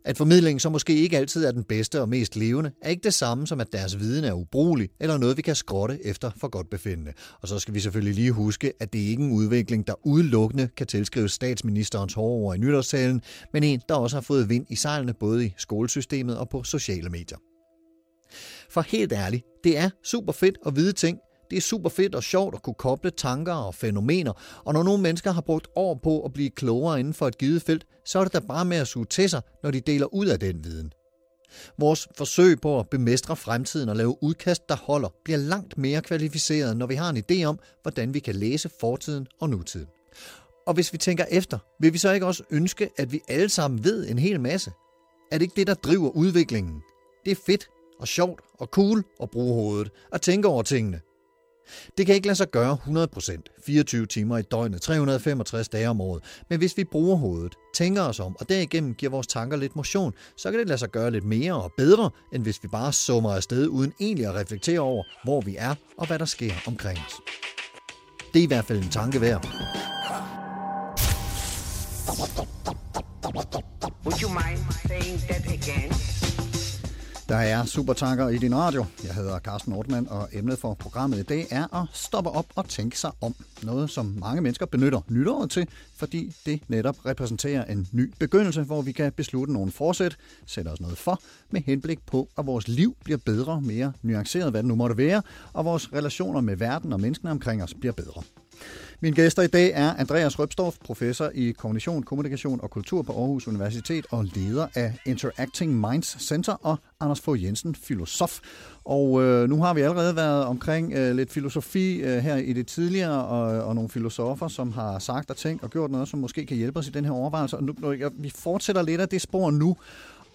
At 0.05 0.17
formidlingen 0.17 0.59
så 0.59 0.69
måske 0.69 0.95
ikke 0.95 1.17
altid 1.17 1.45
er 1.45 1.51
den 1.51 1.63
bedste 1.63 2.01
og 2.01 2.09
mest 2.09 2.35
levende, 2.35 2.71
er 2.81 2.89
ikke 2.89 3.03
det 3.03 3.13
samme 3.13 3.47
som, 3.47 3.61
at 3.61 3.73
deres 3.73 3.99
viden 3.99 4.23
er 4.23 4.33
ubrugelig, 4.33 4.89
eller 4.99 5.17
noget, 5.17 5.37
vi 5.37 5.41
kan 5.41 5.55
skrotte 5.55 6.05
efter 6.05 6.31
for 6.37 6.47
godt 6.47 6.69
befindende. 6.69 7.13
Og 7.41 7.47
så 7.47 7.59
skal 7.59 7.73
vi 7.73 7.79
selvfølgelig 7.79 8.15
lige 8.15 8.31
huske, 8.31 8.73
at 8.79 8.93
det 8.93 8.99
ikke 8.99 9.23
er 9.23 9.27
en 9.27 9.33
udvikling, 9.33 9.87
der 9.87 10.07
udelukkende 10.07 10.69
kan 10.77 10.87
tilskrives 10.87 11.31
statsministerens 11.31 12.13
hårde 12.13 12.45
ord 12.45 12.55
i 12.55 12.59
nytårstalen, 12.59 13.21
men 13.53 13.63
en, 13.63 13.81
der 13.89 13.95
også 13.95 14.15
har 14.15 14.21
fået 14.21 14.49
vind 14.49 14.65
i 14.69 14.75
sejlene 14.75 15.13
både 15.13 15.45
i 15.45 15.53
skolesystemet 15.57 16.37
og 16.37 16.49
på 16.49 16.63
sociale 16.63 17.09
medier. 17.09 17.37
For 18.69 18.81
helt 18.81 19.13
ærligt, 19.13 19.43
det 19.63 19.77
er 19.77 19.89
super 20.03 20.33
fedt 20.33 20.57
at 20.65 20.75
vide 20.75 20.91
ting, 20.91 21.17
det 21.49 21.57
er 21.57 21.61
super 21.61 21.89
fedt 21.89 22.15
og 22.15 22.23
sjovt 22.23 22.55
at 22.55 22.61
kunne 22.63 22.73
koble 22.73 23.11
tanker 23.11 23.53
og 23.53 23.75
fænomener, 23.75 24.33
og 24.63 24.73
når 24.73 24.83
nogle 24.83 25.01
mennesker 25.01 25.31
har 25.31 25.41
brugt 25.41 25.67
år 25.75 25.99
på 26.03 26.21
at 26.21 26.33
blive 26.33 26.49
klogere 26.49 26.99
inden 26.99 27.13
for 27.13 27.27
et 27.27 27.37
givet 27.37 27.61
felt, 27.61 27.85
så 28.05 28.19
er 28.19 28.23
det 28.23 28.33
da 28.33 28.39
bare 28.39 28.65
med 28.65 28.77
at 28.77 28.87
suge 28.87 29.05
til 29.05 29.29
sig, 29.29 29.41
når 29.63 29.71
de 29.71 29.79
deler 29.79 30.13
ud 30.13 30.25
af 30.25 30.39
den 30.39 30.63
viden. 30.63 30.93
Vores 31.77 32.07
forsøg 32.17 32.61
på 32.61 32.79
at 32.79 32.89
bemestre 32.89 33.35
fremtiden 33.35 33.89
og 33.89 33.95
lave 33.95 34.23
udkast, 34.23 34.69
der 34.69 34.75
holder, 34.75 35.09
bliver 35.23 35.37
langt 35.37 35.77
mere 35.77 36.01
kvalificeret, 36.01 36.77
når 36.77 36.87
vi 36.87 36.95
har 36.95 37.09
en 37.09 37.23
idé 37.31 37.43
om, 37.43 37.59
hvordan 37.81 38.13
vi 38.13 38.19
kan 38.19 38.35
læse 38.35 38.69
fortiden 38.79 39.27
og 39.39 39.49
nutiden. 39.49 39.87
Og 40.67 40.73
hvis 40.73 40.93
vi 40.93 40.97
tænker 40.97 41.25
efter, 41.31 41.57
vil 41.79 41.93
vi 41.93 41.97
så 41.97 42.11
ikke 42.11 42.25
også 42.25 42.43
ønske, 42.51 42.89
at 42.97 43.11
vi 43.11 43.21
alle 43.27 43.49
sammen 43.49 43.83
ved 43.83 44.09
en 44.09 44.19
hel 44.19 44.39
masse? 44.39 44.71
Er 45.31 45.37
det 45.37 45.41
ikke 45.41 45.55
det, 45.55 45.67
der 45.67 45.73
driver 45.73 46.09
udviklingen? 46.09 46.81
Det 47.25 47.31
er 47.31 47.41
fedt 47.45 47.67
og 47.99 48.07
sjovt 48.07 48.41
og 48.59 48.67
cool 48.67 49.03
at 49.21 49.29
bruge 49.29 49.53
hovedet 49.53 49.91
og 50.11 50.21
tænke 50.21 50.47
over 50.47 50.63
tingene. 50.63 51.01
Det 51.97 52.05
kan 52.05 52.15
ikke 52.15 52.27
lade 52.27 52.35
sig 52.35 52.51
gøre 52.51 52.77
100%, 52.87 53.41
24 53.65 54.05
timer 54.05 54.37
i 54.37 54.41
døgnet, 54.41 54.81
365 54.81 55.69
dage 55.69 55.89
om 55.89 56.01
året, 56.01 56.23
men 56.49 56.59
hvis 56.59 56.77
vi 56.77 56.83
bruger 56.83 57.15
hovedet, 57.15 57.55
tænker 57.75 58.01
os 58.01 58.19
om 58.19 58.35
og 58.39 58.49
derigennem 58.49 58.93
giver 58.93 59.11
vores 59.11 59.27
tanker 59.27 59.57
lidt 59.57 59.75
motion, 59.75 60.13
så 60.37 60.51
kan 60.51 60.59
det 60.59 60.67
lade 60.67 60.77
sig 60.77 60.89
gøre 60.89 61.11
lidt 61.11 61.23
mere 61.23 61.53
og 61.53 61.71
bedre, 61.77 62.09
end 62.33 62.43
hvis 62.43 62.63
vi 62.63 62.67
bare 62.67 62.93
summer 62.93 63.31
afsted 63.31 63.67
uden 63.67 63.93
egentlig 63.99 64.27
at 64.27 64.35
reflektere 64.35 64.79
over, 64.79 65.03
hvor 65.23 65.41
vi 65.41 65.55
er 65.59 65.75
og 65.97 66.07
hvad 66.07 66.19
der 66.19 66.25
sker 66.25 66.53
omkring 66.67 66.99
os. 67.07 67.13
Det 68.33 68.39
er 68.39 68.43
i 68.43 68.47
hvert 68.47 68.65
fald 68.65 68.83
en 68.83 68.89
tanke 68.89 69.21
værd. 69.21 69.47
Would 74.05 74.21
you 74.21 74.29
mind 74.29 74.59
saying 74.87 75.17
that 75.27 75.45
again? 75.51 76.14
Der 77.29 77.35
er 77.35 77.65
Supertanker 77.65 78.29
i 78.29 78.37
din 78.37 78.55
radio. 78.55 78.85
Jeg 79.03 79.15
hedder 79.15 79.39
Carsten 79.39 79.73
Nordmann, 79.73 80.07
og 80.09 80.29
emnet 80.33 80.59
for 80.59 80.73
programmet 80.73 81.19
i 81.19 81.23
dag 81.23 81.47
er 81.51 81.81
at 81.81 81.87
stoppe 81.93 82.29
op 82.29 82.45
og 82.55 82.69
tænke 82.69 82.99
sig 82.99 83.11
om. 83.21 83.35
Noget, 83.63 83.89
som 83.89 84.05
mange 84.05 84.41
mennesker 84.41 84.65
benytter 84.65 85.01
nytåret 85.09 85.51
til, 85.51 85.67
fordi 85.95 86.35
det 86.45 86.61
netop 86.67 87.05
repræsenterer 87.05 87.65
en 87.65 87.87
ny 87.91 88.13
begyndelse, 88.19 88.63
hvor 88.63 88.81
vi 88.81 88.91
kan 88.91 89.11
beslutte 89.11 89.53
nogle 89.53 89.71
forsæt, 89.71 90.17
sætte 90.45 90.69
os 90.69 90.81
noget 90.81 90.97
for, 90.97 91.21
med 91.49 91.61
henblik 91.65 91.99
på, 92.05 92.29
at 92.37 92.45
vores 92.45 92.67
liv 92.67 92.95
bliver 93.03 93.19
bedre, 93.25 93.61
mere 93.61 93.93
nuanceret, 94.01 94.51
hvad 94.51 94.63
det 94.63 94.67
nu 94.67 94.75
måtte 94.75 94.97
være, 94.97 95.21
og 95.53 95.65
vores 95.65 95.93
relationer 95.93 96.41
med 96.41 96.55
verden 96.55 96.93
og 96.93 96.99
menneskene 96.99 97.31
omkring 97.31 97.63
os 97.63 97.73
bliver 97.73 97.93
bedre. 97.93 98.21
Mine 98.99 99.15
gæster 99.15 99.41
i 99.41 99.47
dag 99.47 99.71
er 99.73 99.93
Andreas 99.93 100.39
Røbstorff, 100.39 100.77
professor 100.85 101.31
i 101.33 101.51
kognition, 101.51 102.03
kommunikation 102.03 102.59
og 102.63 102.69
kultur 102.69 103.01
på 103.01 103.11
Aarhus 103.11 103.47
Universitet 103.47 104.05
og 104.11 104.25
leder 104.35 104.67
af 104.75 104.93
Interacting 105.05 105.79
Minds 105.79 106.17
Center, 106.27 106.53
og 106.61 106.77
Anders 106.99 107.21
Fogh 107.21 107.43
Jensen, 107.43 107.75
filosof. 107.75 108.39
Og 108.85 109.23
øh, 109.23 109.49
nu 109.49 109.63
har 109.63 109.73
vi 109.73 109.81
allerede 109.81 110.15
været 110.15 110.45
omkring 110.45 110.93
øh, 110.93 111.15
lidt 111.15 111.31
filosofi 111.31 112.01
øh, 112.01 112.17
her 112.17 112.35
i 112.35 112.53
det 112.53 112.67
tidligere, 112.67 113.25
og, 113.25 113.55
øh, 113.55 113.67
og 113.67 113.75
nogle 113.75 113.89
filosofer, 113.89 114.47
som 114.47 114.71
har 114.71 114.99
sagt 114.99 115.29
og 115.29 115.37
tænkt 115.37 115.63
og 115.63 115.69
gjort 115.69 115.91
noget, 115.91 116.07
som 116.07 116.19
måske 116.19 116.45
kan 116.45 116.57
hjælpe 116.57 116.79
os 116.79 116.87
i 116.87 116.91
den 116.91 117.05
her 117.05 117.11
overvejelse. 117.11 117.57
Og 117.57 117.63
nu, 117.63 117.73
nu, 117.77 118.09
vi 118.13 118.31
fortsætter 118.35 118.81
lidt 118.81 119.01
af 119.01 119.09
det 119.09 119.21
spor 119.21 119.51
nu, 119.51 119.77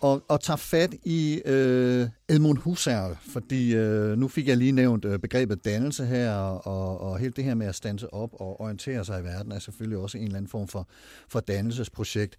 og, 0.01 0.23
og 0.29 0.41
tager 0.41 0.57
fat 0.57 0.95
i 1.05 1.43
øh, 1.45 2.09
Edmund 2.29 2.59
Husserl, 2.59 3.17
fordi 3.33 3.75
øh, 3.75 4.19
nu 4.19 4.29
fik 4.29 4.49
jeg 4.49 4.57
lige 4.57 4.73
nævnt 4.73 5.05
øh, 5.05 5.19
begrebet 5.19 5.65
dannelse 5.65 6.07
her, 6.07 6.35
og, 6.41 7.01
og 7.01 7.19
helt 7.19 7.37
det 7.37 7.45
her 7.45 7.55
med 7.55 7.67
at 7.67 7.75
stanse 7.75 8.15
op 8.15 8.31
og 8.33 8.61
orientere 8.61 9.05
sig 9.05 9.21
i 9.21 9.25
verden 9.25 9.53
er 9.53 9.59
selvfølgelig 9.59 9.99
også 9.99 10.19
en 10.19 10.25
eller 10.25 10.37
anden 10.37 10.51
form 10.51 10.69
for, 10.69 10.89
for 11.29 11.41
dannelsesprojekt. 11.41 12.37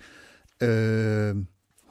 Øh, 0.63 1.36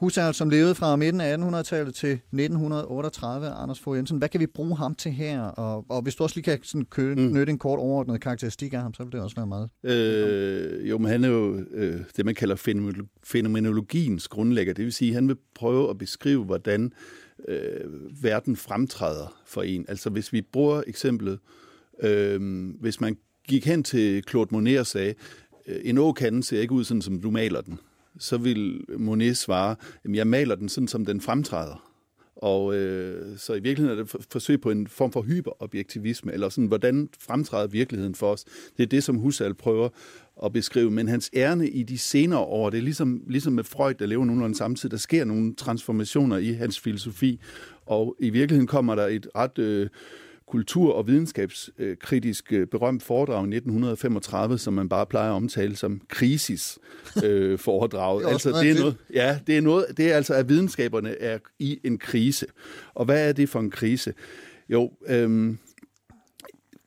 Husserl, 0.01 0.33
som 0.33 0.49
levede 0.49 0.75
fra 0.75 0.95
midten 0.95 1.21
af 1.21 1.37
1800-tallet 1.37 1.95
til 1.95 2.09
1938, 2.09 3.49
Anders 3.49 3.79
Fogh 3.79 3.97
Jensen. 3.97 4.17
Hvad 4.17 4.29
kan 4.29 4.39
vi 4.39 4.47
bruge 4.47 4.77
ham 4.77 4.95
til 4.95 5.11
her? 5.11 5.41
Og, 5.41 5.85
og 5.89 6.01
hvis 6.01 6.15
du 6.15 6.23
også 6.23 6.35
lige 6.35 6.43
kan 6.43 6.59
sådan 6.63 6.85
kø, 6.85 7.15
mm. 7.15 7.33
nytte 7.33 7.51
en 7.51 7.59
kort 7.59 7.79
overordnet 7.79 8.21
karakteristik 8.21 8.73
af 8.73 8.81
ham, 8.81 8.93
så 8.93 9.03
vil 9.03 9.11
det 9.11 9.21
også 9.21 9.35
være 9.35 9.47
meget. 9.47 9.69
Øh, 9.83 10.89
jo, 10.89 10.97
men 10.97 11.11
han 11.11 11.23
er 11.23 11.27
jo 11.27 11.65
øh, 11.71 11.99
det, 12.17 12.25
man 12.25 12.35
kalder 12.35 12.55
fænomenologiens 13.23 14.27
grundlægger. 14.27 14.73
Det 14.73 14.85
vil 14.85 14.93
sige, 14.93 15.09
at 15.09 15.15
han 15.15 15.27
vil 15.27 15.37
prøve 15.55 15.89
at 15.89 15.97
beskrive, 15.97 16.43
hvordan 16.43 16.91
øh, 17.47 18.23
verden 18.23 18.55
fremtræder 18.55 19.41
for 19.45 19.61
en. 19.61 19.85
Altså 19.87 20.09
hvis 20.09 20.33
vi 20.33 20.41
bruger 20.41 20.83
eksemplet, 20.87 21.39
øh, 22.03 22.69
hvis 22.79 23.01
man 23.01 23.17
gik 23.47 23.65
hen 23.65 23.83
til 23.83 24.23
Claude 24.29 24.49
Monet 24.51 24.79
og 24.79 24.87
sagde, 24.87 25.13
øh, 25.67 25.79
en 25.83 25.97
åkande 25.97 26.43
ser 26.43 26.61
ikke 26.61 26.73
ud 26.73 26.83
sådan, 26.83 27.01
som 27.01 27.21
du 27.21 27.31
maler 27.31 27.61
den 27.61 27.79
så 28.19 28.37
vil 28.37 28.81
Monet 28.97 29.37
svare, 29.37 29.75
at 30.03 30.15
jeg 30.15 30.27
maler 30.27 30.55
den 30.55 30.69
sådan, 30.69 30.87
som 30.87 31.05
den 31.05 31.21
fremtræder. 31.21 31.91
Og 32.35 32.75
øh, 32.75 33.37
så 33.37 33.53
i 33.53 33.59
virkeligheden 33.59 33.99
er 33.99 34.03
det 34.03 34.15
et 34.15 34.25
forsøg 34.31 34.61
på 34.61 34.71
en 34.71 34.87
form 34.87 35.11
for 35.11 35.21
hyperobjektivisme, 35.21 36.33
eller 36.33 36.49
sådan, 36.49 36.67
hvordan 36.67 37.09
fremtræder 37.19 37.67
virkeligheden 37.67 38.15
for 38.15 38.31
os. 38.31 38.43
Det 38.77 38.83
er 38.83 38.87
det, 38.87 39.03
som 39.03 39.15
Husserl 39.15 39.53
prøver 39.53 39.89
at 40.45 40.53
beskrive, 40.53 40.91
men 40.91 41.07
hans 41.07 41.31
ærne 41.35 41.69
i 41.69 41.83
de 41.83 41.97
senere 41.97 42.39
år, 42.39 42.69
det 42.69 42.77
er 42.77 42.81
ligesom, 42.81 43.21
ligesom 43.27 43.53
med 43.53 43.63
Freud, 43.63 43.93
der 43.93 44.05
lever 44.05 44.25
nogenlunde 44.25 44.55
samtidig, 44.55 44.91
der 44.91 44.97
sker 44.97 45.25
nogle 45.25 45.55
transformationer 45.55 46.37
i 46.37 46.51
hans 46.51 46.79
filosofi, 46.79 47.39
og 47.85 48.15
i 48.19 48.29
virkeligheden 48.29 48.67
kommer 48.67 48.95
der 48.95 49.07
et 49.07 49.27
ret 49.35 49.59
øh, 49.59 49.89
kultur- 50.51 50.93
og 50.93 51.07
videnskabskritisk 51.07 52.53
øh, 52.53 52.67
berømt 52.67 53.03
foredrag 53.03 53.43
i 53.43 53.55
1935, 53.55 54.57
som 54.57 54.73
man 54.73 54.89
bare 54.89 55.05
plejer 55.05 55.29
at 55.29 55.35
omtale 55.35 55.75
som 55.75 56.01
krisis 56.07 56.79
øh, 57.25 57.59
foredraget. 57.59 58.27
Altså, 58.27 58.49
det 58.49 58.57
er 58.57 58.61
fedt. 58.61 58.79
noget, 58.79 58.95
ja, 59.13 59.39
det 59.47 59.57
er 59.57 59.61
noget, 59.61 59.85
det 59.97 60.11
er 60.11 60.15
altså, 60.15 60.33
at 60.33 60.49
videnskaberne 60.49 61.21
er 61.21 61.37
i 61.59 61.79
en 61.83 61.97
krise. 61.97 62.45
Og 62.93 63.05
hvad 63.05 63.29
er 63.29 63.33
det 63.33 63.49
for 63.49 63.59
en 63.59 63.71
krise? 63.71 64.13
Jo, 64.69 64.91
øhm, 65.07 65.57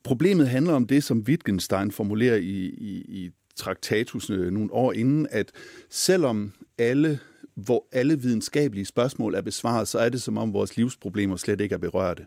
problemet 0.03 0.49
handler 0.49 0.73
om 0.73 0.87
det, 0.87 1.05
som 1.05 1.19
Wittgenstein 1.19 1.91
formulerer 1.91 2.37
i, 2.37 2.65
i, 2.67 3.05
i 3.09 3.31
Traktatus 3.57 4.31
øh, 4.31 4.53
nogle 4.53 4.73
år 4.73 4.93
inden, 4.93 5.27
at 5.31 5.53
selvom 5.91 6.53
alle, 6.79 7.19
hvor 7.55 7.87
alle 7.93 8.21
videnskabelige 8.21 8.85
spørgsmål 8.85 9.35
er 9.35 9.43
besvaret, 9.43 9.89
så 9.89 9.99
er 9.99 10.09
det 10.09 10.23
som 10.23 10.39
om 10.39 10.53
vores 10.53 10.77
livsproblemer 10.77 11.37
slet 11.37 11.61
ikke 11.61 11.75
er 11.75 11.79
berørte. 11.79 12.27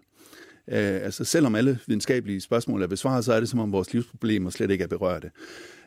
Øh, 0.72 1.04
altså 1.04 1.24
selvom 1.24 1.56
alle 1.56 1.80
videnskabelige 1.88 2.42
spørgsmål 2.42 2.82
er 2.82 2.88
besvaret, 2.88 3.26
så 3.26 3.34
er 3.34 3.40
det 3.40 3.50
som 3.50 3.60
om 3.60 3.72
vores 3.72 3.94
livsproblemer 3.94 4.50
slet 4.50 4.72
ikke 4.72 4.84
er 4.84 4.88
berørte. 4.88 5.32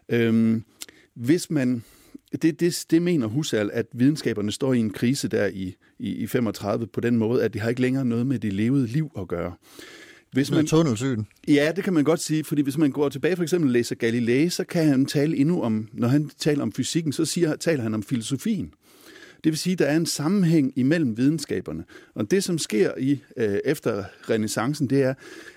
Øhm, 0.08 0.64
hvis 1.14 1.50
man 1.50 1.82
det, 2.42 2.60
det, 2.60 2.84
det 2.90 3.02
mener 3.02 3.26
Husserl, 3.26 3.70
at 3.72 3.86
videnskaberne 3.92 4.52
står 4.52 4.74
i 4.74 4.78
en 4.78 4.90
krise 4.90 5.28
der 5.28 5.46
i, 5.46 5.76
i, 5.98 6.14
i 6.14 6.26
35 6.26 6.86
på 6.86 7.00
den 7.00 7.16
måde, 7.16 7.44
at 7.44 7.52
det 7.52 7.60
har 7.60 7.68
ikke 7.68 7.80
længere 7.80 8.04
noget 8.04 8.26
med 8.26 8.38
det 8.38 8.52
levede 8.52 8.86
liv 8.86 9.10
at 9.18 9.28
gøre. 9.28 9.52
Hvis 10.32 10.50
Med 10.50 10.64
tunnelsyn. 10.64 11.24
Ja, 11.48 11.72
det 11.76 11.84
kan 11.84 11.92
man 11.92 12.04
godt 12.04 12.20
sige, 12.20 12.44
fordi 12.44 12.62
hvis 12.62 12.78
man 12.78 12.90
går 12.90 13.08
tilbage 13.08 13.36
for 13.36 13.42
eksempel 13.42 13.68
og 13.68 13.72
læser 13.72 13.94
Galilei, 13.94 14.48
så 14.48 14.64
kan 14.64 14.86
han 14.86 15.06
tale 15.06 15.36
endnu 15.36 15.62
om, 15.62 15.88
når 15.92 16.08
han 16.08 16.30
taler 16.38 16.62
om 16.62 16.72
fysikken, 16.72 17.12
så 17.12 17.24
siger, 17.24 17.56
taler 17.56 17.82
han 17.82 17.94
om 17.94 18.02
filosofien. 18.02 18.72
Det 19.44 19.52
vil 19.52 19.58
sige, 19.58 19.72
at 19.72 19.78
der 19.78 19.86
er 19.86 19.96
en 19.96 20.06
sammenhæng 20.06 20.72
imellem 20.76 21.16
videnskaberne. 21.16 21.84
Og 22.14 22.30
det, 22.30 22.44
som 22.44 22.58
sker 22.58 22.92
i 22.98 23.20
øh, 23.36 23.58
efter 23.64 24.04
renaissancen, 24.30 24.90
det 24.90 25.02
er, 25.02 25.14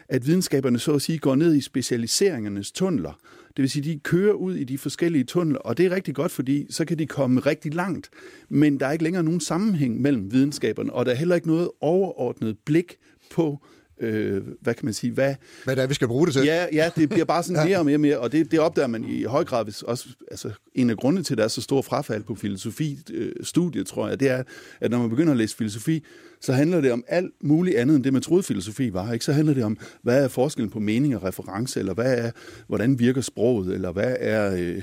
at 0.10 0.28
videnskaberne 0.28 0.80
så 0.80 0.94
at 0.94 1.02
sige 1.02 1.18
går 1.18 1.36
ned 1.36 1.56
i 1.56 1.62
specialiseringernes 1.62 2.72
tunneler. 2.72 3.20
Det 3.58 3.64
vil 3.64 3.70
sige, 3.70 3.94
de 3.94 4.00
kører 4.00 4.34
ud 4.34 4.56
i 4.56 4.64
de 4.64 4.78
forskellige 4.78 5.24
tunneler, 5.24 5.60
og 5.60 5.78
det 5.78 5.86
er 5.86 5.96
rigtig 5.96 6.16
godt, 6.16 6.32
fordi 6.32 6.68
så 6.70 6.86
kan 6.86 7.00
de 7.00 7.06
komme 7.06 7.40
rigtig 7.40 7.74
langt. 7.74 8.10
Men 8.50 8.80
der 8.80 8.88
er 8.88 8.92
ikke 8.92 9.04
længere 9.04 9.24
nogen 9.24 9.40
sammenhæng 9.40 10.02
mellem 10.02 10.32
videnskaberne, 10.32 10.94
og 10.94 11.06
der 11.06 11.12
er 11.12 11.16
heller 11.16 11.36
ikke 11.36 11.48
noget 11.48 11.70
overordnet 11.82 12.58
blik 12.66 12.98
på, 13.32 13.66
øh, 14.04 14.42
hvad 14.62 14.74
kan 14.74 14.86
man 14.86 14.94
sige, 14.94 15.14
hvad, 15.14 15.36
Hvad 15.64 15.76
det 15.76 15.84
er, 15.84 15.88
vi 15.88 15.94
skal 15.94 16.08
bruge 16.08 16.26
det 16.26 16.34
til. 16.34 16.44
Ja, 16.46 16.66
ja, 16.74 16.90
det 16.96 17.10
bliver 17.10 17.26
bare 17.26 17.44
sådan 17.44 17.68
mere 17.68 17.78
og 17.78 17.86
mere 17.86 17.96
og 17.96 18.02
mere, 18.02 18.20
og 18.20 18.32
det, 18.32 18.52
det 18.52 18.60
opdager 18.60 18.88
man 18.88 19.04
i 19.04 19.24
høj 19.24 19.44
grad, 19.44 19.64
hvis 19.64 19.82
også, 19.82 20.08
altså 20.32 20.50
en 20.76 20.90
af 20.90 20.98
grundene 20.98 21.24
til, 21.24 21.34
at 21.34 21.38
der 21.38 21.44
er 21.44 21.48
så 21.48 21.62
stor 21.62 21.82
frafald 21.82 22.24
på 22.24 22.36
filosofi-studiet, 22.36 23.88
tror 23.88 24.08
jeg, 24.08 24.20
det 24.20 24.30
er, 24.30 24.44
at 24.82 24.92
når 24.92 25.00
man 25.00 25.10
begynder 25.10 25.32
at 25.32 25.38
læse 25.38 25.56
filosofi, 25.56 26.04
så 26.42 26.54
handler 26.54 26.82
det 26.82 26.92
om 26.92 27.04
alt 27.08 27.34
muligt 27.42 27.78
andet, 27.78 27.96
end 27.96 28.04
det 28.04 28.14
man 28.14 28.22
troede 28.22 28.44
filosofi 28.44 28.94
var. 28.94 29.14
Ikke? 29.14 29.26
Så 29.26 29.34
handler 29.34 29.54
det 29.54 29.64
om, 29.64 29.78
hvad 30.02 30.24
er 30.24 30.28
forskellen 30.28 30.70
på 30.70 30.80
mening 30.80 31.16
og 31.16 31.24
reference, 31.24 31.80
eller 31.80 31.94
hvad 31.94 32.18
er, 32.18 32.32
hvordan 32.68 33.00
virker 33.00 33.22
sproget, 33.22 33.74
eller 33.74 33.92
hvad 33.92 34.16
er... 34.20 34.56
Øh, 34.56 34.82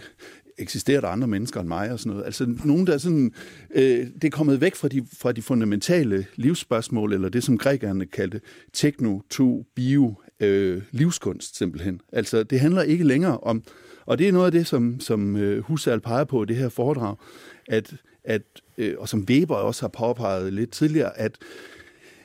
eksisterer 0.60 1.00
der 1.00 1.08
andre 1.08 1.28
mennesker 1.28 1.60
end 1.60 1.68
mig 1.68 1.92
og 1.92 1.98
sådan 1.98 2.10
noget. 2.10 2.24
Altså 2.24 2.54
nogen, 2.64 2.86
der 2.86 2.94
er 2.94 2.98
sådan, 2.98 3.32
øh, 3.74 4.06
det 4.22 4.24
er 4.24 4.30
kommet 4.30 4.60
væk 4.60 4.74
fra 4.74 4.88
de, 4.88 5.06
fra 5.18 5.32
de 5.32 5.42
fundamentale 5.42 6.26
livsspørgsmål, 6.36 7.12
eller 7.12 7.28
det, 7.28 7.44
som 7.44 7.58
grækerne 7.58 8.06
kaldte 8.06 8.40
tekno, 8.72 9.18
to, 9.30 9.66
bio, 9.74 10.14
øh, 10.40 10.82
livskunst 10.90 11.56
simpelthen. 11.56 12.00
Altså 12.12 12.42
det 12.42 12.60
handler 12.60 12.82
ikke 12.82 13.04
længere 13.04 13.38
om, 13.38 13.62
og 14.06 14.18
det 14.18 14.28
er 14.28 14.32
noget 14.32 14.46
af 14.46 14.52
det, 14.52 14.66
som, 14.66 15.00
som 15.00 15.36
øh, 15.36 15.64
Husserl 15.64 16.00
peger 16.00 16.24
på 16.24 16.42
i 16.42 16.46
det 16.46 16.56
her 16.56 16.68
foredrag, 16.68 17.16
at, 17.68 17.94
at 18.24 18.42
øh, 18.78 18.94
og 18.98 19.08
som 19.08 19.26
Weber 19.30 19.54
også 19.54 19.82
har 19.82 19.88
påpeget 19.88 20.52
lidt 20.52 20.70
tidligere, 20.70 21.18
at 21.18 21.38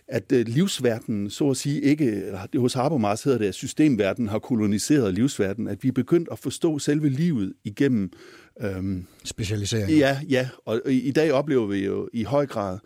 at 0.07 0.31
øh, 0.31 0.45
livsverdenen, 0.47 1.29
så 1.29 1.49
at 1.49 1.57
sige, 1.57 1.81
ikke, 1.81 2.05
eller 2.05 2.59
hos 2.59 2.73
Habermas 2.73 3.23
hedder 3.23 3.37
det, 3.37 3.45
at 3.45 3.55
systemverdenen 3.55 4.29
har 4.29 4.39
koloniseret 4.39 5.13
livsverdenen, 5.13 5.67
at 5.67 5.83
vi 5.83 5.87
er 5.87 5.91
begyndt 5.91 6.29
at 6.31 6.39
forstå 6.39 6.79
selve 6.79 7.09
livet 7.09 7.53
igennem, 7.63 8.11
øhm, 8.61 9.05
Specialisering. 9.23 9.91
ja, 9.97 10.19
ja, 10.29 10.49
og 10.65 10.81
i, 10.85 10.99
i 11.01 11.11
dag 11.11 11.31
oplever 11.31 11.65
vi 11.67 11.85
jo 11.85 12.09
i 12.13 12.23
høj 12.23 12.45
grad 12.45 12.79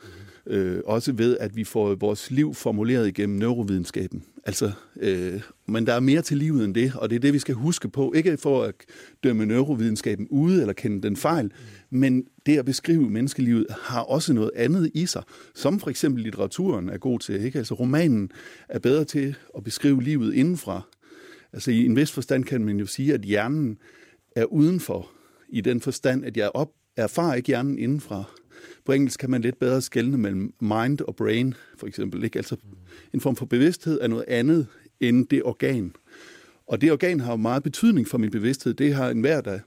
øh, 0.47 0.82
også 0.86 1.12
ved, 1.12 1.38
at 1.38 1.55
vi 1.55 1.63
får 1.63 1.95
vores 1.95 2.32
liv 2.32 2.53
formuleret 2.53 3.08
igennem 3.08 3.39
neurovidenskaben. 3.39 4.23
Altså, 4.45 4.71
øh, 4.99 5.41
men 5.69 5.88
der 5.88 5.93
er 5.93 5.99
mere 5.99 6.21
til 6.21 6.38
livet 6.38 6.65
end 6.65 6.75
det, 6.75 6.95
og 6.95 7.10
det 7.10 7.15
er 7.15 7.19
det, 7.19 7.34
vi 7.34 7.39
skal 7.39 7.55
huske 7.55 7.89
på. 7.89 8.13
Ikke 8.15 8.38
for 8.38 8.63
at 8.63 8.75
dømme 9.23 9.45
neurovidenskaben 9.45 10.27
ude 10.29 10.62
eller 10.62 10.73
kende 10.73 11.01
den 11.01 11.15
fejl, 11.15 11.51
men 11.89 12.23
det 12.45 12.58
at 12.58 12.65
beskrive 12.65 13.10
menneskelivet 13.10 13.65
har 13.82 14.01
også 14.01 14.34
noget 14.34 14.51
andet 14.55 14.91
i 14.93 15.05
sig, 15.05 15.23
som 15.55 15.79
for 15.79 15.89
eksempel 15.89 16.23
litteraturen 16.23 16.89
er 16.89 16.97
god 16.97 17.19
til. 17.19 17.45
Ikke? 17.45 17.58
Altså 17.58 17.73
romanen 17.73 18.32
er 18.69 18.79
bedre 18.79 19.05
til 19.05 19.36
at 19.58 19.63
beskrive 19.63 20.03
livet 20.03 20.34
indenfra. 20.34 20.82
Altså 21.53 21.71
i 21.71 21.86
en 21.86 21.95
vis 21.95 22.12
forstand 22.12 22.43
kan 22.43 22.65
man 22.65 22.79
jo 22.79 22.86
sige, 22.86 23.13
at 23.13 23.21
hjernen 23.21 23.77
er 24.36 24.45
udenfor, 24.45 25.12
i 25.49 25.62
den 25.62 25.82
forstand, 25.82 26.25
at 26.25 26.38
jeg 26.38 26.51
op, 26.53 26.69
erfarer 26.97 27.36
ikke 27.36 27.47
hjernen 27.47 27.79
indenfra. 27.79 28.23
På 28.86 28.91
engelsk 28.91 29.19
kan 29.19 29.29
man 29.29 29.41
lidt 29.41 29.60
bedre 29.60 29.82
skelne 29.82 30.17
mellem 30.17 30.53
mind 30.62 31.01
og 31.01 31.15
brain, 31.15 31.53
for 31.77 31.88
eksempel. 31.88 32.23
Ikke? 32.23 32.39
Altså 32.39 32.55
en 33.13 33.21
form 33.21 33.36
for 33.36 33.45
bevidsthed 33.45 33.99
er 34.01 34.08
noget 34.08 34.25
andet 34.27 34.67
end 34.99 35.27
det 35.27 35.43
organ. 35.43 35.93
Og 36.67 36.81
det 36.81 36.91
organ 36.91 37.19
har 37.19 37.31
jo 37.31 37.38
meget 37.38 37.63
betydning 37.63 38.07
for 38.07 38.17
min 38.17 38.31
bevidsthed. 38.31 38.73
Det 38.73 38.95
har 38.95 39.09
enhver, 39.09 39.41
der, 39.41 39.59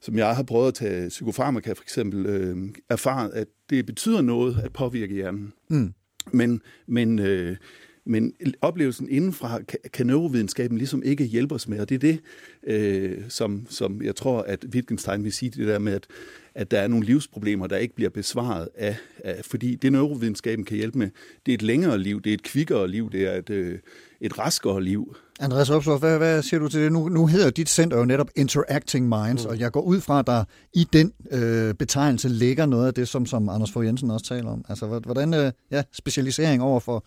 som 0.00 0.18
jeg 0.18 0.36
har 0.36 0.42
prøvet 0.42 0.68
at 0.68 0.74
tage 0.74 1.08
psykofarmaka 1.08 1.72
for 1.72 1.82
eksempel, 1.82 2.26
øh, 2.26 2.56
erfaret, 2.88 3.30
at 3.30 3.48
det 3.70 3.86
betyder 3.86 4.20
noget 4.20 4.58
at 4.64 4.72
påvirke 4.72 5.14
hjernen. 5.14 5.52
Mm. 5.68 5.92
Men, 6.32 6.62
men, 6.86 7.18
øh, 7.18 7.56
men 8.04 8.32
oplevelsen 8.60 9.08
indenfra 9.08 9.62
kan, 9.62 9.78
kan 9.92 10.06
neurovidenskaben 10.06 10.78
ligesom 10.78 11.02
ikke 11.02 11.24
hjælpe 11.24 11.54
os 11.54 11.68
med, 11.68 11.80
og 11.80 11.88
det 11.88 11.94
er 11.94 11.98
det, 11.98 12.20
øh, 12.66 13.18
som, 13.28 13.66
som 13.68 14.02
jeg 14.02 14.16
tror, 14.16 14.42
at 14.42 14.64
Wittgenstein 14.74 15.24
vil 15.24 15.32
sige, 15.32 15.50
det 15.50 15.68
der 15.68 15.78
med, 15.78 15.92
at, 15.92 16.06
at 16.54 16.70
der 16.70 16.78
er 16.80 16.88
nogle 16.88 17.06
livsproblemer, 17.06 17.66
der 17.66 17.76
ikke 17.76 17.94
bliver 17.94 18.10
besvaret 18.10 18.68
af, 18.74 18.96
af 19.24 19.44
fordi 19.44 19.74
det 19.74 19.92
neurovidenskaben 19.92 20.64
kan 20.64 20.76
hjælpe 20.76 20.98
med, 20.98 21.10
det 21.46 21.52
er 21.52 21.54
et 21.54 21.62
længere 21.62 21.98
liv, 21.98 22.22
det 22.22 22.30
er 22.30 22.34
et 22.34 22.42
kvikkere 22.42 22.88
liv, 22.88 23.10
det 23.12 23.22
er 23.22 23.36
et, 23.36 23.50
øh, 23.50 23.78
et 24.20 24.38
raskere 24.38 24.82
liv. 24.82 25.16
Andreas 25.40 25.70
Opsdorf, 25.70 26.00
hvad, 26.00 26.18
hvad 26.18 26.42
siger 26.42 26.60
du 26.60 26.68
til 26.68 26.80
det? 26.80 26.92
Nu, 26.92 27.08
nu 27.08 27.26
hedder 27.26 27.50
dit 27.50 27.68
center 27.68 27.98
jo 27.98 28.04
netop 28.04 28.30
Interacting 28.36 29.08
Minds, 29.08 29.44
mm. 29.44 29.50
og 29.50 29.58
jeg 29.58 29.72
går 29.72 29.80
ud 29.80 30.00
fra, 30.00 30.18
at 30.18 30.26
der 30.26 30.44
i 30.74 30.88
den 30.92 31.12
øh, 31.30 31.74
betegnelse 31.74 32.28
ligger 32.28 32.66
noget 32.66 32.86
af 32.86 32.94
det, 32.94 33.08
som, 33.08 33.26
som 33.26 33.48
Anders 33.48 33.72
Fogh 33.72 33.86
Jensen 33.86 34.10
også 34.10 34.26
taler 34.26 34.50
om. 34.50 34.64
Altså, 34.68 34.86
hvordan 34.86 35.34
øh, 35.34 35.52
ja, 35.70 35.82
specialisering 35.92 36.62
over 36.62 36.80
for 36.80 37.04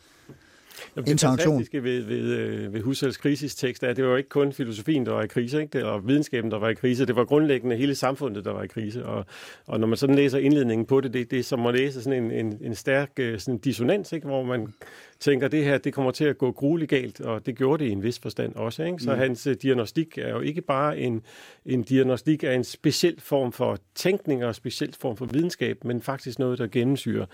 Jamen, 0.95 1.05
det 1.05 1.11
Interaktion. 1.11 1.53
fantastiske 1.53 1.83
ved, 1.83 2.01
ved, 2.01 2.37
øh, 2.37 2.73
ved 2.73 2.81
Husserls 2.81 3.17
krisistekst 3.17 3.83
er, 3.83 3.87
at 3.87 3.97
det 3.97 4.05
var 4.05 4.17
ikke 4.17 4.29
kun 4.29 4.53
filosofien, 4.53 5.05
der 5.05 5.11
var 5.11 5.23
i 5.23 5.27
krise, 5.27 5.61
ikke? 5.61 5.77
Det, 5.77 5.83
og 5.83 6.07
videnskaben, 6.07 6.51
der 6.51 6.59
var 6.59 6.69
i 6.69 6.73
krise. 6.73 7.05
Det 7.05 7.15
var 7.15 7.25
grundlæggende 7.25 7.75
hele 7.75 7.95
samfundet, 7.95 8.45
der 8.45 8.51
var 8.51 8.63
i 8.63 8.67
krise. 8.67 9.05
Og, 9.05 9.25
og 9.67 9.79
når 9.79 9.87
man 9.87 9.97
sådan 9.97 10.15
læser 10.15 10.37
indledningen 10.37 10.85
på 10.85 11.01
det, 11.01 11.13
det, 11.13 11.31
det 11.31 11.39
er 11.39 11.43
som 11.43 11.65
at 11.65 11.75
læse 11.75 12.01
sådan 12.03 12.23
en, 12.23 12.31
en, 12.31 12.57
en 12.61 12.75
stærk 12.75 13.11
øh, 13.19 13.39
sådan 13.39 13.57
dissonans, 13.57 14.11
ikke? 14.11 14.27
hvor 14.27 14.43
man 14.43 14.73
tænker, 15.19 15.47
det 15.47 15.63
her 15.63 15.77
det 15.77 15.93
kommer 15.93 16.11
til 16.11 16.25
at 16.25 16.37
gå 16.37 16.51
grueligt 16.51 16.89
galt, 16.89 17.21
og 17.21 17.45
det 17.45 17.57
gjorde 17.57 17.83
det 17.83 17.89
i 17.89 17.93
en 17.93 18.03
vis 18.03 18.19
forstand 18.19 18.55
også. 18.55 18.83
Ikke? 18.83 18.99
Så 18.99 19.11
mm. 19.11 19.17
hans 19.17 19.47
øh, 19.47 19.55
diagnostik 19.61 20.17
er 20.17 20.29
jo 20.29 20.39
ikke 20.39 20.61
bare 20.61 20.97
en, 20.97 21.21
en 21.65 21.83
diagnostik 21.83 22.43
af 22.43 22.53
en 22.53 22.63
speciel 22.63 23.21
form 23.21 23.51
for 23.51 23.77
tænkning 23.95 24.43
og 24.43 24.47
en 24.47 24.53
speciel 24.53 24.95
form 24.99 25.17
for 25.17 25.25
videnskab, 25.25 25.83
men 25.83 26.01
faktisk 26.01 26.39
noget, 26.39 26.59
der 26.59 26.67
gennemsyrer, 26.67 27.25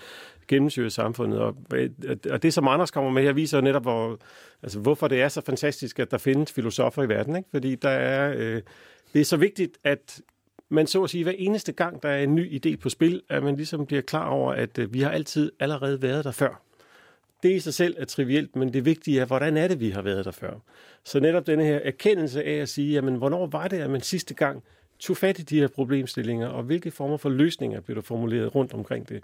gennemsyrer 0.50 0.90
samfundet. 0.90 1.40
Og, 1.40 1.56
øh, 1.74 1.90
og 2.32 2.44
det, 2.44 2.54
som 2.54 2.68
Anders 2.68 2.92
kommer 2.92 3.12
med 3.12 3.24
her, 3.24 3.34
viser 3.34 3.58
jo 3.58 3.62
netop, 3.62 3.82
hvor, 3.82 4.20
altså, 4.64 4.80
hvorfor 4.80 5.08
det 5.08 5.22
er 5.22 5.28
så 5.28 5.42
fantastisk, 5.42 6.00
at 6.00 6.12
der 6.12 6.18
findes 6.18 6.52
filosofer 6.52 7.04
i 7.04 7.10
verden. 7.10 7.36
Ikke? 7.36 7.50
Fordi 7.52 7.76
der 7.76 7.90
er, 7.90 8.34
øh, 8.38 8.62
det 9.14 9.22
er 9.22 9.26
så 9.26 9.38
vigtigt, 9.38 9.78
at 9.84 10.22
man 10.70 10.88
så 10.88 11.04
at 11.04 11.10
sige, 11.10 11.24
hver 11.24 11.34
eneste 11.38 11.72
gang, 11.72 12.04
der 12.04 12.10
er 12.10 12.24
en 12.24 12.36
ny 12.36 12.66
idé 12.66 12.76
på 12.76 12.90
spil, 12.90 13.22
at 13.30 13.44
man 13.44 13.56
ligesom 13.56 13.86
bliver 13.86 14.02
klar 14.02 14.30
over, 14.30 14.54
at 14.54 14.80
øh, 14.80 14.94
vi 14.94 15.02
har 15.02 15.12
altid 15.12 15.52
allerede 15.60 16.02
været 16.02 16.26
der 16.26 16.32
før. 16.32 16.62
Det 17.44 17.52
i 17.52 17.60
sig 17.60 17.74
selv 17.74 17.96
er 17.98 18.06
trivielt, 18.06 18.56
men 18.56 18.74
det 18.74 18.86
vigtige 18.86 19.20
er, 19.20 19.26
hvordan 19.26 19.58
er 19.58 19.68
det, 19.68 19.80
vi 19.80 19.90
har 19.90 20.02
været 20.02 20.26
der 20.26 20.32
før. 20.32 20.54
Så 21.04 21.20
netop 21.20 21.48
denne 21.48 21.64
her 21.64 21.80
erkendelse 21.84 22.44
af 22.44 22.54
at 22.54 22.70
sige, 22.70 22.94
jamen, 22.94 23.16
hvornår 23.16 23.48
var 23.48 23.68
det, 23.68 23.78
at 23.78 23.90
man 23.90 24.02
sidste 24.02 24.34
gang 24.34 24.64
tog 25.00 25.18
fat 25.18 25.40
i 25.40 25.42
de 25.42 25.60
her 25.60 25.68
problemstillinger, 25.68 26.48
og 26.48 26.64
hvilke 26.64 26.92
former 26.92 27.18
for 27.18 27.30
løsninger 27.30 27.82
blev 27.82 27.96
der 27.96 28.02
formuleret 28.02 28.56
rundt 28.56 28.74
omkring 28.74 29.10
det. 29.10 29.24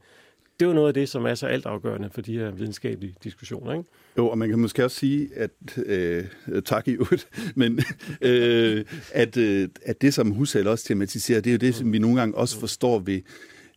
Det 0.60 0.66
er 0.66 0.70
jo 0.70 0.74
noget 0.76 0.88
af 0.88 0.94
det, 0.94 1.10
som 1.10 1.26
er 1.26 1.36
så 1.36 1.48
altafgørende 1.48 2.10
for 2.10 2.22
de 2.22 2.34
her 2.38 2.52
videnskabelige 2.52 3.16
diskussioner. 3.24 3.74
Ikke? 3.74 3.90
Jo, 4.18 4.30
og 4.30 4.38
man 4.38 4.50
kan 4.50 4.60
måske 4.60 4.86
også 4.86 4.98
sige, 4.98 5.30
at 5.36 5.52
øh, 5.86 6.26
tak 6.66 6.88
i 6.88 6.92
øvrigt, 6.92 7.28
men 7.56 7.80
øh, 8.22 8.86
at, 9.12 9.38
øh, 9.38 9.70
at 9.86 10.02
det, 10.02 10.14
som 10.14 10.32
Husserl 10.32 10.68
også 10.68 10.86
tematiserer, 10.86 11.42
det 11.42 11.50
er 11.50 11.54
jo 11.54 11.58
det, 11.58 11.76
som 11.76 11.94
vi 11.94 12.00
nogle 12.00 12.20
gange 12.20 12.36
også 12.36 12.60
forstår 12.60 13.00
ved, 13.00 13.22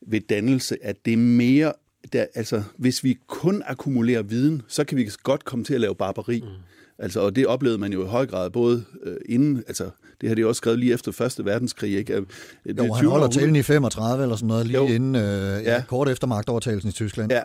ved 0.07 0.21
dannelse, 0.21 0.77
at 0.83 0.97
det 1.05 1.13
er 1.13 1.17
mere, 1.17 1.73
der, 2.13 2.27
altså 2.35 2.63
hvis 2.77 3.05
vi 3.05 3.19
kun 3.27 3.63
akkumulerer 3.67 4.23
viden, 4.23 4.63
så 4.69 4.85
kan 4.85 4.99
vi 4.99 5.11
godt 5.23 5.45
komme 5.45 5.65
til 5.65 5.75
at 5.75 5.81
lave 5.81 5.95
barbari. 5.95 6.41
Mm. 6.41 6.49
Altså, 6.99 7.21
og 7.21 7.37
det 7.37 7.47
oplevede 7.47 7.79
man 7.79 7.93
jo 7.93 8.05
i 8.05 8.09
høj 8.09 8.27
grad, 8.27 8.51
både 8.51 8.85
øh, 9.03 9.17
inden, 9.29 9.65
altså 9.69 9.91
Det 10.21 10.29
har 10.29 10.35
de 10.37 10.47
også 10.47 10.59
skrevet 10.59 10.79
lige 10.79 10.95
efter 10.95 11.13
Første 11.13 11.45
Verdenskrig. 11.45 11.97
Ikke? 11.99 12.15
Det 12.17 12.25
Jo, 12.67 12.67
han 12.67 12.77
20. 12.77 12.87
holder 12.89 13.07
århundrede- 13.07 13.35
talen 13.41 13.57
i 13.57 13.63
35 13.63 14.23
eller 14.23 14.37
sådan 14.37 14.49
noget, 14.49 14.67
lige 14.67 14.77
Jo. 14.79 14.87
inden, 14.87 15.15
øh, 15.15 15.23
ja, 15.23 15.59
Ja. 15.61 15.83
kort 15.89 16.09
efter 16.09 16.27
magtovertagelsen 16.27 16.89
i 16.89 16.93
Tyskland. 16.93 17.33
Ja, 17.33 17.43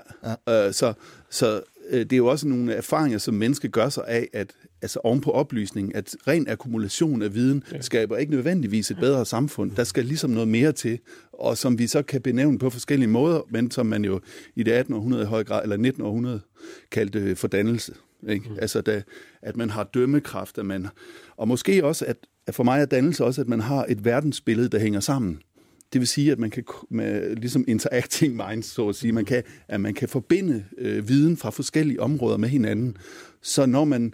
ja. 0.47 0.67
Øh, 0.67 0.73
så, 0.73 0.93
så 1.29 1.61
øh, 1.89 1.99
det 1.99 2.13
er 2.13 2.17
jo 2.17 2.27
også 2.27 2.47
nogle 2.47 2.73
erfaringer, 2.73 3.17
som 3.17 3.33
mennesker 3.33 3.67
gør 3.69 3.89
sig 3.89 4.03
af, 4.07 4.27
at 4.33 4.51
altså 4.81 4.99
oven 5.03 5.21
på 5.21 5.31
oplysning, 5.31 5.95
at 5.95 6.15
ren 6.27 6.47
akkumulation 6.49 7.21
af 7.21 7.33
viden 7.35 7.63
ja. 7.71 7.81
skaber 7.81 8.17
ikke 8.17 8.31
nødvendigvis 8.31 8.91
et 8.91 8.97
bedre 8.97 9.25
samfund. 9.25 9.71
Der 9.71 9.83
skal 9.83 10.05
ligesom 10.05 10.29
noget 10.29 10.47
mere 10.47 10.71
til, 10.71 10.99
og 11.33 11.57
som 11.57 11.79
vi 11.79 11.87
så 11.87 12.01
kan 12.01 12.21
benævne 12.21 12.59
på 12.59 12.69
forskellige 12.69 13.09
måder, 13.09 13.41
men 13.49 13.71
som 13.71 13.85
man 13.85 14.05
jo 14.05 14.19
i 14.55 14.63
det 14.63 14.71
18. 14.71 14.93
århundrede 14.93 15.23
i 15.23 15.25
høj 15.25 15.43
grad, 15.43 15.63
eller 15.63 15.77
19. 15.77 16.01
århundrede, 16.03 16.39
kaldte 16.91 17.35
fordannelse. 17.35 17.93
Ikke? 18.29 18.49
Mm. 18.49 18.57
Altså, 18.61 18.81
da, 18.81 19.03
at 19.41 19.57
man 19.57 19.69
har 19.69 19.83
dømmekraft, 19.83 20.57
at 20.57 20.65
man, 20.65 20.87
og 21.37 21.47
måske 21.47 21.85
også, 21.85 22.05
at, 22.05 22.17
at 22.47 22.55
for 22.55 22.63
mig 22.63 22.81
er 22.81 22.85
dannelse 22.85 23.23
også, 23.23 23.41
at 23.41 23.47
man 23.47 23.59
har 23.59 23.85
et 23.89 24.05
verdensbillede, 24.05 24.69
der 24.69 24.79
hænger 24.79 24.99
sammen. 24.99 25.41
Det 25.93 25.99
vil 26.01 26.07
sige, 26.07 26.31
at 26.31 26.39
man 26.39 26.49
kan 26.49 26.63
med, 26.89 27.35
ligesom 27.35 27.65
interacting 27.67 28.35
minds, 28.35 28.65
så 28.65 28.89
at 28.89 28.95
sige, 28.95 29.11
man 29.11 29.25
kan, 29.25 29.43
at 29.67 29.81
man 29.81 29.93
kan 29.93 30.09
forbinde 30.09 30.65
øh, 30.77 31.07
viden 31.07 31.37
fra 31.37 31.49
forskellige 31.49 32.01
områder 32.01 32.37
med 32.37 32.49
hinanden. 32.49 32.97
Så 33.41 33.65
når 33.65 33.85
man 33.85 34.13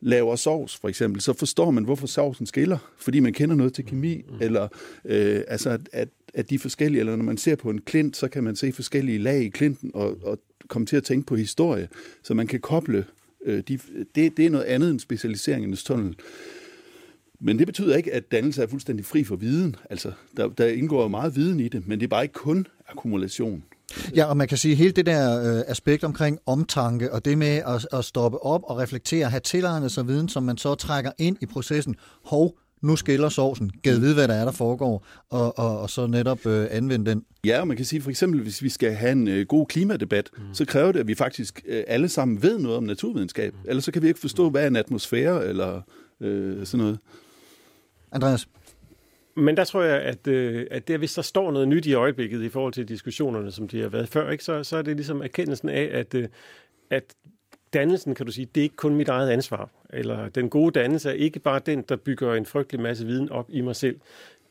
laver 0.00 0.36
sovs, 0.36 0.76
for 0.76 0.88
eksempel, 0.88 1.20
så 1.20 1.32
forstår 1.32 1.70
man, 1.70 1.84
hvorfor 1.84 2.06
sovsen 2.06 2.46
skiller, 2.46 2.78
fordi 2.98 3.20
man 3.20 3.32
kender 3.32 3.56
noget 3.56 3.74
til 3.74 3.84
kemi, 3.84 4.22
eller 4.40 4.68
øh, 5.04 5.40
altså, 5.48 5.70
at, 5.70 5.80
at, 5.92 6.08
at 6.34 6.50
de 6.50 6.58
forskellige, 6.58 7.00
eller 7.00 7.16
når 7.16 7.24
man 7.24 7.36
ser 7.36 7.56
på 7.56 7.70
en 7.70 7.80
klint, 7.80 8.16
så 8.16 8.28
kan 8.28 8.44
man 8.44 8.56
se 8.56 8.72
forskellige 8.72 9.18
lag 9.18 9.42
i 9.42 9.48
klinten, 9.48 9.90
og, 9.94 10.18
og 10.22 10.38
komme 10.68 10.86
til 10.86 10.96
at 10.96 11.04
tænke 11.04 11.26
på 11.26 11.36
historie, 11.36 11.88
så 12.22 12.34
man 12.34 12.46
kan 12.46 12.60
koble 12.60 13.04
øh, 13.46 13.62
de, 13.68 13.78
det, 14.14 14.36
det 14.36 14.46
er 14.46 14.50
noget 14.50 14.64
andet 14.64 14.90
end 14.90 15.00
specialiseringens 15.00 15.84
tunnel. 15.84 16.16
Men 17.40 17.58
det 17.58 17.66
betyder 17.66 17.96
ikke, 17.96 18.14
at 18.14 18.30
dannelse 18.30 18.62
er 18.62 18.66
fuldstændig 18.66 19.06
fri 19.06 19.24
for 19.24 19.36
viden. 19.36 19.76
Altså, 19.90 20.12
der, 20.36 20.48
der 20.48 20.66
indgår 20.66 21.02
jo 21.02 21.08
meget 21.08 21.36
viden 21.36 21.60
i 21.60 21.68
det, 21.68 21.88
men 21.88 22.00
det 22.00 22.06
er 22.06 22.08
bare 22.08 22.22
ikke 22.22 22.32
kun 22.32 22.66
akkumulation. 22.88 23.64
Ja, 24.16 24.24
og 24.24 24.36
man 24.36 24.48
kan 24.48 24.58
sige, 24.58 24.72
at 24.72 24.78
hele 24.78 24.92
det 24.92 25.06
der 25.06 25.56
øh, 25.56 25.62
aspekt 25.66 26.04
omkring 26.04 26.38
omtanke, 26.46 27.12
og 27.12 27.24
det 27.24 27.38
med 27.38 27.62
at, 27.66 27.86
at 27.92 28.04
stoppe 28.04 28.42
op 28.44 28.60
og 28.64 28.78
reflektere, 28.78 29.30
have 29.30 29.40
tilegnet 29.40 29.92
sig 29.92 30.08
viden, 30.08 30.28
som 30.28 30.42
man 30.42 30.56
så 30.56 30.74
trækker 30.74 31.10
ind 31.18 31.36
i 31.40 31.46
processen. 31.46 31.96
Hov, 32.24 32.58
nu 32.82 32.96
skiller 32.96 33.28
sovsen. 33.28 33.70
Gad 33.82 33.98
vide, 33.98 34.14
hvad 34.14 34.28
der 34.28 34.34
er, 34.34 34.44
der 34.44 34.52
foregår, 34.52 35.06
og, 35.30 35.58
og, 35.58 35.80
og 35.80 35.90
så 35.90 36.06
netop 36.06 36.46
øh, 36.46 36.66
anvende 36.70 37.10
den. 37.10 37.24
Ja, 37.46 37.60
og 37.60 37.68
man 37.68 37.76
kan 37.76 37.86
sige 37.86 38.02
for 38.02 38.10
eksempel, 38.10 38.42
hvis 38.42 38.62
vi 38.62 38.68
skal 38.68 38.92
have 38.92 39.12
en 39.12 39.28
øh, 39.28 39.46
god 39.46 39.66
klimadebat, 39.66 40.30
mm. 40.36 40.54
så 40.54 40.64
kræver 40.64 40.92
det, 40.92 41.00
at 41.00 41.06
vi 41.06 41.14
faktisk 41.14 41.62
øh, 41.66 41.84
alle 41.86 42.08
sammen 42.08 42.42
ved 42.42 42.58
noget 42.58 42.76
om 42.76 42.84
naturvidenskab. 42.84 43.54
Mm. 43.54 43.68
Ellers 43.68 43.84
så 43.84 43.92
kan 43.92 44.02
vi 44.02 44.08
ikke 44.08 44.20
forstå, 44.20 44.50
hvad 44.50 44.62
er 44.62 44.66
en 44.66 44.76
atmosfære 44.76 45.46
eller 45.46 45.82
øh, 46.20 46.66
sådan 46.66 46.84
noget. 46.84 46.98
Andreas? 48.12 48.48
Men 49.36 49.56
der 49.56 49.64
tror 49.64 49.82
jeg, 49.82 50.02
at, 50.02 50.26
øh, 50.26 50.66
at 50.70 50.88
der, 50.88 50.98
hvis 50.98 51.14
der 51.14 51.22
står 51.22 51.50
noget 51.50 51.68
nyt 51.68 51.86
i 51.86 51.94
øjeblikket 51.94 52.42
i 52.42 52.48
forhold 52.48 52.72
til 52.72 52.88
diskussionerne, 52.88 53.52
som 53.52 53.68
de 53.68 53.80
har 53.80 53.88
været 53.88 54.08
før, 54.08 54.30
ikke, 54.30 54.44
så, 54.44 54.64
så 54.64 54.76
er 54.76 54.82
det 54.82 54.96
ligesom 54.96 55.22
erkendelsen 55.22 55.68
af, 55.68 55.88
at, 55.92 56.14
øh, 56.14 56.28
at 56.90 57.14
dannelsen, 57.78 58.14
kan 58.14 58.26
du 58.26 58.32
sige, 58.32 58.48
det 58.54 58.60
er 58.60 58.62
ikke 58.62 58.76
kun 58.76 58.94
mit 58.94 59.08
eget 59.08 59.30
ansvar. 59.30 59.70
Eller 59.92 60.28
den 60.28 60.50
gode 60.50 60.80
dannelse 60.80 61.08
er 61.08 61.14
ikke 61.14 61.38
bare 61.38 61.60
den, 61.66 61.84
der 61.88 61.96
bygger 61.96 62.34
en 62.34 62.46
frygtelig 62.46 62.80
masse 62.80 63.06
viden 63.06 63.30
op 63.30 63.46
i 63.48 63.60
mig 63.60 63.76
selv. 63.76 63.96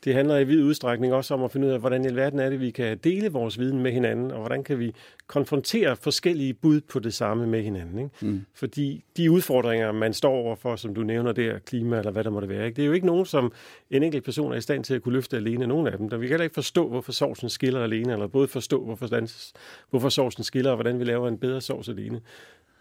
Det 0.04 0.14
handler 0.14 0.38
i 0.38 0.44
vid 0.44 0.62
udstrækning 0.62 1.12
også 1.12 1.34
om 1.34 1.44
at 1.44 1.50
finde 1.50 1.66
ud 1.66 1.72
af, 1.72 1.80
hvordan 1.80 2.04
i 2.04 2.06
alverden 2.06 2.38
er 2.38 2.50
det, 2.50 2.60
vi 2.60 2.70
kan 2.70 2.98
dele 2.98 3.28
vores 3.28 3.58
viden 3.58 3.82
med 3.82 3.92
hinanden, 3.92 4.30
og 4.30 4.38
hvordan 4.38 4.64
kan 4.64 4.78
vi 4.78 4.92
konfrontere 5.26 5.96
forskellige 5.96 6.54
bud 6.54 6.80
på 6.80 6.98
det 6.98 7.14
samme 7.14 7.46
med 7.46 7.62
hinanden. 7.62 7.98
Ikke? 7.98 8.10
Mm. 8.20 8.46
Fordi 8.54 9.04
de 9.16 9.30
udfordringer, 9.30 9.92
man 9.92 10.12
står 10.12 10.32
overfor, 10.32 10.76
som 10.76 10.94
du 10.94 11.02
nævner 11.02 11.32
der, 11.32 11.58
klima 11.58 11.98
eller 11.98 12.10
hvad 12.10 12.24
der 12.24 12.30
måtte 12.30 12.48
være, 12.48 12.66
ikke? 12.66 12.76
det 12.76 12.82
er 12.82 12.86
jo 12.86 12.92
ikke 12.92 13.06
nogen, 13.06 13.26
som 13.26 13.52
en 13.90 14.02
enkelt 14.02 14.24
person 14.24 14.52
er 14.52 14.56
i 14.56 14.60
stand 14.60 14.84
til 14.84 14.94
at 14.94 15.02
kunne 15.02 15.14
løfte 15.14 15.36
alene, 15.36 15.66
nogen 15.66 15.86
af 15.86 15.98
dem. 15.98 16.08
Der 16.08 16.16
vi 16.16 16.26
kan 16.26 16.32
heller 16.32 16.44
ikke 16.44 16.54
forstå, 16.54 16.88
hvorfor 16.88 17.12
sovsen 17.12 17.48
skiller 17.48 17.82
alene, 17.82 18.12
eller 18.12 18.26
både 18.26 18.48
forstå, 18.48 18.84
hvorfor, 18.84 19.06
dans, 19.06 19.52
hvorfor 19.90 20.08
sovsen 20.08 20.44
skiller, 20.44 20.70
og 20.70 20.76
hvordan 20.76 20.98
vi 20.98 21.04
laver 21.04 21.28
en 21.28 21.38
bedre 21.38 21.60
sovs 21.60 21.88
alene. 21.88 22.20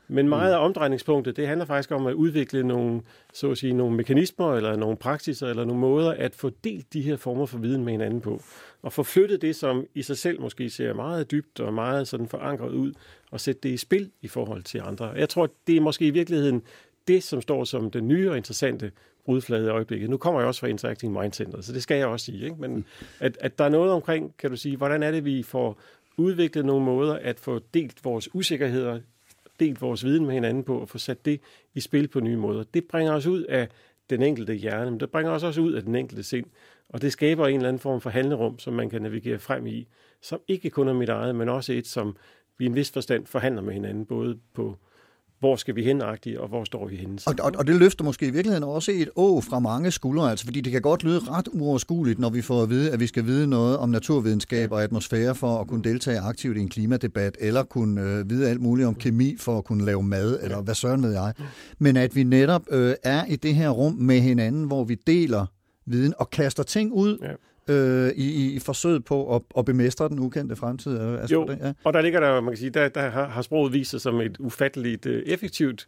Men 0.08 0.30
meget 0.30 0.54
af 0.54 0.66
omdrejningspunktet, 0.66 1.38
det 1.38 1.48
handler 1.48 1.66
faktisk 1.66 1.92
om 1.92 2.08
at 2.08 2.14
udvikle 2.14 2.64
nogle, 2.64 3.02
så 3.34 3.52
at 3.52 3.58
sige, 3.58 3.74
nogle 3.74 3.96
mekanismer, 3.96 4.56
eller 4.56 4.76
nogle 4.76 4.98
praksiser, 4.98 5.48
eller 5.48 5.66
nogle 5.66 5.82
måder 5.82 6.12
at 6.12 6.36
få 6.36 6.52
delt 6.64 6.94
de 6.94 7.02
her 7.02 7.18
former 7.18 7.46
for 7.46 7.58
viden 7.58 7.84
med 7.84 7.92
hinanden 7.92 8.22
på. 8.22 8.42
Og 8.82 8.94
få 8.94 9.04
flyttet 9.04 9.42
det, 9.42 9.56
som 9.56 9.86
i 9.96 10.02
sig 10.02 10.18
selv 10.18 10.42
måske 10.42 10.70
ser 10.70 10.94
meget 10.94 11.32
dybt 11.32 11.60
og 11.60 11.74
meget 11.74 12.08
sådan 12.08 12.28
forankret 12.28 12.72
ud, 12.72 12.94
og 13.32 13.40
sætte 13.40 13.62
det 13.64 13.70
i 13.70 13.78
spil 13.78 14.12
i 14.22 14.28
forhold 14.28 14.64
til 14.64 14.82
andre. 14.86 15.06
Jeg 15.06 15.30
tror, 15.30 15.50
det 15.68 15.78
er 15.78 15.82
måske 15.82 16.08
i 16.08 16.12
virkeligheden 16.12 16.62
det, 17.08 17.24
som 17.24 17.42
står 17.42 17.64
som 17.64 17.92
den 17.92 18.08
nye 18.08 18.30
og 18.30 18.38
interessante 18.38 18.92
brudflade 19.26 19.66
i 19.66 19.70
øjeblikket. 19.70 20.10
Nu 20.10 20.18
kommer 20.18 20.40
jeg 20.40 20.48
også 20.48 20.60
fra 20.60 20.68
Interacting 20.68 21.14
Mind 21.14 21.34
Center, 21.34 21.62
så 21.62 21.74
det 21.74 21.84
skal 21.84 21.98
jeg 21.98 22.08
også 22.08 22.26
sige. 22.26 22.44
Ikke? 22.44 22.56
Men 22.60 22.86
at, 23.20 23.38
at 23.42 23.60
der 23.60 23.66
er 23.66 23.70
noget 23.70 23.92
omkring, 23.92 24.38
kan 24.38 24.50
du 24.50 24.56
sige, 24.56 24.78
hvordan 24.78 25.04
er 25.04 25.12
det, 25.12 25.26
vi 25.26 25.44
får 25.44 25.80
udviklet 26.18 26.66
nogle 26.66 26.86
måder 26.86 27.14
at 27.14 27.40
få 27.40 27.60
delt 27.74 28.06
vores 28.06 28.36
usikkerheder, 28.36 29.00
delt 29.60 29.82
vores 29.82 30.06
viden 30.06 30.26
med 30.26 30.34
hinanden 30.34 30.64
på 30.64 30.80
og 30.80 30.90
få 30.90 30.98
sat 30.98 31.26
det 31.26 31.42
i 31.74 31.80
spil 31.80 32.08
på 32.08 32.20
nye 32.20 32.38
måder. 32.38 32.64
Det 32.64 32.86
bringer 32.86 33.14
os 33.14 33.26
ud 33.26 33.44
af 33.44 33.70
den 34.10 34.24
enkelte 34.24 34.54
hjerne, 34.54 34.92
men 34.92 35.00
det 35.00 35.12
bringer 35.12 35.32
os 35.32 35.44
også 35.44 35.62
ud 35.62 35.74
af 35.74 35.84
den 35.84 35.96
enkelte 35.96 36.24
sind. 36.24 36.46
Og 36.90 37.02
det 37.02 37.12
skaber 37.12 37.48
en 37.48 37.56
eller 37.56 37.68
anden 37.68 37.80
form 37.80 38.02
for 38.02 38.10
handlerum, 38.10 38.60
som 38.60 38.74
man 38.74 38.90
kan 38.90 39.02
navigere 39.02 39.40
frem 39.40 39.68
i, 39.68 39.88
som 40.22 40.42
ikke 40.48 40.70
kun 40.70 40.88
er 40.88 40.94
mit 40.94 41.10
eget, 41.10 41.36
men 41.36 41.50
også 41.50 41.74
et, 41.74 41.88
som 41.88 42.18
vi 42.58 42.66
i 42.66 42.68
en 42.68 42.76
vis 42.76 42.92
forstand 42.92 43.26
forhandler 43.26 43.62
med 43.62 43.74
hinanden, 43.74 44.06
både 44.06 44.40
på 44.54 44.78
hvor 45.40 45.56
skal 45.56 45.76
vi 45.76 45.84
hen 45.84 46.02
og 46.02 46.48
hvor 46.48 46.64
står 46.64 46.88
vi 46.88 46.96
henne. 46.96 47.18
Og, 47.28 47.36
og, 47.40 47.52
og 47.58 47.68
det 47.68 47.76
løfter 47.76 48.04
måske 48.04 48.28
i 48.28 48.30
virkeligheden 48.30 48.64
også 48.64 48.92
et 48.92 49.10
å 49.16 49.42
fra 49.42 49.60
mange 49.60 49.92
skuldre, 49.92 50.30
altså 50.30 50.46
fordi 50.46 50.62
det 50.62 50.72
kan 50.72 50.82
godt 50.82 51.04
lyde 51.04 51.20
ret 51.20 51.48
uoverskueligt, 51.54 52.20
når 52.20 52.30
vi 52.30 52.42
får 52.42 52.64
at 52.64 52.70
vide, 52.70 52.92
at 52.92 53.00
vi 53.00 53.08
skal 53.08 53.26
vide 53.26 53.48
noget 53.48 53.78
om 53.78 53.90
naturvidenskab 53.90 54.72
og 54.72 54.84
atmosfære 54.84 55.36
for 55.36 55.62
at 55.62 55.68
kunne 55.68 55.84
deltage 55.84 56.20
aktivt 56.20 56.58
i 56.58 56.60
en 56.60 56.70
klimadebat, 56.70 57.38
eller 57.40 57.64
kunne 57.64 58.02
øh, 58.02 58.30
vide 58.30 58.50
alt 58.50 58.62
muligt 58.62 58.88
om 58.88 58.96
kemi 58.96 59.36
for 59.40 59.58
at 59.58 59.64
kunne 59.66 59.86
lave 59.86 60.04
mad, 60.04 60.40
eller 60.44 60.62
hvad 60.62 60.76
søren 60.76 61.04
ved 61.04 61.12
jeg. 61.12 61.34
Men 61.80 61.98
at 61.98 62.16
vi 62.16 62.24
netop 62.24 62.62
øh, 62.72 62.94
er 63.04 63.26
i 63.26 63.36
det 63.36 63.56
her 63.56 63.70
rum 63.70 63.94
med 63.94 64.20
hinanden, 64.20 64.64
hvor 64.64 64.84
vi 64.84 64.96
deler 65.08 65.46
viden 65.86 66.14
og 66.18 66.30
kaster 66.30 66.64
ting 66.64 66.94
ud, 66.94 67.18
Ja. 67.22 67.32
Øh, 67.70 68.12
i, 68.16 68.56
i 68.56 68.60
forsøget 68.60 69.06
på 69.06 69.36
at, 69.36 69.42
at 69.58 69.66
bemestre 69.66 70.10
den 70.10 70.20
ukendte 70.20 70.56
fremtid. 70.56 71.00
Altså, 71.00 71.36
Jo, 71.36 71.46
det, 71.46 71.60
ja. 71.62 71.74
og 71.84 71.94
der 71.94 72.02
ligger 72.02 72.20
der, 72.20 72.42
man 72.42 72.52
kan 72.52 72.58
sige, 72.58 72.70
der, 72.70 72.90
der 72.90 73.10
har, 73.10 73.28
har 73.28 73.42
sproget 73.42 73.74
vist 73.74 73.92
sig 73.92 74.02
som 74.02 74.22
et 74.22 74.38
ufatteligt 74.40 75.06
øh, 75.06 75.24
effektivt 75.26 75.88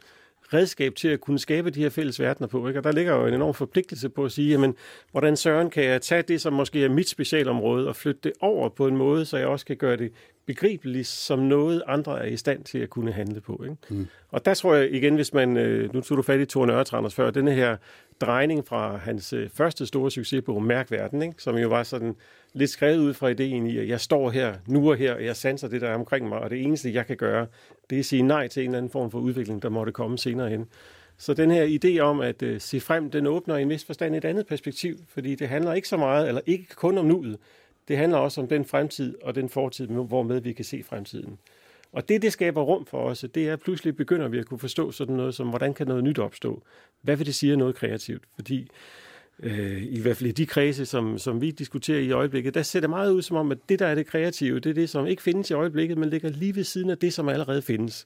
redskab 0.53 0.95
til 0.95 1.07
at 1.07 1.21
kunne 1.21 1.39
skabe 1.39 1.69
de 1.69 1.81
her 1.81 1.89
fælles 1.89 2.19
verdener 2.19 2.47
på. 2.47 2.67
Ikke? 2.67 2.79
Og 2.79 2.83
der 2.83 2.91
ligger 2.91 3.15
jo 3.15 3.27
en 3.27 3.33
enorm 3.33 3.53
forpligtelse 3.53 4.09
på 4.09 4.25
at 4.25 4.31
sige, 4.31 4.51
jamen, 4.51 4.75
hvordan 5.11 5.37
søren 5.37 5.69
kan 5.69 5.83
jeg 5.83 6.01
tage 6.01 6.21
det, 6.21 6.41
som 6.41 6.53
måske 6.53 6.85
er 6.85 6.89
mit 6.89 7.09
specialområde, 7.09 7.87
og 7.87 7.95
flytte 7.95 8.21
det 8.23 8.33
over 8.41 8.69
på 8.69 8.87
en 8.87 8.97
måde, 8.97 9.25
så 9.25 9.37
jeg 9.37 9.47
også 9.47 9.65
kan 9.65 9.77
gøre 9.77 9.97
det 9.97 10.11
begribeligt 10.45 11.07
som 11.07 11.39
noget, 11.39 11.83
andre 11.87 12.25
er 12.25 12.25
i 12.25 12.37
stand 12.37 12.63
til 12.63 12.77
at 12.77 12.89
kunne 12.89 13.11
handle 13.11 13.41
på. 13.41 13.63
Ikke? 13.63 13.75
Mm. 13.89 14.07
Og 14.31 14.45
der 14.45 14.53
tror 14.53 14.75
jeg 14.75 14.93
igen, 14.93 15.15
hvis 15.15 15.33
man, 15.33 15.57
øh, 15.57 15.93
nu 15.93 16.01
tog 16.01 16.17
du 16.17 16.21
fat 16.21 16.39
i 16.39 16.45
Thor 16.45 16.65
Nørretranders 16.65 17.15
før, 17.15 17.31
denne 17.31 17.51
her 17.51 17.77
drejning 18.21 18.67
fra 18.67 18.97
hans 18.97 19.33
øh, 19.33 19.49
første 19.49 19.85
store 19.85 20.11
succes 20.11 20.43
på 20.45 20.59
Mærkverden, 20.59 21.21
ikke? 21.21 21.35
som 21.37 21.57
jo 21.57 21.69
var 21.69 21.83
sådan 21.83 22.15
lidt 22.53 22.69
skrevet 22.69 22.97
ud 22.97 23.13
fra 23.13 23.27
ideen 23.27 23.67
i, 23.67 23.77
at 23.77 23.87
jeg 23.87 24.01
står 24.01 24.29
her, 24.29 24.55
nu 24.67 24.89
og 24.89 24.97
her, 24.97 25.13
og 25.13 25.25
jeg 25.25 25.35
sanser 25.35 25.67
det, 25.67 25.81
der 25.81 25.89
er 25.89 25.95
omkring 25.95 26.29
mig, 26.29 26.39
og 26.39 26.49
det 26.49 26.63
eneste, 26.63 26.93
jeg 26.93 27.05
kan 27.05 27.17
gøre, 27.17 27.47
det 27.89 27.95
er 27.95 27.99
at 27.99 28.05
sige 28.05 28.21
nej 28.21 28.47
til 28.47 28.63
en 28.63 28.69
eller 28.69 28.77
anden 28.77 28.91
form 28.91 29.11
for 29.11 29.19
udvikling, 29.19 29.61
der 29.61 29.69
måtte 29.69 29.91
komme 29.91 30.17
senere 30.17 30.49
hen. 30.49 30.67
Så 31.17 31.33
den 31.33 31.51
her 31.51 31.79
idé 31.83 31.99
om 31.99 32.19
at 32.21 32.41
øh, 32.41 32.61
se 32.61 32.79
frem, 32.79 33.11
den 33.11 33.27
åbner 33.27 33.57
i 33.57 33.61
en 33.61 33.69
vis 33.69 33.85
forstand 33.85 34.15
et 34.15 34.25
andet 34.25 34.47
perspektiv, 34.47 34.97
fordi 35.07 35.35
det 35.35 35.47
handler 35.47 35.73
ikke 35.73 35.87
så 35.87 35.97
meget, 35.97 36.27
eller 36.27 36.41
ikke 36.45 36.67
kun 36.75 36.97
om 36.97 37.05
nuet, 37.05 37.37
det 37.87 37.97
handler 37.97 38.17
også 38.17 38.41
om 38.41 38.47
den 38.47 38.65
fremtid 38.65 39.17
og 39.23 39.35
den 39.35 39.49
fortid, 39.49 39.87
hvormed 39.87 40.41
vi 40.41 40.53
kan 40.53 40.65
se 40.65 40.83
fremtiden. 40.83 41.39
Og 41.97 42.09
det, 42.09 42.21
det 42.21 42.33
skaber 42.33 42.61
rum 42.61 42.85
for 42.85 42.97
os, 42.97 43.25
det 43.35 43.47
er, 43.47 43.53
at 43.53 43.59
pludselig 43.59 43.95
begynder 43.95 44.27
vi 44.27 44.37
at 44.39 44.45
kunne 44.45 44.59
forstå 44.59 44.91
sådan 44.91 45.15
noget 45.15 45.35
som, 45.35 45.49
hvordan 45.49 45.73
kan 45.73 45.87
noget 45.87 46.03
nyt 46.03 46.19
opstå? 46.19 46.63
Hvad 47.01 47.15
vil 47.15 47.25
det 47.25 47.35
sige 47.35 47.57
noget 47.57 47.75
kreativt? 47.75 48.23
Fordi 48.35 48.67
øh, 49.39 49.83
i 49.83 49.99
hvert 49.99 50.17
fald 50.17 50.29
i 50.29 50.31
de 50.31 50.45
kredse, 50.45 50.85
som, 50.85 51.17
som 51.17 51.41
vi 51.41 51.51
diskuterer 51.51 51.99
i 51.99 52.11
øjeblikket, 52.11 52.53
der 52.53 52.61
ser 52.61 52.79
det 52.79 52.89
meget 52.89 53.11
ud 53.11 53.21
som 53.21 53.37
om, 53.37 53.51
at 53.51 53.57
det, 53.69 53.79
der 53.79 53.87
er 53.87 53.95
det 53.95 54.07
kreative, 54.07 54.59
det 54.59 54.69
er 54.69 54.73
det, 54.73 54.89
som 54.89 55.07
ikke 55.07 55.21
findes 55.21 55.49
i 55.49 55.53
øjeblikket, 55.53 55.97
men 55.97 56.09
ligger 56.09 56.29
lige 56.29 56.55
ved 56.55 56.63
siden 56.63 56.89
af 56.89 56.97
det, 56.97 57.13
som 57.13 57.29
allerede 57.29 57.61
findes. 57.61 58.05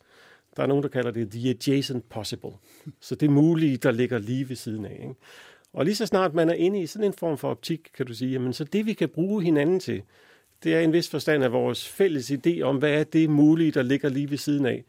Der 0.57 0.63
er 0.63 0.67
nogen, 0.67 0.83
der 0.83 0.89
kalder 0.89 1.11
det 1.11 1.31
the 1.31 1.49
adjacent 1.49 2.09
possible. 2.09 2.51
Så 2.99 3.15
det 3.15 3.29
mulige, 3.29 3.77
der 3.77 3.91
ligger 3.91 4.17
lige 4.17 4.49
ved 4.49 4.55
siden 4.55 4.85
af. 4.85 4.99
Ikke? 5.01 5.15
Og 5.73 5.85
lige 5.85 5.95
så 5.95 6.05
snart 6.05 6.33
man 6.33 6.49
er 6.49 6.53
inde 6.53 6.81
i 6.81 6.87
sådan 6.87 7.07
en 7.07 7.13
form 7.13 7.37
for 7.37 7.49
optik, 7.49 7.91
kan 7.97 8.05
du 8.05 8.13
sige, 8.13 8.31
jamen 8.31 8.53
så 8.53 8.63
det, 8.63 8.85
vi 8.85 8.93
kan 8.93 9.09
bruge 9.09 9.43
hinanden 9.43 9.79
til, 9.79 10.01
det 10.63 10.75
er 10.75 10.79
en 10.79 10.93
vis 10.93 11.09
forstand 11.09 11.43
af 11.43 11.51
vores 11.51 11.87
fælles 11.87 12.31
idé 12.31 12.61
om, 12.61 12.77
hvad 12.77 12.99
er 12.99 13.03
det 13.03 13.29
mulige, 13.29 13.71
der 13.71 13.81
ligger 13.81 14.09
lige 14.09 14.29
ved 14.29 14.37
siden 14.37 14.65
af, 14.65 14.83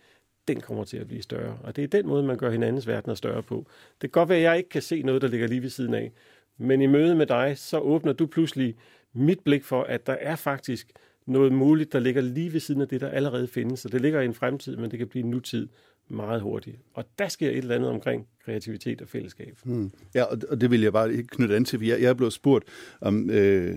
den 0.48 0.60
kommer 0.60 0.84
til 0.84 0.96
at 0.96 1.08
blive 1.08 1.22
større. 1.22 1.58
Og 1.62 1.76
det 1.76 1.84
er 1.84 1.88
den 1.88 2.06
måde, 2.06 2.22
man 2.22 2.36
gør 2.36 2.50
hinandens 2.50 2.86
verdener 2.86 3.14
større 3.14 3.42
på. 3.42 3.66
Det 3.92 4.00
kan 4.00 4.20
godt 4.20 4.28
være, 4.28 4.38
at 4.38 4.44
jeg 4.44 4.56
ikke 4.56 4.68
kan 4.68 4.82
se 4.82 5.02
noget, 5.02 5.22
der 5.22 5.28
ligger 5.28 5.46
lige 5.46 5.62
ved 5.62 5.70
siden 5.70 5.94
af, 5.94 6.12
men 6.58 6.80
i 6.80 6.86
møde 6.86 7.14
med 7.14 7.26
dig, 7.26 7.58
så 7.58 7.78
åbner 7.78 8.12
du 8.12 8.26
pludselig 8.26 8.76
mit 9.12 9.40
blik 9.40 9.64
for, 9.64 9.82
at 9.82 10.06
der 10.06 10.16
er 10.20 10.36
faktisk 10.36 10.92
noget 11.26 11.52
muligt, 11.52 11.92
der 11.92 12.00
ligger 12.00 12.22
lige 12.22 12.52
ved 12.52 12.60
siden 12.60 12.80
af 12.80 12.88
det, 12.88 13.00
der 13.00 13.08
allerede 13.08 13.48
findes. 13.48 13.80
Så 13.80 13.88
det 13.88 14.00
ligger 14.00 14.20
i 14.20 14.24
en 14.24 14.34
fremtid, 14.34 14.76
men 14.76 14.90
det 14.90 14.98
kan 14.98 15.08
blive 15.08 15.24
en 15.24 15.30
nutid 15.30 15.68
meget 16.12 16.40
hurtigt. 16.40 16.76
Og 16.94 17.04
der 17.18 17.28
sker 17.28 17.50
et 17.50 17.56
eller 17.56 17.74
andet 17.74 17.90
omkring 17.90 18.26
kreativitet 18.44 19.02
og 19.02 19.08
fællesskab. 19.08 19.58
Mm. 19.64 19.90
Ja, 20.14 20.24
og 20.24 20.60
det 20.60 20.70
vil 20.70 20.80
jeg 20.80 20.92
bare 20.92 21.22
knytte 21.22 21.56
an 21.56 21.64
til, 21.64 21.78
for 21.78 21.86
jeg, 21.86 22.00
jeg 22.00 22.08
er 22.08 22.14
blevet 22.14 22.32
spurgt 22.32 22.64
om, 23.00 23.30
øh, 23.30 23.76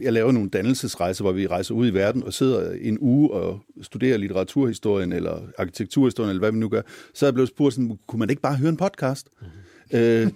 jeg 0.00 0.12
laver 0.12 0.32
nogle 0.32 0.50
dannelsesrejser, 0.50 1.24
hvor 1.24 1.32
vi 1.32 1.46
rejser 1.46 1.74
ud 1.74 1.86
i 1.86 1.94
verden 1.94 2.22
og 2.22 2.32
sidder 2.32 2.72
en 2.80 2.98
uge 3.00 3.30
og 3.30 3.60
studerer 3.82 4.16
litteraturhistorien 4.16 5.12
eller 5.12 5.42
arkitekturhistorien, 5.58 6.30
eller 6.30 6.40
hvad 6.40 6.52
vi 6.52 6.58
nu 6.58 6.68
gør. 6.68 6.82
Så 7.14 7.26
er 7.26 7.28
jeg 7.28 7.34
blevet 7.34 7.48
spurgt 7.48 7.74
sådan, 7.74 7.98
kunne 8.06 8.20
man 8.20 8.30
ikke 8.30 8.42
bare 8.42 8.56
høre 8.56 8.68
en 8.68 8.76
podcast? 8.76 9.28
Mm. 9.92 9.98
Øh, 9.98 10.28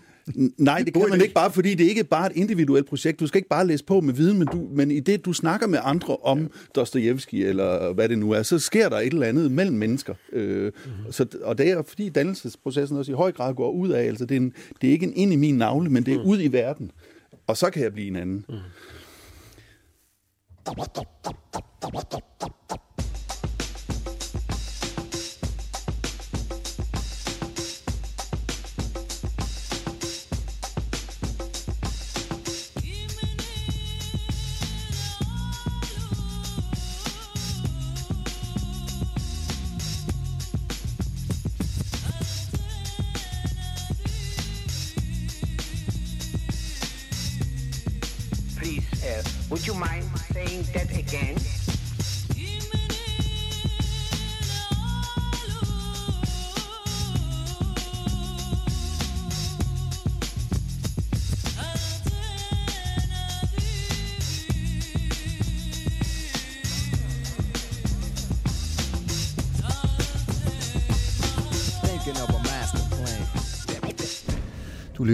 Nej, 0.59 0.83
det 0.83 0.95
kan 0.95 1.07
man 1.11 1.20
ikke 1.20 1.35
bare, 1.35 1.53
fordi 1.53 1.75
det 1.75 1.85
ikke 1.85 1.99
er 1.99 2.05
bare 2.05 2.31
et 2.31 2.37
individuelt 2.37 2.87
projekt. 2.87 3.20
Du 3.20 3.27
skal 3.27 3.39
ikke 3.39 3.49
bare 3.49 3.66
læse 3.66 3.85
på 3.85 4.01
med 4.01 4.14
viden, 4.14 4.39
men, 4.39 4.49
du, 4.49 4.68
men 4.72 4.91
i 4.91 5.01
det, 5.01 5.25
du 5.25 5.33
snakker 5.33 5.66
med 5.66 5.79
andre 5.83 6.16
om 6.16 6.39
ja. 6.39 6.47
Dostojevski, 6.75 7.45
eller 7.45 7.93
hvad 7.93 8.09
det 8.09 8.18
nu 8.18 8.31
er, 8.31 8.43
så 8.43 8.59
sker 8.59 8.89
der 8.89 8.97
et 8.97 9.12
eller 9.12 9.27
andet 9.27 9.51
mellem 9.51 9.77
mennesker. 9.77 10.14
Øh, 10.33 10.64
mm-hmm. 10.64 11.12
så, 11.12 11.27
og 11.43 11.59
det 11.59 11.70
er 11.70 11.83
fordi 11.83 12.09
dannelsesprocessen 12.09 12.99
også 12.99 13.12
i 13.12 13.14
høj 13.14 13.33
grad 13.33 13.55
går 13.55 13.70
ud 13.70 13.89
af, 13.89 14.03
altså 14.03 14.25
det 14.25 14.35
er, 14.35 14.41
en, 14.41 14.53
det 14.81 14.89
er 14.89 14.93
ikke 14.93 15.07
en 15.07 15.16
ind 15.16 15.33
i 15.33 15.37
min 15.37 15.59
navle, 15.59 15.91
men 15.91 16.07
det 16.07 16.14
er 16.14 16.18
mm. 16.18 16.29
ud 16.29 16.41
i 16.41 16.53
verden. 16.53 16.91
Og 17.47 17.57
så 17.57 17.70
kan 17.70 17.83
jeg 17.83 17.93
blive 17.93 18.09
en 18.09 18.16
anden. 18.16 18.45
Mm. 18.49 18.55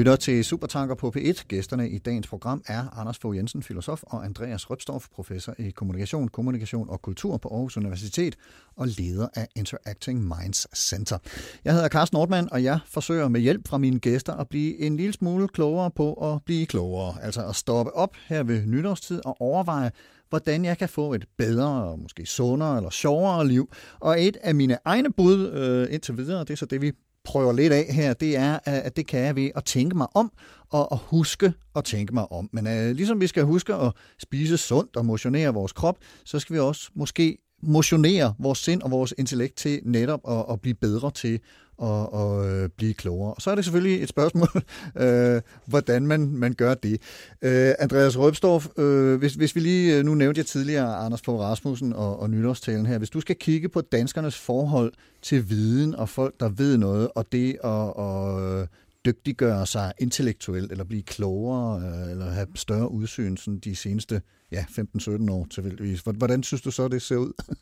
Lytter 0.00 0.16
til 0.16 0.44
Supertanker 0.44 0.94
på 0.94 1.12
P1. 1.16 1.44
Gæsterne 1.48 1.90
i 1.90 1.98
dagens 1.98 2.26
program 2.26 2.62
er 2.66 2.98
Anders 2.98 3.18
Fogh 3.18 3.36
Jensen, 3.36 3.62
filosof, 3.62 4.02
og 4.02 4.24
Andreas 4.24 4.70
Røbstorff, 4.70 5.06
professor 5.14 5.54
i 5.58 5.70
kommunikation, 5.70 6.28
kommunikation 6.28 6.90
og 6.90 7.02
kultur 7.02 7.36
på 7.36 7.48
Aarhus 7.48 7.76
Universitet 7.76 8.36
og 8.76 8.86
leder 8.86 9.28
af 9.34 9.48
Interacting 9.56 10.22
Minds 10.22 10.78
Center. 10.78 11.18
Jeg 11.64 11.72
hedder 11.72 11.88
Carsten 11.88 12.16
Nordmann, 12.16 12.48
og 12.52 12.64
jeg 12.64 12.78
forsøger 12.86 13.28
med 13.28 13.40
hjælp 13.40 13.68
fra 13.68 13.78
mine 13.78 13.98
gæster 13.98 14.32
at 14.32 14.48
blive 14.48 14.78
en 14.78 14.96
lille 14.96 15.12
smule 15.12 15.48
klogere 15.48 15.90
på 15.90 16.12
at 16.12 16.42
blive 16.44 16.66
klogere. 16.66 17.22
Altså 17.22 17.46
at 17.46 17.56
stoppe 17.56 17.96
op 17.96 18.14
her 18.28 18.42
ved 18.42 18.66
nytårstid 18.66 19.20
og 19.24 19.40
overveje, 19.40 19.90
hvordan 20.28 20.64
jeg 20.64 20.78
kan 20.78 20.88
få 20.88 21.14
et 21.14 21.24
bedre, 21.38 21.96
måske 21.96 22.26
sundere 22.26 22.76
eller 22.76 22.90
sjovere 22.90 23.48
liv. 23.48 23.72
Og 24.00 24.22
et 24.22 24.36
af 24.42 24.54
mine 24.54 24.78
egne 24.84 25.12
bud 25.12 25.50
øh, 25.50 25.94
indtil 25.94 26.16
videre, 26.16 26.40
det 26.40 26.50
er 26.50 26.56
så 26.56 26.66
det, 26.66 26.80
vi 26.80 26.92
prøver 27.24 27.52
lidt 27.52 27.72
af 27.72 27.86
her, 27.90 28.12
det 28.12 28.36
er, 28.36 28.58
at 28.64 28.96
det 28.96 29.06
kan 29.06 29.20
jeg 29.20 29.36
ved 29.36 29.50
at 29.56 29.64
tænke 29.64 29.96
mig 29.96 30.06
om, 30.14 30.32
og 30.70 30.92
at 30.92 30.98
huske 31.02 31.52
at 31.76 31.84
tænke 31.84 32.14
mig 32.14 32.32
om. 32.32 32.48
Men 32.52 32.66
øh, 32.66 32.90
ligesom 32.90 33.20
vi 33.20 33.26
skal 33.26 33.44
huske 33.44 33.74
at 33.74 33.92
spise 34.18 34.56
sundt 34.56 34.96
og 34.96 35.06
motionere 35.06 35.54
vores 35.54 35.72
krop, 35.72 35.98
så 36.24 36.38
skal 36.38 36.54
vi 36.54 36.60
også 36.60 36.90
måske 36.94 37.38
motionere 37.62 38.34
vores 38.38 38.58
sind 38.58 38.82
og 38.82 38.90
vores 38.90 39.14
intellekt 39.18 39.56
til 39.56 39.80
netop 39.84 40.20
at, 40.28 40.44
at 40.50 40.60
blive 40.60 40.74
bedre 40.74 41.10
til 41.10 41.40
og, 41.80 42.12
og 42.12 42.50
øh, 42.50 42.68
blive 42.68 42.94
klogere. 42.94 43.34
Og 43.34 43.42
så 43.42 43.50
er 43.50 43.54
det 43.54 43.64
selvfølgelig 43.64 44.02
et 44.02 44.08
spørgsmål, 44.08 44.48
øh, 45.04 45.40
hvordan 45.66 46.06
man, 46.06 46.20
man 46.20 46.52
gør 46.52 46.74
det. 46.74 47.00
Øh, 47.42 47.72
Andreas 47.78 48.18
Røbstorff, 48.18 48.66
øh, 48.78 49.18
hvis, 49.18 49.34
hvis 49.34 49.54
vi 49.54 49.60
lige, 49.60 49.98
øh, 49.98 50.04
nu 50.04 50.14
nævnte 50.14 50.38
jeg 50.38 50.46
tidligere 50.46 50.96
Anders 50.96 51.22
Fogh 51.22 51.40
Rasmussen 51.40 51.92
og, 51.92 52.20
og 52.20 52.30
nytårstalen 52.30 52.86
her, 52.86 52.98
hvis 52.98 53.10
du 53.10 53.20
skal 53.20 53.36
kigge 53.36 53.68
på 53.68 53.80
danskernes 53.80 54.38
forhold 54.38 54.92
til 55.22 55.50
viden 55.50 55.94
og 55.94 56.08
folk, 56.08 56.40
der 56.40 56.48
ved 56.48 56.76
noget, 56.76 57.08
og 57.14 57.32
det 57.32 57.50
at, 57.50 57.94
og, 57.96 58.42
øh, 58.42 58.66
dygtiggøre 59.04 59.66
sig 59.66 59.92
intellektuelt, 59.98 60.72
eller 60.72 60.84
blive 60.84 61.02
klogere, 61.02 61.82
øh, 61.82 62.10
eller 62.10 62.30
have 62.30 62.46
større 62.54 62.90
udsyn 62.90 63.36
sådan 63.36 63.58
de 63.58 63.76
seneste 63.76 64.22
ja, 64.52 64.64
15-17 64.68 65.32
år 65.32 65.46
tilfældigvis. 65.50 66.00
Hvordan 66.00 66.42
synes 66.42 66.62
du 66.62 66.70
så, 66.70 66.88
det 66.88 67.02
ser 67.02 67.16
ud? 67.16 67.32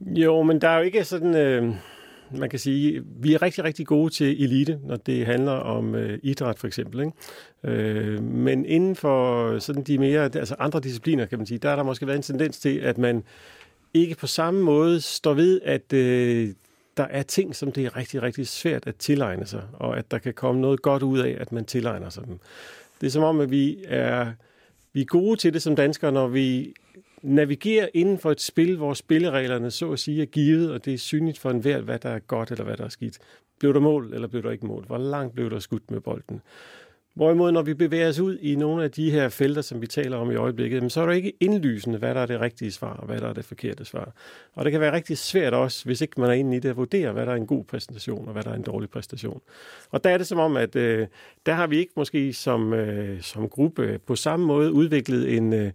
Jo, 0.00 0.42
men 0.42 0.60
der 0.60 0.68
er 0.68 0.76
jo 0.76 0.82
ikke 0.82 1.04
sådan... 1.04 1.36
Øh, 1.36 1.74
man 2.30 2.50
kan 2.50 2.58
sige, 2.58 3.02
vi 3.20 3.34
er 3.34 3.42
rigtig, 3.42 3.64
rigtig 3.64 3.86
gode 3.86 4.10
til 4.10 4.44
elite, 4.44 4.78
når 4.84 4.96
det 4.96 5.26
handler 5.26 5.52
om 5.52 5.94
øh, 5.94 6.18
idræt 6.22 6.58
for 6.58 6.66
eksempel. 6.66 7.00
Ikke? 7.00 7.12
Øh, 7.64 8.22
men 8.22 8.66
inden 8.66 8.96
for 8.96 9.58
sådan 9.58 9.82
de 9.82 9.98
mere, 9.98 10.22
altså 10.22 10.54
andre 10.58 10.80
discipliner, 10.80 11.26
kan 11.26 11.38
man 11.38 11.46
sige, 11.46 11.58
der 11.58 11.68
har 11.68 11.76
der 11.76 11.82
måske 11.82 12.06
været 12.06 12.16
en 12.16 12.22
tendens 12.22 12.58
til, 12.58 12.78
at 12.78 12.98
man 12.98 13.24
ikke 13.94 14.14
på 14.14 14.26
samme 14.26 14.62
måde 14.62 15.00
står 15.00 15.34
ved, 15.34 15.60
at 15.64 15.92
øh, 15.92 16.48
der 16.96 17.04
er 17.04 17.22
ting, 17.22 17.56
som 17.56 17.72
det 17.72 17.86
er 17.86 17.96
rigtig, 17.96 18.22
rigtig 18.22 18.48
svært 18.48 18.86
at 18.86 18.96
tilegne 18.96 19.46
sig, 19.46 19.62
og 19.72 19.98
at 19.98 20.10
der 20.10 20.18
kan 20.18 20.34
komme 20.34 20.60
noget 20.60 20.82
godt 20.82 21.02
ud 21.02 21.18
af, 21.18 21.36
at 21.40 21.52
man 21.52 21.64
tilegner 21.64 22.08
sig 22.08 22.24
dem. 22.26 22.38
Det 23.00 23.06
er 23.06 23.10
som 23.10 23.22
om, 23.22 23.40
at 23.40 23.50
vi 23.50 23.84
er, 23.84 24.32
vi 24.92 25.00
er 25.00 25.04
gode 25.04 25.36
til 25.36 25.54
det 25.54 25.62
som 25.62 25.76
danskere, 25.76 26.12
når 26.12 26.28
vi 26.28 26.74
navigere 27.26 27.96
inden 27.96 28.18
for 28.18 28.30
et 28.30 28.40
spil, 28.40 28.76
hvor 28.76 28.94
spillereglerne 28.94 29.70
så 29.70 29.92
at 29.92 29.98
sige 29.98 30.22
er 30.22 30.26
givet, 30.26 30.72
og 30.72 30.84
det 30.84 30.94
er 30.94 30.98
synligt 30.98 31.38
for 31.38 31.50
enhver, 31.50 31.80
hvad 31.80 31.98
der 31.98 32.08
er 32.08 32.18
godt 32.18 32.50
eller 32.50 32.64
hvad 32.64 32.76
der 32.76 32.84
er 32.84 32.88
skidt. 32.88 33.18
Blev 33.58 33.74
der 33.74 33.80
mål, 33.80 34.14
eller 34.14 34.28
blev 34.28 34.42
der 34.42 34.50
ikke 34.50 34.66
mål? 34.66 34.84
Hvor 34.86 34.98
langt 34.98 35.34
blev 35.34 35.50
der 35.50 35.58
skudt 35.58 35.90
med 35.90 36.00
bolden? 36.00 36.40
Hvorimod, 37.16 37.52
når 37.52 37.62
vi 37.62 37.74
bevæger 37.74 38.08
os 38.08 38.18
ud 38.18 38.38
i 38.38 38.54
nogle 38.54 38.84
af 38.84 38.90
de 38.90 39.10
her 39.10 39.28
felter, 39.28 39.62
som 39.62 39.80
vi 39.80 39.86
taler 39.86 40.16
om 40.16 40.30
i 40.30 40.34
øjeblikket, 40.34 40.92
så 40.92 41.00
er 41.00 41.06
der 41.06 41.12
ikke 41.12 41.32
indlysende, 41.40 41.98
hvad 41.98 42.14
der 42.14 42.20
er 42.20 42.26
det 42.26 42.40
rigtige 42.40 42.72
svar, 42.72 42.96
og 42.96 43.06
hvad 43.06 43.20
der 43.20 43.28
er 43.28 43.32
det 43.32 43.44
forkerte 43.44 43.84
svar. 43.84 44.12
Og 44.54 44.64
det 44.64 44.72
kan 44.72 44.80
være 44.80 44.92
rigtig 44.92 45.18
svært 45.18 45.54
også, 45.54 45.84
hvis 45.84 46.00
ikke 46.00 46.20
man 46.20 46.30
er 46.30 46.34
inde 46.34 46.56
i 46.56 46.60
det, 46.60 46.68
at 46.68 46.76
vurdere, 46.76 47.12
hvad 47.12 47.26
der 47.26 47.32
er 47.32 47.36
en 47.36 47.46
god 47.46 47.64
præstation, 47.64 48.26
og 48.26 48.32
hvad 48.32 48.42
der 48.42 48.50
er 48.50 48.54
en 48.54 48.62
dårlig 48.62 48.90
præstation. 48.90 49.40
Og 49.90 50.04
der 50.04 50.10
er 50.10 50.18
det 50.18 50.26
som 50.26 50.38
om, 50.38 50.56
at 50.56 50.76
øh, 50.76 51.06
der 51.46 51.52
har 51.52 51.66
vi 51.66 51.78
ikke 51.78 51.92
måske 51.96 52.32
som, 52.32 52.72
øh, 52.72 53.22
som 53.22 53.48
gruppe 53.48 54.00
på 54.06 54.16
samme 54.16 54.46
måde 54.46 54.72
udviklet 54.72 55.36
en, 55.36 55.52
øh, 55.52 55.72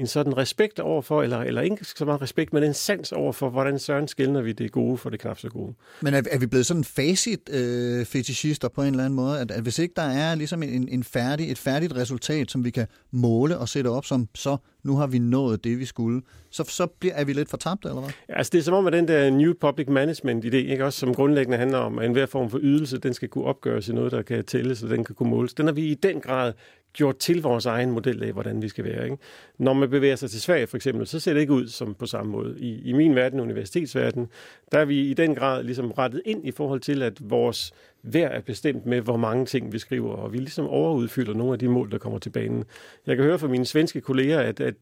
en 0.00 0.06
sådan 0.06 0.36
respekt 0.36 0.80
overfor, 0.80 1.22
eller, 1.22 1.38
eller 1.38 1.62
ikke 1.62 1.84
så 1.84 2.04
meget 2.04 2.22
respekt, 2.22 2.52
men 2.52 2.62
en 2.62 2.74
sans 2.74 3.12
overfor, 3.12 3.50
hvordan 3.50 3.78
søren 3.78 4.08
skældner 4.08 4.42
vi 4.42 4.52
det 4.52 4.72
gode 4.72 4.98
for 4.98 5.10
det 5.10 5.20
knap 5.20 5.38
så 5.38 5.48
gode. 5.48 5.74
Men 6.02 6.14
er, 6.14 6.22
er 6.30 6.38
vi 6.38 6.46
blevet 6.46 6.66
sådan 6.66 6.84
facit 6.84 7.50
øh, 7.52 8.06
fetishister 8.06 8.68
på 8.68 8.82
en 8.82 8.88
eller 8.88 9.04
anden 9.04 9.16
måde, 9.16 9.40
at, 9.40 9.50
at 9.50 9.62
hvis 9.62 9.78
ikke 9.78 9.92
der 9.96 10.02
er 10.02 10.34
ligesom 10.34 10.62
en, 10.62 10.88
en 10.88 11.04
færdig, 11.04 11.50
et 11.50 11.58
færdigt 11.58 11.96
resultat, 11.96 12.50
som 12.50 12.64
vi 12.64 12.70
kan 12.70 12.86
måle 13.10 13.58
og 13.58 13.68
sætte 13.68 13.88
op 13.88 14.04
som, 14.04 14.28
så 14.34 14.56
nu 14.82 14.96
har 14.96 15.06
vi 15.06 15.18
nået 15.18 15.64
det, 15.64 15.78
vi 15.78 15.84
skulle, 15.84 16.22
så, 16.50 16.64
så 16.68 16.86
bliver, 16.86 17.14
er 17.14 17.24
vi 17.24 17.32
lidt 17.32 17.50
fortabt, 17.50 17.84
eller 17.84 18.00
hvad? 18.00 18.10
Ja, 18.28 18.38
altså 18.38 18.50
det 18.52 18.58
er 18.58 18.62
som 18.62 18.74
om, 18.74 18.86
at 18.86 18.92
den 18.92 19.08
der 19.08 19.30
New 19.30 19.52
Public 19.60 19.88
Management-idé, 19.88 20.56
ikke 20.56 20.84
også 20.84 20.98
som 20.98 21.14
grundlæggende 21.14 21.58
handler 21.58 21.78
om, 21.78 21.98
at 21.98 22.06
enhver 22.06 22.26
form 22.26 22.50
for 22.50 22.58
ydelse, 22.62 22.98
den 22.98 23.14
skal 23.14 23.28
kunne 23.28 23.44
opgøres 23.44 23.88
i 23.88 23.92
noget, 23.92 24.12
der 24.12 24.22
kan 24.22 24.44
tælles, 24.44 24.82
og 24.82 24.90
den 24.90 25.04
kan 25.04 25.14
kunne 25.14 25.30
måles. 25.30 25.54
Den 25.54 25.66
har 25.66 25.72
vi 25.72 25.82
i 25.82 25.94
den 25.94 26.20
grad 26.20 26.52
gjort 26.94 27.16
til 27.16 27.42
vores 27.42 27.66
egen 27.66 27.90
model 27.90 28.22
af, 28.22 28.32
hvordan 28.32 28.62
vi 28.62 28.68
skal 28.68 28.84
være. 28.84 29.04
Ikke? 29.04 29.16
Når 29.58 29.72
man 29.72 29.90
bevæger 29.90 30.16
sig 30.16 30.30
til 30.30 30.40
Sverige 30.40 30.66
for 30.66 30.76
eksempel, 30.76 31.06
så 31.06 31.20
ser 31.20 31.32
det 31.32 31.40
ikke 31.40 31.52
ud 31.52 31.68
som 31.68 31.94
på 31.94 32.06
samme 32.06 32.32
måde. 32.32 32.56
I, 32.58 32.80
i 32.84 32.92
min 32.92 33.14
verden, 33.14 33.40
universitetsverden, 33.40 34.28
der 34.72 34.78
er 34.78 34.84
vi 34.84 35.10
i 35.10 35.14
den 35.14 35.34
grad 35.34 35.62
ligesom 35.62 35.90
rettet 35.90 36.22
ind 36.24 36.46
i 36.46 36.50
forhold 36.50 36.80
til, 36.80 37.02
at 37.02 37.30
vores 37.30 37.72
hver 38.02 38.28
er 38.28 38.40
bestemt 38.40 38.86
med, 38.86 39.00
hvor 39.00 39.16
mange 39.16 39.46
ting 39.46 39.72
vi 39.72 39.78
skriver, 39.78 40.12
og 40.12 40.32
vi 40.32 40.38
ligesom 40.38 40.66
overudfylder 40.66 41.34
nogle 41.34 41.52
af 41.52 41.58
de 41.58 41.68
mål, 41.68 41.90
der 41.90 41.98
kommer 41.98 42.18
til 42.18 42.30
banen. 42.30 42.64
Jeg 43.06 43.16
kan 43.16 43.24
høre 43.24 43.38
fra 43.38 43.48
mine 43.48 43.66
svenske 43.66 44.00
kolleger, 44.00 44.40
at, 44.40 44.60
at 44.60 44.74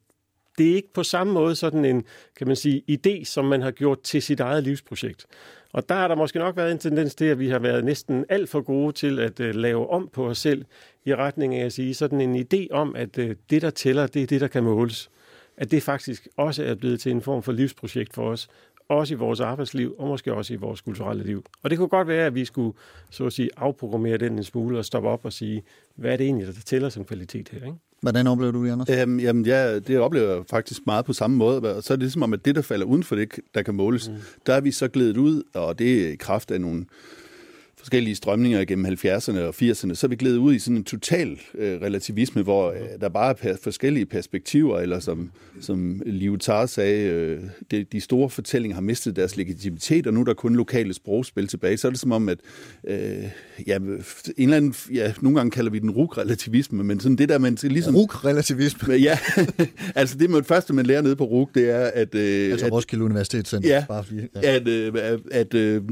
det 0.59 0.71
er 0.71 0.75
ikke 0.75 0.93
på 0.93 1.03
samme 1.03 1.33
måde 1.33 1.55
sådan 1.55 1.85
en, 1.85 2.05
kan 2.37 2.47
man 2.47 2.57
sige, 2.57 2.83
idé, 2.91 3.25
som 3.25 3.45
man 3.45 3.63
har 3.63 3.71
gjort 3.71 4.01
til 4.01 4.23
sit 4.23 4.41
eget 4.41 4.65
livsprojekt. 4.65 5.27
Og 5.73 5.89
der 5.89 5.95
har 5.95 6.09
der 6.09 6.15
måske 6.15 6.39
nok 6.39 6.57
været 6.57 6.73
en 6.73 6.79
tendens 6.79 7.15
til, 7.15 7.25
at 7.25 7.39
vi 7.39 7.49
har 7.49 7.59
været 7.59 7.85
næsten 7.85 8.25
alt 8.29 8.49
for 8.49 8.61
gode 8.61 8.93
til 8.93 9.19
at 9.19 9.41
uh, 9.41 9.47
lave 9.47 9.91
om 9.91 10.09
på 10.13 10.27
os 10.27 10.39
selv 10.39 10.65
i 11.05 11.15
retning 11.15 11.55
af 11.55 11.65
at 11.65 11.73
sige 11.73 11.95
sådan 11.95 12.21
en 12.21 12.37
idé 12.37 12.67
om, 12.71 12.97
at 12.97 13.19
uh, 13.19 13.31
det, 13.51 13.63
der 13.63 13.71
tæller, 13.71 14.07
det 14.07 14.23
er 14.23 14.27
det, 14.27 14.41
der 14.41 14.49
kan 14.49 14.65
måles. 14.65 15.11
At 15.57 15.71
det 15.71 15.83
faktisk 15.83 16.29
også 16.37 16.65
er 16.65 16.75
blevet 16.75 17.01
til 17.01 17.13
en 17.13 17.23
form 17.23 17.43
for 17.43 17.53
livsprojekt 17.53 18.15
for 18.15 18.31
os, 18.31 18.49
også 18.89 19.15
i 19.15 19.17
vores 19.17 19.41
arbejdsliv, 19.41 19.95
og 19.99 20.09
måske 20.09 20.35
også 20.35 20.55
i 20.55 20.57
vores 20.57 20.81
kulturelle 20.81 21.25
liv. 21.25 21.45
Og 21.63 21.71
det 21.71 21.79
kunne 21.79 21.89
godt 21.89 22.09
være, 22.09 22.27
at 22.27 22.35
vi 22.35 22.45
skulle, 22.45 22.77
så 23.11 23.27
at 23.27 23.33
sige, 23.33 23.51
afprogrammere 23.57 24.17
den 24.17 24.33
en 24.33 24.45
smule 24.45 24.79
og 24.79 24.85
stoppe 24.85 25.09
op 25.09 25.25
og 25.25 25.33
sige, 25.33 25.63
hvad 25.95 26.13
er 26.13 26.17
det 26.17 26.27
egentlig, 26.27 26.47
der 26.47 26.53
tæller 26.53 26.89
som 26.89 27.05
kvalitet 27.05 27.49
her, 27.49 27.67
ikke? 27.67 27.79
Hvordan 28.03 28.27
oplever 28.27 28.53
du 28.53 28.65
det, 28.65 28.73
Anders? 28.73 28.89
Øhm, 28.91 29.21
jamen, 29.21 29.47
ja, 29.47 29.79
det 29.79 29.99
oplever 29.99 30.35
jeg 30.35 30.43
faktisk 30.51 30.81
meget 30.87 31.05
på 31.05 31.13
samme 31.13 31.37
måde. 31.37 31.77
Og 31.77 31.83
så 31.83 31.93
er 31.93 31.97
det 31.97 32.03
ligesom 32.03 32.23
om, 32.23 32.33
at 32.33 32.45
det, 32.45 32.55
der 32.55 32.63
falder 32.63 32.87
uden 32.87 33.03
for 33.03 33.17
det, 33.17 33.41
der 33.55 33.63
kan 33.63 33.75
måles, 33.75 34.09
mm. 34.09 34.15
der 34.47 34.55
er 34.55 34.61
vi 34.61 34.71
så 34.71 34.89
glædet 34.89 35.17
ud, 35.17 35.43
og 35.55 35.79
det 35.79 36.07
er 36.07 36.13
i 36.13 36.17
kraft 36.17 36.51
af 36.51 36.61
nogle 36.61 36.85
forskellige 37.83 38.15
strømninger 38.15 38.65
gennem 38.65 38.87
70'erne 38.87 39.39
og 39.39 39.55
80'erne, 39.63 39.95
så 39.95 40.07
er 40.07 40.09
vi 40.09 40.17
glædet 40.17 40.37
ud 40.37 40.55
i 40.55 40.59
sådan 40.59 40.77
en 40.77 40.85
total 40.85 41.41
øh, 41.55 41.81
relativisme, 41.81 42.43
hvor 42.43 42.71
øh, 42.71 42.77
der 43.01 43.09
bare 43.09 43.31
er 43.31 43.35
per- 43.35 43.57
forskellige 43.63 44.07
perspektiver, 44.07 44.79
eller 44.81 45.01
som, 45.01 45.31
som 45.61 46.03
Liu 46.07 46.37
Tar 46.37 46.67
sagde, 46.67 47.05
øh, 47.09 47.41
det, 47.71 47.93
de 47.93 48.01
store 48.01 48.31
fortællinger 48.31 48.75
har 48.75 48.83
mistet 48.83 49.17
deres 49.17 49.37
legitimitet, 49.37 50.07
og 50.07 50.15
nu 50.15 50.21
er 50.21 50.25
der 50.25 50.35
kun 50.35 50.55
lokale 50.57 50.95
sprogspil 50.95 51.47
tilbage. 51.47 51.77
Så 51.77 51.89
er 51.89 51.91
det 51.91 52.01
som 52.01 52.13
om, 52.13 52.29
at 52.29 52.39
øh, 52.87 52.97
ja, 53.67 53.77
en 53.77 54.03
eller 54.39 54.57
anden, 54.57 54.75
ja, 54.95 55.13
nogle 55.21 55.37
gange 55.39 55.51
kalder 55.51 55.71
vi 55.71 55.79
den 55.79 55.91
RUG-relativisme, 55.91 56.85
men 56.85 57.01
sådan 57.01 57.17
det 57.17 57.29
der, 57.29 57.39
man 57.39 57.59
ligesom... 57.63 57.97
RUG-relativisme. 57.97 58.95
Ja, 59.03 59.19
altså 59.95 60.19
det 60.19 60.31
man, 60.31 60.45
første, 60.45 60.73
man 60.73 60.87
lærer 60.87 61.03
nede 61.03 61.17
på 61.17 61.25
RUG, 61.25 61.51
det 61.55 61.71
er, 61.71 61.91
at... 61.95 62.15
Øh, 62.15 62.51
Altså 62.53 62.67
at, 62.67 62.73
Roskilde 62.73 63.05
Universitetscenter. 63.05 63.69
Ja, 63.69 63.85
Bare 63.89 64.05
fordi, 64.05 64.21
ja. 64.43 64.55
at, 64.57 64.69
øh, 64.69 65.19
at 65.31 65.55
øh, 65.55 65.83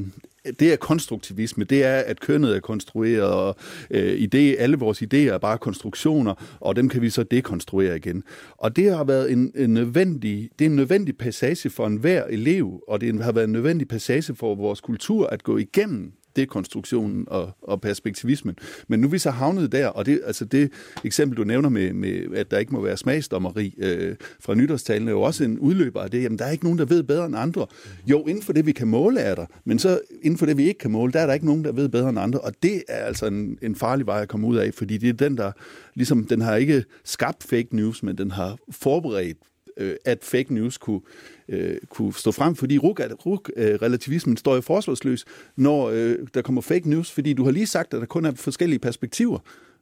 det 0.45 0.73
er 0.73 0.77
konstruktivisme, 0.77 1.65
det 1.65 1.85
er, 1.85 1.97
at 1.97 2.21
kønnet 2.21 2.57
er 2.57 2.61
konstrueret, 2.61 3.23
og 3.23 3.57
øh, 3.91 4.23
idé, 4.23 4.39
alle 4.39 4.77
vores 4.77 5.03
idéer 5.03 5.33
er 5.33 5.39
bare 5.39 5.59
konstruktioner, 5.59 6.59
og 6.61 6.77
dem 6.77 6.89
kan 6.89 7.03
vi 7.03 7.11
så 7.11 7.23
dekonstruere 7.23 7.97
igen. 7.97 8.23
Og 8.57 8.77
det 8.77 8.97
har 8.97 9.05
været 9.05 9.33
en, 9.33 9.53
en 9.55 9.75
nødvendig, 9.75 10.51
det 10.59 10.65
er 10.65 10.71
en 10.71 10.77
nødvendig 10.77 11.19
passage 11.19 11.71
for 11.71 11.87
enhver 11.87 12.25
elev, 12.25 12.83
og 12.89 13.01
det 13.01 13.23
har 13.23 13.33
været 13.33 13.45
en 13.45 13.53
nødvendig 13.53 13.89
passage 13.89 14.35
for 14.35 14.55
vores 14.55 14.81
kultur 14.81 15.27
at 15.27 15.43
gå 15.43 15.57
igennem 15.57 16.13
dekonstruktionen 16.37 17.25
og, 17.27 17.51
og 17.63 17.81
perspektivismen. 17.81 18.57
Men 18.89 19.01
nu 19.01 19.07
er 19.07 19.11
vi 19.11 19.19
så 19.19 19.31
havnet 19.31 19.73
der, 19.73 19.87
og 19.87 20.07
det, 20.07 20.21
altså 20.27 20.45
det 20.45 20.73
eksempel, 21.05 21.37
du 21.39 21.45
nævner 21.45 21.69
med, 21.69 21.93
med 21.93 22.37
at 22.37 22.51
der 22.51 22.59
ikke 22.59 22.73
må 22.73 22.81
være 22.81 22.97
smagsdommeri 22.97 23.75
øh, 23.79 24.17
fra 24.41 24.55
nytårstalen, 24.55 25.09
er 25.09 25.13
jo 25.13 25.23
også 25.23 25.45
en 25.45 25.59
udløber 25.59 26.01
af 26.01 26.11
det. 26.11 26.23
Jamen, 26.23 26.39
der 26.39 26.45
er 26.45 26.51
ikke 26.51 26.65
nogen, 26.65 26.79
der 26.79 26.85
ved 26.85 27.03
bedre 27.03 27.27
end 27.27 27.37
andre. 27.37 27.67
Jo, 28.07 28.27
inden 28.27 28.43
for 28.43 28.53
det, 28.53 28.67
vi 28.67 28.73
kan 28.73 28.89
måle, 28.89 29.21
er 29.21 29.35
der, 29.35 29.47
men 29.65 29.79
så 29.79 30.01
inden 30.23 30.39
for 30.39 30.47
det, 30.47 30.57
vi 30.57 30.69
ikke 30.69 30.79
kan 30.79 30.91
måle, 30.91 31.13
der 31.13 31.21
er 31.21 31.27
der 31.27 31.35
ikke 31.35 31.47
nogen, 31.47 31.65
der 31.65 31.73
ved 31.73 31.89
bedre 31.89 32.09
end 32.09 32.19
andre, 32.19 32.41
og 32.41 32.53
det 32.63 32.83
er 32.89 33.05
altså 33.05 33.27
en, 33.27 33.59
en 33.63 33.77
farlig 33.77 34.07
vej 34.07 34.23
at 34.23 34.29
komme 34.29 34.47
ud 34.47 34.57
af, 34.57 34.75
fordi 34.75 34.99
det 34.99 35.09
er 35.09 35.13
den, 35.13 35.37
der 35.37 35.53
ligesom, 35.95 36.25
den 36.25 36.41
har 36.41 36.57
ikke 36.57 36.85
skabt 37.05 37.43
fake 37.43 37.77
news, 37.77 38.03
men 38.03 38.19
den 38.19 38.31
har 38.31 38.57
forberedt 38.71 39.37
øh, 39.81 39.97
at 40.05 40.19
fake 40.25 40.55
news 40.55 40.79
kunne, 40.79 41.01
øh, 41.49 41.77
kunne 41.89 42.15
stå 42.15 42.33
frem, 42.33 42.55
fordi 42.55 42.79
RUG-relativismen 42.79 44.33
øh, 44.33 44.39
står 44.39 44.55
jo 44.55 44.61
forsvarsløs, 44.61 45.25
når 45.57 45.91
øh, 45.91 46.19
der 46.35 46.43
kommer 46.43 46.61
fake 46.61 46.91
news, 46.91 47.13
fordi 47.13 47.33
du 47.33 47.45
har 47.45 47.51
lige 47.51 47.67
sagt, 47.67 47.95
at 47.95 48.01
der 48.01 48.07
kun 48.07 48.25
er 48.25 48.33
forskellige 48.35 48.79
perspektiver. 48.79 49.39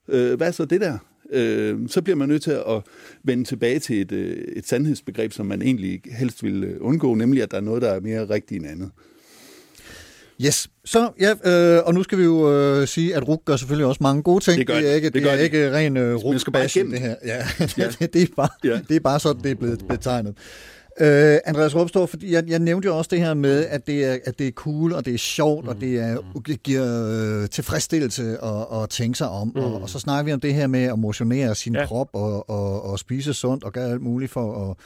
Øh, 0.08 0.34
hvad 0.34 0.46
er 0.46 0.52
så 0.52 0.64
det 0.64 0.80
der? 0.80 0.98
Øh, 1.30 1.88
så 1.88 2.02
bliver 2.02 2.16
man 2.16 2.28
nødt 2.28 2.42
til 2.42 2.50
at 2.50 2.82
vende 3.22 3.44
tilbage 3.44 3.78
til 3.78 4.00
et, 4.00 4.12
øh, 4.12 4.36
et 4.56 4.66
sandhedsbegreb, 4.66 5.32
som 5.32 5.46
man 5.46 5.62
egentlig 5.62 6.00
helst 6.06 6.42
vil 6.42 6.64
øh, 6.64 6.76
undgå, 6.80 7.14
nemlig 7.14 7.42
at 7.42 7.50
der 7.50 7.56
er 7.56 7.60
noget, 7.60 7.82
der 7.82 7.90
er 7.90 8.00
mere 8.00 8.30
rigtigt 8.30 8.62
end 8.62 8.70
andet. 8.70 8.90
Yes. 10.44 10.68
Så, 10.84 11.10
ja, 11.20 11.50
øh, 11.76 11.82
og 11.86 11.94
nu 11.94 12.02
skal 12.02 12.18
vi 12.18 12.24
jo 12.24 12.52
øh, 12.52 12.88
sige, 12.88 13.16
at 13.16 13.28
RUG 13.28 13.42
gør 13.44 13.56
selvfølgelig 13.56 13.86
også 13.86 13.98
mange 14.02 14.22
gode 14.22 14.44
ting. 14.44 14.58
Det 14.58 14.66
gør 14.66 14.74
det 14.74 14.90
er 14.90 14.94
ikke, 14.94 15.06
Det 15.06 15.14
det 15.14 15.22
gør 15.22 15.30
er 15.30 15.36
de. 15.36 15.42
ikke 15.42 15.72
ren 15.72 15.96
øh, 15.96 16.14
igennem. 16.64 16.90
det 16.92 17.00
her. 17.00 17.14
Ja, 17.24 17.36
Ja. 17.78 17.88
det, 18.00 18.12
det, 18.14 18.22
er 18.22 18.26
bare, 18.36 18.48
Ja. 18.64 18.80
det 18.88 18.96
er 18.96 19.00
bare 19.00 19.20
sådan, 19.20 19.42
det 19.42 19.50
er 19.50 19.54
blevet 19.54 19.84
betegnet. 19.88 20.34
Øh, 21.00 21.38
Andreas 21.44 21.74
Råbstorff, 21.76 22.10
fordi 22.10 22.32
jeg, 22.32 22.44
jeg 22.48 22.58
nævnte 22.58 22.86
jo 22.86 22.98
også 22.98 23.08
det 23.12 23.20
her 23.20 23.34
med, 23.34 23.66
at 23.66 23.86
det 23.86 24.04
er, 24.04 24.18
at 24.24 24.38
det 24.38 24.46
er 24.46 24.50
cool, 24.52 24.92
og 24.92 25.04
det 25.04 25.14
er 25.14 25.18
sjovt, 25.18 25.64
mm. 25.64 25.68
og 25.68 25.80
det, 25.80 25.98
er, 25.98 26.16
det 26.46 26.62
giver 26.62 27.08
øh, 27.42 27.48
tilfredsstillelse 27.48 28.36
at, 28.44 28.82
at 28.82 28.90
tænke 28.90 29.18
sig 29.18 29.28
om. 29.28 29.52
Mm. 29.54 29.60
Og, 29.62 29.82
og 29.82 29.90
så 29.90 29.98
snakker 29.98 30.24
vi 30.24 30.32
om 30.32 30.40
det 30.40 30.54
her 30.54 30.66
med 30.66 30.82
at 30.82 30.98
motionere 30.98 31.54
sin. 31.54 31.74
Ja. 31.74 31.86
krop 31.86 32.08
og, 32.12 32.50
og, 32.50 32.84
og 32.90 32.98
spise 32.98 33.34
sundt 33.34 33.64
og 33.64 33.72
gøre 33.72 33.90
alt 33.90 34.02
muligt 34.02 34.32
for 34.32 34.70
at 34.70 34.76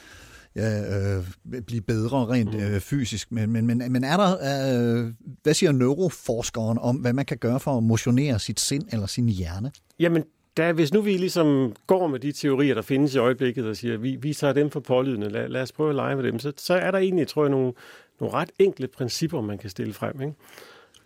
ja, 0.55 1.17
øh, 1.17 1.23
blive 1.61 1.81
bedre 1.81 2.25
rent 2.27 2.55
øh, 2.55 2.79
fysisk. 2.79 3.31
Men, 3.31 3.51
men, 3.51 3.67
men, 3.67 3.91
men 3.91 4.03
er 4.03 4.17
der, 4.17 4.31
øh, 4.31 5.13
hvad 5.43 5.53
siger 5.53 5.71
neuroforskeren 5.71 6.77
om, 6.77 6.95
hvad 6.95 7.13
man 7.13 7.25
kan 7.25 7.37
gøre 7.37 7.59
for 7.59 7.77
at 7.77 7.83
motionere 7.83 8.39
sit 8.39 8.59
sind 8.59 8.83
eller 8.91 9.05
sin 9.07 9.29
hjerne? 9.29 9.71
Jamen, 9.99 10.23
der, 10.57 10.73
hvis 10.73 10.93
nu 10.93 11.01
vi 11.01 11.17
ligesom 11.17 11.75
går 11.87 12.07
med 12.07 12.19
de 12.19 12.31
teorier, 12.31 12.73
der 12.73 12.81
findes 12.81 13.15
i 13.15 13.17
øjeblikket, 13.17 13.65
og 13.65 13.75
siger, 13.75 13.93
at 13.93 14.03
vi, 14.03 14.15
vi 14.15 14.33
tager 14.33 14.53
dem 14.53 14.69
for 14.69 14.79
pålydende, 14.79 15.29
lad, 15.29 15.47
lad 15.47 15.61
os 15.61 15.71
prøve 15.71 15.89
at 15.89 15.95
lege 15.95 16.15
med 16.15 16.23
dem, 16.23 16.39
så, 16.39 16.53
så 16.57 16.73
er 16.73 16.91
der 16.91 16.97
egentlig, 16.97 17.27
tror 17.27 17.43
jeg, 17.43 17.51
nogle, 17.51 17.73
nogle 18.19 18.33
ret 18.33 18.49
enkle 18.59 18.87
principper, 18.87 19.41
man 19.41 19.57
kan 19.57 19.69
stille 19.69 19.93
frem. 19.93 20.21
Ikke? 20.21 20.33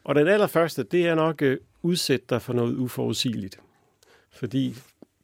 Og 0.03 0.15
den 0.15 0.27
allerførste, 0.27 0.83
det 0.83 1.07
er 1.07 1.15
nok 1.15 1.41
øh, 1.41 1.57
udsætte 1.81 2.25
dig 2.29 2.41
for 2.41 2.53
noget 2.53 2.75
uforudsigeligt. 2.75 3.59
Fordi 4.31 4.75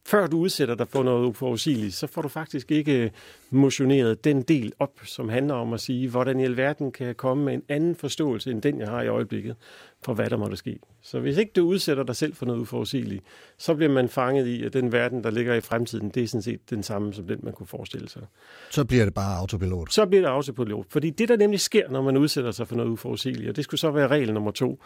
før 0.05 0.27
du 0.27 0.37
udsætter 0.37 0.75
dig 0.75 0.87
for 0.87 1.03
noget 1.03 1.25
uforudsigeligt, 1.25 1.93
så 1.93 2.07
får 2.07 2.21
du 2.21 2.27
faktisk 2.27 2.71
ikke 2.71 3.03
øh, 3.03 3.09
motioneret 3.49 4.23
den 4.23 4.41
del 4.41 4.73
op, 4.79 4.99
som 5.03 5.29
handler 5.29 5.53
om 5.53 5.73
at 5.73 5.81
sige, 5.81 6.09
hvordan 6.09 6.39
i 6.39 6.43
alverden 6.43 6.91
kan 6.91 7.07
jeg 7.07 7.17
komme 7.17 7.45
med 7.45 7.53
en 7.53 7.63
anden 7.69 7.95
forståelse, 7.95 8.51
end 8.51 8.61
den 8.61 8.79
jeg 8.79 8.87
har 8.87 9.01
i 9.01 9.07
øjeblikket, 9.07 9.55
for 10.01 10.13
hvad 10.13 10.29
der 10.29 10.37
måtte 10.37 10.57
ske. 10.57 10.79
Så 11.01 11.19
hvis 11.19 11.37
ikke 11.37 11.51
du 11.55 11.65
udsætter 11.65 12.03
dig 12.03 12.15
selv 12.15 12.35
for 12.35 12.45
noget 12.45 12.59
uforudsigeligt, 12.59 13.23
så 13.57 13.75
bliver 13.75 13.91
man 13.91 14.09
fanget 14.09 14.47
i, 14.47 14.63
at 14.63 14.73
den 14.73 14.91
verden, 14.91 15.23
der 15.23 15.31
ligger 15.31 15.53
i 15.53 15.61
fremtiden, 15.61 16.09
det 16.09 16.23
er 16.23 16.27
sådan 16.27 16.41
set 16.41 16.69
den 16.69 16.83
samme, 16.83 17.13
som 17.13 17.27
den, 17.27 17.39
man 17.43 17.53
kunne 17.53 17.67
forestille 17.67 18.09
sig. 18.09 18.21
Så 18.69 18.85
bliver 18.85 19.05
det 19.05 19.13
bare 19.13 19.37
autopilot. 19.37 19.93
Så 19.93 20.05
bliver 20.05 20.21
det 20.21 20.29
autopilot. 20.29 20.85
Fordi 20.89 21.09
det, 21.09 21.29
der 21.29 21.37
nemlig 21.37 21.59
sker, 21.59 21.89
når 21.89 22.01
man 22.01 22.17
udsætter 22.17 22.51
sig 22.51 22.67
for 22.67 22.75
noget 22.75 22.89
uforudsigeligt, 22.89 23.49
og 23.49 23.55
det 23.55 23.63
skulle 23.63 23.79
så 23.79 23.91
være 23.91 24.07
regel 24.07 24.33
nummer 24.33 24.51
to, 24.51 24.79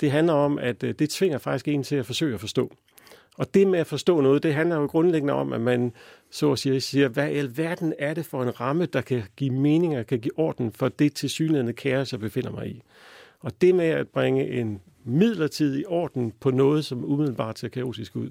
det 0.00 0.10
handler 0.10 0.32
om, 0.32 0.58
at 0.58 0.82
øh, 0.82 0.94
det 0.98 1.10
tvinger 1.10 1.38
faktisk 1.38 1.68
en 1.68 1.82
til 1.82 1.96
at 1.96 2.06
forsøge 2.06 2.34
at 2.34 2.40
forstå. 2.40 2.72
Og 3.38 3.54
det 3.54 3.66
med 3.66 3.78
at 3.78 3.86
forstå 3.86 4.20
noget, 4.20 4.42
det 4.42 4.54
handler 4.54 4.76
jo 4.76 4.86
grundlæggende 4.86 5.34
om, 5.34 5.52
at 5.52 5.60
man 5.60 5.92
så 6.30 6.52
at 6.52 6.58
sige, 6.58 6.80
siger, 6.80 7.08
hvad 7.08 7.30
i 7.30 7.36
alverden 7.36 7.94
er 7.98 8.14
det 8.14 8.26
for 8.26 8.42
en 8.42 8.60
ramme, 8.60 8.86
der 8.86 9.00
kan 9.00 9.22
give 9.36 9.50
mening 9.50 9.98
og 9.98 10.06
kan 10.06 10.18
give 10.20 10.38
orden 10.38 10.72
for 10.72 10.88
det 10.88 11.14
tilsyneladende 11.14 11.72
kaos, 11.72 12.12
jeg 12.12 12.20
befinder 12.20 12.50
mig 12.50 12.68
i. 12.68 12.82
Og 13.40 13.60
det 13.60 13.74
med 13.74 13.86
at 13.86 14.08
bringe 14.08 14.48
en 14.48 14.80
midlertidig 15.04 15.88
orden 15.88 16.32
på 16.40 16.50
noget, 16.50 16.84
som 16.84 17.04
umiddelbart 17.04 17.58
ser 17.58 17.68
kaotisk 17.68 18.16
ud, 18.16 18.30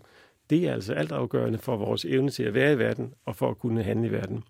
det 0.49 0.67
er 0.67 0.73
altså 0.73 0.93
altafgørende 0.93 1.57
for 1.57 1.77
vores 1.77 2.05
evne 2.05 2.29
til 2.29 2.43
at 2.43 2.53
være 2.53 2.73
i 2.73 2.79
verden 2.79 3.13
og 3.25 3.35
for 3.35 3.49
at 3.49 3.59
kunne 3.59 3.83
handle 3.83 4.07
i 4.07 4.11
verden. 4.11 4.43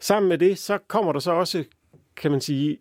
Sammen 0.00 0.28
med 0.28 0.38
det, 0.38 0.58
så 0.58 0.78
kommer 0.78 1.12
der 1.12 1.20
så 1.20 1.32
også, 1.32 1.64
kan 2.16 2.30
man 2.30 2.40
sige, 2.40 2.78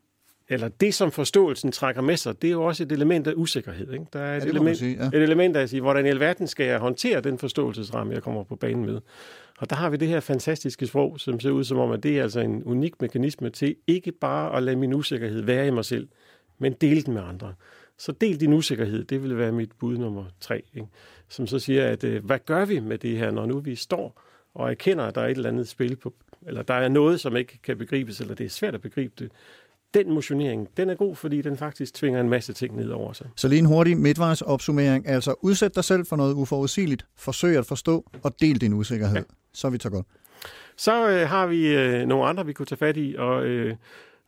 eller 0.52 0.68
det, 0.68 0.93
som 0.93 1.12
forståelsen 1.12 1.72
trækker 1.72 2.02
med 2.02 2.18
sig, 2.18 2.41
det 2.41 2.47
er 2.47 2.52
jo 2.52 2.64
også 2.64 2.84
et 2.84 2.91
element 2.91 3.28
af 3.28 3.34
usikkerhed. 3.36 3.93
Ikke? 3.93 4.06
Der 4.14 4.20
er 4.20 4.38
et, 4.38 4.43
man 4.43 4.49
element, 4.49 4.78
sige, 4.78 4.97
ja. 4.99 5.08
et 5.08 5.24
element 5.24 5.56
af 5.56 5.62
at 5.62 5.70
sige, 5.70 5.82
hvordan 5.82 6.06
i 6.06 6.10
alverden 6.10 6.47
skal 6.47 6.66
jeg 6.66 6.80
håndtere 6.80 7.22
den 7.22 7.38
forståelsesramme, 7.38 8.14
jeg 8.14 8.24
kommer 8.24 8.43
på 8.43 8.56
banen 8.56 8.86
med. 8.86 8.99
Og 9.60 9.70
der 9.70 9.76
har 9.76 9.89
vi 9.89 9.97
det 9.97 10.08
her 10.08 10.20
fantastiske 10.20 10.88
sprog, 10.88 11.20
som 11.20 11.39
ser 11.39 11.49
ud 11.49 11.64
som 11.64 11.78
om, 11.78 11.91
at 11.91 12.04
det 12.04 12.20
er 12.20 12.24
altså 12.24 12.39
en 12.39 12.64
unik 12.64 13.02
mekanisme 13.02 13.49
til 13.49 13.76
ikke 13.88 14.12
bare 14.12 14.58
at 14.58 14.64
lade 14.64 14.76
min 14.76 14.93
usikkerhed 14.93 15.41
være 15.41 15.68
i 15.68 15.72
mig 15.72 15.86
selv, 15.86 16.08
men 16.58 16.74
dele 16.74 17.02
den 17.02 17.14
med 17.14 17.22
andre. 17.22 17.54
Så 17.97 18.12
del 18.12 18.39
din 18.39 18.54
usikkerhed, 18.54 19.04
det 19.04 19.24
vil 19.24 19.38
være 19.38 19.52
mit 19.52 19.72
bud 19.80 19.97
nummer 19.97 20.26
tre, 20.39 20.64
ikke? 20.74 20.88
som 21.30 21.47
så 21.47 21.60
siger, 21.60 21.88
at 21.88 22.04
øh, 22.04 22.26
hvad 22.26 22.39
gør 22.45 22.66
vi 22.66 22.80
med 22.80 22.97
det 22.97 23.18
her, 23.18 23.32
når 23.32 23.45
nu 23.45 23.60
vi 23.60 23.76
står 23.76 24.22
og 24.54 24.72
erkender, 24.72 25.04
at 25.04 25.16
der 25.16 25.22
er 25.22 25.28
et 25.28 25.32
eller 25.32 25.49
andet 25.49 25.68
spil 25.68 25.95
på, 25.95 26.14
eller 26.47 26.62
der 26.62 26.74
er 26.74 26.88
noget, 26.88 27.20
som 27.20 27.36
ikke 27.36 27.60
kan 27.64 27.78
begribes, 27.78 28.22
eller 28.22 28.36
det 28.36 28.45
er 28.45 28.49
svært 28.49 28.76
at 28.76 28.82
begribe 28.82 29.14
det. 29.20 29.32
Den 29.93 30.11
motionering, 30.11 30.67
den 30.77 30.89
er 30.89 30.95
god, 30.95 31.15
fordi 31.15 31.41
den 31.41 31.57
faktisk 31.57 31.93
tvinger 31.93 32.21
en 32.21 32.29
masse 32.29 32.53
ting 32.53 32.75
ned 32.75 32.89
over 32.89 33.13
sig. 33.13 33.27
Så 33.35 33.47
lige 33.47 33.59
en 33.59 33.65
hurtig 33.65 33.97
midtvejsopsummering. 33.97 35.07
Altså 35.07 35.35
udsæt 35.41 35.75
dig 35.75 35.83
selv 35.83 36.05
for 36.05 36.15
noget 36.15 36.33
uforudsigeligt, 36.33 37.05
forsøg 37.15 37.57
at 37.57 37.65
forstå 37.65 38.05
og 38.23 38.41
del 38.41 38.61
din 38.61 38.73
usikkerhed. 38.73 39.15
Ja. 39.15 39.23
Så 39.53 39.67
er 39.67 39.71
vi 39.71 39.77
så 39.81 39.89
godt. 39.89 40.05
Så 40.77 41.09
øh, 41.09 41.29
har 41.29 41.47
vi 41.47 41.75
øh, 41.75 42.05
nogle 42.07 42.25
andre, 42.25 42.45
vi 42.45 42.53
kunne 42.53 42.65
tage 42.65 42.77
fat 42.77 42.97
i, 42.97 43.15
og, 43.17 43.45
øh, 43.45 43.75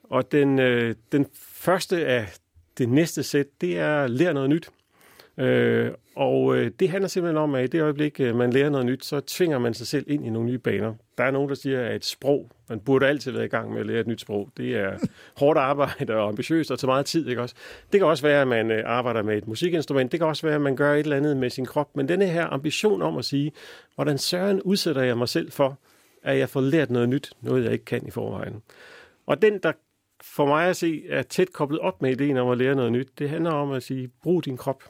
og 0.03 0.32
den, 0.32 0.59
øh, 0.59 0.95
den 1.11 1.26
første 1.36 2.05
af 2.05 2.34
det 2.78 2.89
næste 2.89 3.24
sæt, 3.24 3.45
det 3.61 3.80
er 3.80 4.07
lær 4.07 4.34
noget 4.34 4.49
nyt. 4.49 4.70
Øh, 5.38 5.92
og 6.16 6.56
øh, 6.56 6.72
det 6.80 6.90
handler 6.90 7.08
simpelthen 7.08 7.38
om, 7.38 7.56
at 7.56 7.64
i 7.64 7.68
det 7.68 7.82
øjeblik, 7.82 8.20
øh, 8.20 8.36
man 8.36 8.54
lærer 8.54 8.70
noget 8.70 8.86
nyt, 8.86 9.06
så 9.06 9.20
tvinger 9.20 9.60
man 9.60 9.74
sig 9.74 9.88
selv 9.88 10.06
ind 10.08 10.26
i 10.26 10.30
nogle 10.30 10.50
nye 10.50 10.58
baner. 10.58 10.94
Der 11.18 11.24
er 11.24 11.32
nogen, 11.32 11.50
der 11.50 11.56
siger, 11.56 11.82
at 11.82 11.96
et 11.96 12.06
sprog, 12.06 12.52
man 12.70 12.80
burde 12.80 13.08
altid 13.08 13.32
være 13.32 13.46
i 13.46 13.48
gang 13.48 13.72
med 13.72 13.80
at 13.80 13.86
lære 13.86 14.00
et 14.00 14.08
nyt 14.08 14.22
sprog. 14.22 14.50
Det 14.58 14.76
er 14.76 14.98
hårdt 15.38 15.60
arbejde 15.60 16.16
og 16.16 16.28
ambitiøst 16.28 16.72
og 16.72 16.80
tager 16.80 16.92
meget 16.92 17.06
tid. 17.06 17.28
Ikke 17.28 17.42
også? 17.42 17.56
Det 17.92 18.00
kan 18.00 18.08
også 18.08 18.24
være, 18.24 18.42
at 18.42 18.48
man 18.48 18.72
øh, 18.72 18.84
arbejder 18.86 19.22
med 19.22 19.38
et 19.38 19.48
musikinstrument. 19.48 20.12
Det 20.12 20.20
kan 20.20 20.28
også 20.28 20.48
være, 20.48 20.56
at 20.56 20.62
man 20.62 20.76
gør 20.76 20.94
et 20.94 21.00
eller 21.00 21.18
andet 21.18 21.38
med 21.38 21.50
sin 21.50 21.66
krop. 21.66 21.96
Men 21.96 22.08
denne 22.08 22.26
her 22.26 22.54
ambition 22.54 23.02
om 23.02 23.18
at 23.18 23.26
sige, 23.26 23.52
hvordan 23.96 24.18
søren 24.18 24.62
udsætter 24.62 25.02
jeg 25.02 25.18
mig 25.18 25.30
selv 25.30 25.52
for, 25.52 25.80
at 26.24 26.38
jeg 26.38 26.50
får 26.50 26.62
lært 26.62 26.90
noget 26.90 27.10
nyt, 27.10 27.32
noget 27.42 27.64
jeg 27.64 27.74
ikke 27.74 27.86
kan 27.86 28.08
i 28.08 28.12
forvejen. 28.12 28.62
Og 29.26 29.42
den, 29.42 29.60
der 29.64 29.72
for 30.24 30.46
mig 30.46 30.68
at 30.68 30.76
se 30.76 31.04
er 31.10 31.22
tæt 31.22 31.54
koblet 31.54 31.80
op 31.80 32.02
med 32.02 32.12
ideen 32.12 32.38
om 32.38 32.50
at 32.50 32.58
lære 32.58 32.76
noget 32.76 32.92
nyt, 32.92 33.10
det 33.20 33.30
handler 33.30 33.52
om 33.52 33.72
at 33.72 33.84
sige, 33.84 34.10
brug 34.24 34.46
din 34.46 34.58
krop. 34.58 34.84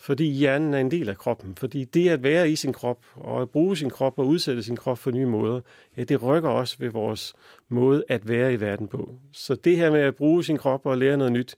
Fordi 0.00 0.30
hjernen 0.30 0.74
er 0.74 0.78
en 0.78 0.90
del 0.90 1.08
af 1.08 1.16
kroppen. 1.16 1.54
Fordi 1.54 1.84
det 1.84 2.08
at 2.08 2.22
være 2.22 2.50
i 2.50 2.56
sin 2.56 2.72
krop, 2.72 2.98
og 3.14 3.42
at 3.42 3.50
bruge 3.50 3.76
sin 3.76 3.90
krop 3.90 4.18
og 4.18 4.26
udsætte 4.26 4.62
sin 4.62 4.76
krop 4.76 4.98
for 4.98 5.10
nye 5.10 5.26
måder, 5.26 5.60
ja, 5.96 6.04
det 6.04 6.22
rykker 6.22 6.48
også 6.48 6.76
ved 6.78 6.88
vores 6.90 7.34
måde 7.68 8.04
at 8.08 8.28
være 8.28 8.52
i 8.52 8.60
verden 8.60 8.88
på. 8.88 9.14
Så 9.32 9.54
det 9.54 9.76
her 9.76 9.90
med 9.90 10.00
at 10.00 10.16
bruge 10.16 10.44
sin 10.44 10.56
krop 10.56 10.86
og 10.86 10.98
lære 10.98 11.16
noget 11.16 11.32
nyt, 11.32 11.56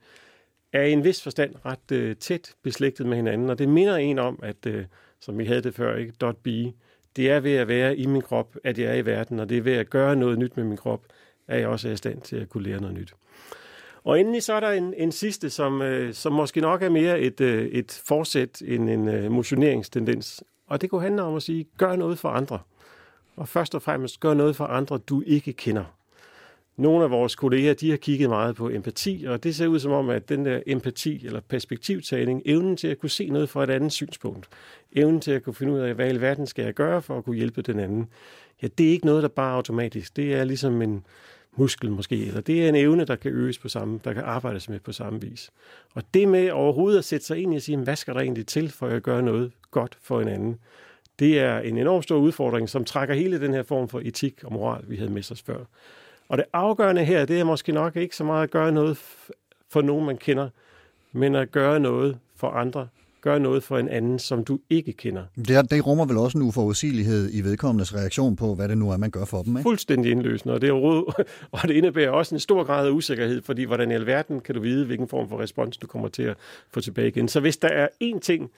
er 0.72 0.82
i 0.82 0.92
en 0.92 1.04
vis 1.04 1.22
forstand 1.22 1.54
ret 1.64 1.92
øh, 1.92 2.16
tæt 2.16 2.54
beslægtet 2.62 3.06
med 3.06 3.16
hinanden. 3.16 3.50
Og 3.50 3.58
det 3.58 3.68
minder 3.68 3.96
en 3.96 4.18
om, 4.18 4.38
at, 4.42 4.66
øh, 4.66 4.84
som 5.20 5.38
vi 5.38 5.44
havde 5.44 5.62
det 5.62 5.74
før, 5.74 5.96
ikke? 5.96 6.12
Dot 6.20 6.36
be, 6.36 6.72
Det 7.16 7.30
er 7.30 7.40
ved 7.40 7.54
at 7.54 7.68
være 7.68 7.96
i 7.96 8.06
min 8.06 8.22
krop, 8.22 8.56
at 8.64 8.78
jeg 8.78 8.90
er 8.90 8.94
i 8.94 9.06
verden, 9.06 9.40
og 9.40 9.48
det 9.48 9.58
er 9.58 9.62
ved 9.62 9.76
at 9.76 9.90
gøre 9.90 10.16
noget 10.16 10.38
nyt 10.38 10.56
med 10.56 10.64
min 10.64 10.76
krop, 10.76 11.02
at 11.48 11.60
jeg 11.60 11.68
også 11.68 11.88
er 11.88 11.92
i 11.92 11.96
stand 11.96 12.20
til 12.20 12.36
at 12.36 12.48
kunne 12.48 12.62
lære 12.62 12.80
noget 12.80 12.96
nyt. 12.96 13.14
Og 14.04 14.20
endelig 14.20 14.42
så 14.42 14.52
er 14.52 14.60
der 14.60 14.70
en, 14.70 14.94
en 14.96 15.12
sidste, 15.12 15.50
som, 15.50 15.82
øh, 15.82 16.14
som 16.14 16.32
måske 16.32 16.60
nok 16.60 16.82
er 16.82 16.90
mere 16.90 17.20
et, 17.20 17.40
øh, 17.40 17.66
et 17.66 18.02
forsæt 18.06 18.62
end 18.64 18.90
en 18.90 19.08
øh, 19.08 19.30
motioneringstendens. 19.30 20.44
Og 20.66 20.80
det 20.80 20.90
kunne 20.90 21.02
handle 21.02 21.22
om 21.22 21.34
at 21.34 21.42
sige, 21.42 21.66
gør 21.78 21.96
noget 21.96 22.18
for 22.18 22.28
andre. 22.28 22.58
Og 23.36 23.48
først 23.48 23.74
og 23.74 23.82
fremmest, 23.82 24.20
gør 24.20 24.34
noget 24.34 24.56
for 24.56 24.64
andre, 24.64 24.98
du 24.98 25.22
ikke 25.26 25.52
kender. 25.52 25.84
Nogle 26.76 27.04
af 27.04 27.10
vores 27.10 27.34
kolleger, 27.34 27.74
de 27.74 27.90
har 27.90 27.96
kigget 27.96 28.28
meget 28.28 28.56
på 28.56 28.70
empati, 28.70 29.24
og 29.28 29.42
det 29.42 29.54
ser 29.54 29.66
ud 29.66 29.78
som 29.78 29.92
om, 29.92 30.10
at 30.10 30.28
den 30.28 30.44
der 30.44 30.60
empati 30.66 31.26
eller 31.26 31.40
perspektivtagning, 31.40 32.42
evnen 32.44 32.76
til 32.76 32.88
at 32.88 32.98
kunne 32.98 33.10
se 33.10 33.28
noget 33.28 33.48
fra 33.48 33.64
et 33.64 33.70
andet 33.70 33.92
synspunkt, 33.92 34.48
evnen 34.92 35.20
til 35.20 35.30
at 35.30 35.42
kunne 35.42 35.54
finde 35.54 35.72
ud 35.72 35.78
af, 35.78 35.94
hvad 35.94 36.14
i 36.14 36.20
verden 36.20 36.46
skal 36.46 36.64
jeg 36.64 36.74
gøre 36.74 37.02
for 37.02 37.18
at 37.18 37.24
kunne 37.24 37.36
hjælpe 37.36 37.62
den 37.62 37.78
anden, 37.78 38.08
ja, 38.62 38.68
det 38.78 38.86
er 38.86 38.90
ikke 38.90 39.06
noget, 39.06 39.22
der 39.22 39.28
bare 39.28 39.50
er 39.50 39.56
automatisk. 39.56 40.16
Det 40.16 40.34
er 40.34 40.44
ligesom 40.44 40.82
en, 40.82 41.04
muskel 41.56 41.90
måske, 41.90 42.26
eller 42.26 42.40
det 42.40 42.64
er 42.64 42.68
en 42.68 42.74
evne, 42.74 43.04
der 43.04 43.16
kan 43.16 43.32
øges 43.32 43.58
på 43.58 43.68
samme, 43.68 44.00
der 44.04 44.12
kan 44.12 44.22
arbejdes 44.24 44.68
med 44.68 44.80
på 44.80 44.92
samme 44.92 45.20
vis. 45.20 45.50
Og 45.94 46.02
det 46.14 46.28
med 46.28 46.50
overhovedet 46.50 46.98
at 46.98 47.04
sætte 47.04 47.26
sig 47.26 47.42
ind 47.42 47.52
i 47.52 47.56
at 47.56 47.62
sige, 47.62 47.78
hvad 47.78 47.96
skal 47.96 48.14
der 48.14 48.20
egentlig 48.20 48.46
til, 48.46 48.70
for 48.70 48.86
at 48.86 49.02
gøre 49.02 49.22
noget 49.22 49.52
godt 49.70 49.98
for 50.02 50.20
en 50.20 50.28
anden, 50.28 50.58
det 51.18 51.38
er 51.38 51.58
en 51.58 51.78
enorm 51.78 52.02
stor 52.02 52.16
udfordring, 52.16 52.68
som 52.68 52.84
trækker 52.84 53.14
hele 53.14 53.40
den 53.40 53.54
her 53.54 53.62
form 53.62 53.88
for 53.88 54.00
etik 54.04 54.44
og 54.44 54.52
moral, 54.52 54.84
vi 54.88 54.96
havde 54.96 55.10
med 55.10 55.30
os 55.30 55.42
før. 55.42 55.64
Og 56.28 56.38
det 56.38 56.44
afgørende 56.52 57.04
her, 57.04 57.24
det 57.24 57.40
er 57.40 57.44
måske 57.44 57.72
nok 57.72 57.96
ikke 57.96 58.16
så 58.16 58.24
meget 58.24 58.42
at 58.42 58.50
gøre 58.50 58.72
noget 58.72 58.98
for 59.68 59.82
nogen, 59.82 60.06
man 60.06 60.16
kender, 60.16 60.48
men 61.12 61.34
at 61.34 61.52
gøre 61.52 61.80
noget 61.80 62.18
for 62.36 62.48
andre, 62.48 62.88
gør 63.22 63.38
noget 63.38 63.62
for 63.62 63.78
en 63.78 63.88
anden, 63.88 64.18
som 64.18 64.44
du 64.44 64.58
ikke 64.70 64.92
kender. 64.92 65.22
Det, 65.36 65.70
det 65.70 65.86
rummer 65.86 66.06
vel 66.06 66.16
også 66.16 66.38
en 66.38 66.44
uforudsigelighed 66.44 67.30
i 67.32 67.40
vedkommendes 67.40 67.94
reaktion 67.94 68.36
på, 68.36 68.54
hvad 68.54 68.68
det 68.68 68.78
nu 68.78 68.90
er, 68.90 68.96
man 68.96 69.10
gør 69.10 69.24
for 69.24 69.42
dem, 69.42 69.56
ikke? 69.56 69.62
Fuldstændig 69.62 70.12
indløsende, 70.12 70.54
og 70.54 70.60
det, 70.60 70.68
er, 70.68 70.74
og 71.52 71.60
det 71.62 71.70
indebærer 71.70 72.10
også 72.10 72.34
en 72.34 72.40
stor 72.40 72.64
grad 72.64 72.86
af 72.86 72.90
usikkerhed, 72.90 73.42
fordi 73.42 73.64
hvordan 73.64 73.90
i 73.90 73.94
alverden 73.94 74.40
kan 74.40 74.54
du 74.54 74.60
vide, 74.60 74.86
hvilken 74.86 75.08
form 75.08 75.28
for 75.28 75.40
respons 75.40 75.76
du 75.76 75.86
kommer 75.86 76.08
til 76.08 76.22
at 76.22 76.36
få 76.70 76.80
tilbage 76.80 77.08
igen. 77.08 77.28
Så 77.28 77.40
hvis 77.40 77.56
der 77.56 77.68
er 77.68 77.88
én 78.04 78.18
ting, 78.18 78.50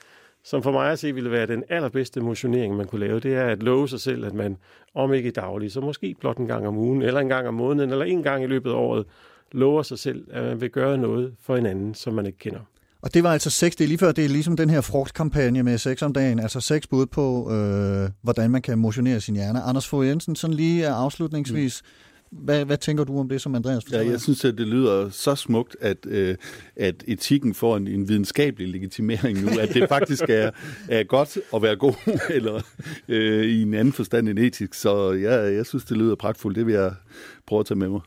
som 0.43 0.63
for 0.63 0.71
mig 0.71 0.91
at 0.91 0.99
se 0.99 1.13
ville 1.13 1.31
være 1.31 1.47
den 1.47 1.63
allerbedste 1.69 2.21
motionering, 2.21 2.75
man 2.77 2.87
kunne 2.87 3.07
lave, 3.07 3.19
det 3.19 3.35
er 3.35 3.45
at 3.45 3.63
love 3.63 3.89
sig 3.89 3.99
selv, 3.99 4.25
at 4.25 4.33
man, 4.33 4.57
om 4.95 5.13
ikke 5.13 5.29
i 5.29 5.31
daglig, 5.31 5.71
så 5.71 5.81
måske 5.81 6.15
blot 6.19 6.37
en 6.37 6.47
gang 6.47 6.67
om 6.67 6.77
ugen, 6.77 7.01
eller 7.01 7.19
en 7.19 7.29
gang 7.29 7.47
om 7.47 7.53
måneden, 7.53 7.89
eller 7.89 8.05
en 8.05 8.23
gang 8.23 8.43
i 8.43 8.47
løbet 8.47 8.69
af 8.69 8.75
året, 8.75 9.05
lover 9.51 9.83
sig 9.83 9.99
selv, 9.99 10.27
at 10.31 10.43
man 10.43 10.61
vil 10.61 10.69
gøre 10.69 10.97
noget 10.97 11.35
for 11.39 11.57
en 11.57 11.65
anden, 11.65 11.93
som 11.93 12.13
man 12.13 12.25
ikke 12.25 12.37
kender. 12.37 12.59
Og 13.05 13.13
det 13.13 13.23
var 13.23 13.33
altså 13.33 13.49
seks, 13.49 13.75
det 13.75 13.83
er 13.83 13.87
lige 13.87 13.97
før, 13.97 14.11
det 14.11 14.25
er 14.25 14.29
ligesom 14.29 14.57
den 14.57 14.69
her 14.69 14.81
frugtkampagne 14.81 15.63
med 15.63 15.77
seks 15.77 16.01
om 16.01 16.13
dagen, 16.13 16.39
altså 16.39 16.59
seks 16.59 16.87
bud 16.87 17.05
på, 17.05 17.51
øh, 17.51 18.09
hvordan 18.21 18.51
man 18.51 18.61
kan 18.61 18.77
motionere 18.77 19.21
sin 19.21 19.35
hjerne. 19.35 19.61
Anders 19.61 19.87
Fogh 19.87 20.07
Jensen, 20.07 20.35
sådan 20.35 20.53
lige 20.53 20.87
afslutningsvis, 20.87 21.81
mm. 22.31 22.37
hvad, 22.37 22.65
hvad 22.65 22.77
tænker 22.77 23.03
du 23.03 23.19
om 23.19 23.29
det, 23.29 23.41
som 23.41 23.55
Andreas 23.55 23.83
fortæller? 23.83 24.05
Ja, 24.05 24.11
jeg 24.11 24.21
synes, 24.21 24.45
at 24.45 24.57
det 24.57 24.67
lyder 24.67 25.09
så 25.09 25.35
smukt, 25.35 25.75
at, 25.81 25.97
øh, 26.05 26.35
at 26.75 27.03
etikken 27.07 27.53
får 27.53 27.77
en, 27.77 27.87
en 27.87 28.09
videnskabelig 28.09 28.67
legitimering 28.67 29.41
nu, 29.41 29.59
at 29.59 29.73
det 29.73 29.89
faktisk 29.95 30.23
er, 30.29 30.51
er 30.89 31.03
godt 31.03 31.37
at 31.55 31.61
være 31.61 31.75
god, 31.75 31.93
eller 32.37 32.61
øh, 33.07 33.45
i 33.45 33.61
en 33.61 33.73
anden 33.73 33.93
forstand 33.93 34.29
end 34.29 34.39
etisk. 34.39 34.73
Så 34.73 35.11
ja, 35.11 35.35
jeg 35.35 35.65
synes, 35.65 35.85
det 35.85 35.97
lyder 35.97 36.15
pragtfuldt. 36.15 36.57
Det 36.57 36.65
vil 36.65 36.73
jeg 36.73 36.93
prøve 37.47 37.59
at 37.59 37.65
tage 37.65 37.77
med 37.77 37.89
mig. 37.89 38.01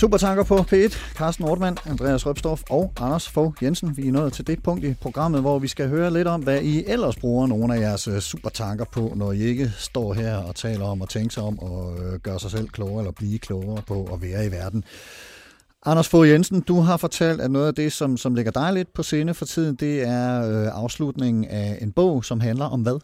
Supertanker 0.00 0.44
på 0.44 0.56
P1. 0.56 1.14
Carsten 1.14 1.44
Ortmann, 1.44 1.78
Andreas 1.86 2.26
Røbstorff 2.26 2.62
og 2.70 2.92
Anders 3.00 3.28
Fogh 3.28 3.54
Jensen. 3.62 3.96
Vi 3.96 4.08
er 4.08 4.12
nået 4.12 4.32
til 4.32 4.46
det 4.46 4.62
punkt 4.62 4.84
i 4.84 4.94
programmet, 4.94 5.40
hvor 5.40 5.58
vi 5.58 5.68
skal 5.68 5.88
høre 5.88 6.12
lidt 6.12 6.28
om, 6.28 6.40
hvad 6.40 6.62
I 6.62 6.84
ellers 6.86 7.16
bruger 7.16 7.46
nogle 7.46 7.74
af 7.74 7.80
jeres 7.80 8.08
øh, 8.08 8.20
supertanker 8.20 8.84
på, 8.84 9.12
når 9.16 9.32
I 9.32 9.40
ikke 9.40 9.72
står 9.78 10.14
her 10.14 10.36
og 10.36 10.54
taler 10.54 10.84
om 10.84 11.02
at 11.02 11.08
tænke 11.08 11.34
sig 11.34 11.42
om 11.42 11.58
at 11.62 12.04
øh, 12.04 12.18
gøre 12.20 12.40
sig 12.40 12.50
selv 12.50 12.68
klogere 12.68 12.98
eller 12.98 13.12
blive 13.12 13.38
klogere 13.38 13.82
på 13.86 14.10
at 14.12 14.22
være 14.22 14.46
i 14.46 14.50
verden. 14.50 14.84
Anders 15.86 16.08
Fogh 16.08 16.28
Jensen, 16.28 16.60
du 16.60 16.80
har 16.80 16.96
fortalt, 16.96 17.40
at 17.40 17.50
noget 17.50 17.66
af 17.66 17.74
det, 17.74 17.92
som, 17.92 18.16
som 18.16 18.34
ligger 18.34 18.52
dig 18.52 18.72
lidt 18.72 18.94
på 18.94 19.02
scene 19.02 19.34
for 19.34 19.44
tiden, 19.44 19.76
det 19.76 20.02
er 20.08 20.50
øh, 20.50 20.82
afslutningen 20.82 21.44
af 21.44 21.78
en 21.80 21.92
bog, 21.92 22.24
som 22.24 22.40
handler 22.40 22.64
om 22.64 22.82
hvad? 22.82 23.00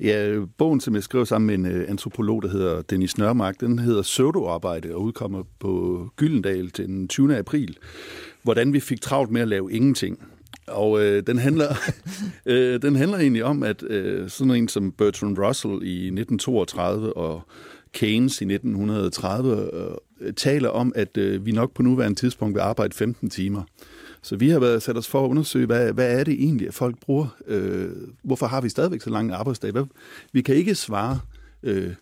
Ja, 0.00 0.40
bogen, 0.58 0.80
som 0.80 0.94
jeg 0.94 1.02
skrev 1.02 1.26
sammen 1.26 1.46
med 1.46 1.72
en 1.72 1.80
uh, 1.80 1.88
antropolog, 1.88 2.42
der 2.42 2.48
hedder 2.48 2.82
Dennis 2.82 3.18
Nørmark, 3.18 3.60
den 3.60 3.78
hedder 3.78 4.02
Pseudoarbejde 4.02 4.94
og 4.94 5.02
udkommer 5.02 5.42
på 5.58 6.04
Gyldendal 6.16 6.70
til 6.70 6.86
den 6.86 7.08
20. 7.08 7.36
april. 7.36 7.76
Hvordan 8.42 8.72
vi 8.72 8.80
fik 8.80 9.00
travlt 9.00 9.30
med 9.30 9.40
at 9.40 9.48
lave 9.48 9.72
ingenting. 9.72 10.18
Og 10.66 11.02
øh, 11.02 11.22
den, 11.26 11.38
handler, 11.38 11.68
øh, 12.46 12.82
den 12.82 12.96
handler 12.96 13.18
egentlig 13.18 13.44
om, 13.44 13.62
at 13.62 13.82
øh, 13.82 14.28
sådan 14.28 14.54
en 14.54 14.68
som 14.68 14.92
Bertrand 14.92 15.38
Russell 15.38 15.72
i 15.72 15.96
1932 15.96 17.16
og 17.16 17.42
Keynes 17.92 18.40
i 18.40 18.44
1930 18.44 19.70
øh, 20.20 20.32
taler 20.32 20.68
om, 20.68 20.92
at 20.94 21.16
øh, 21.16 21.46
vi 21.46 21.52
nok 21.52 21.74
på 21.74 21.82
nuværende 21.82 22.20
tidspunkt 22.20 22.54
vil 22.54 22.60
arbejde 22.60 22.96
15 22.96 23.30
timer. 23.30 23.62
Så 24.24 24.36
vi 24.36 24.48
har 24.48 24.58
været 24.58 24.82
sat 24.82 24.96
os 24.96 25.08
for 25.08 25.24
at 25.24 25.28
undersøge, 25.28 25.66
hvad, 25.66 25.92
hvad 25.92 26.18
er 26.20 26.24
det 26.24 26.34
egentlig, 26.34 26.68
at 26.68 26.74
folk 26.74 27.00
bruger? 27.00 27.36
Øh, 27.46 27.90
hvorfor 28.22 28.46
har 28.46 28.60
vi 28.60 28.68
stadigvæk 28.68 29.00
så 29.00 29.10
lange 29.10 29.34
arbejdsdage? 29.34 29.72
Hvad, 29.72 29.84
vi 30.32 30.42
kan 30.42 30.54
ikke 30.54 30.74
svare 30.74 31.20
øh, 31.62 31.94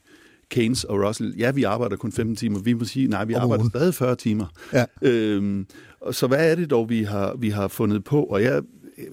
Keynes 0.50 0.84
og 0.84 1.08
Russell, 1.08 1.34
ja, 1.38 1.50
vi 1.50 1.62
arbejder 1.62 1.96
kun 1.96 2.12
15 2.12 2.36
timer. 2.36 2.58
Vi 2.58 2.72
må 2.72 2.84
sige, 2.84 3.08
nej, 3.08 3.24
vi 3.24 3.32
arbejder 3.32 3.68
stadig 3.68 3.94
40 3.94 4.16
timer. 4.16 4.46
Ja. 4.72 4.84
Øh, 5.02 5.64
så 6.10 6.26
hvad 6.26 6.50
er 6.50 6.54
det 6.54 6.70
dog, 6.70 6.88
vi 6.88 7.02
har, 7.02 7.34
vi 7.34 7.50
har 7.50 7.68
fundet 7.68 8.04
på? 8.04 8.24
Og 8.24 8.42
jeg, 8.42 8.62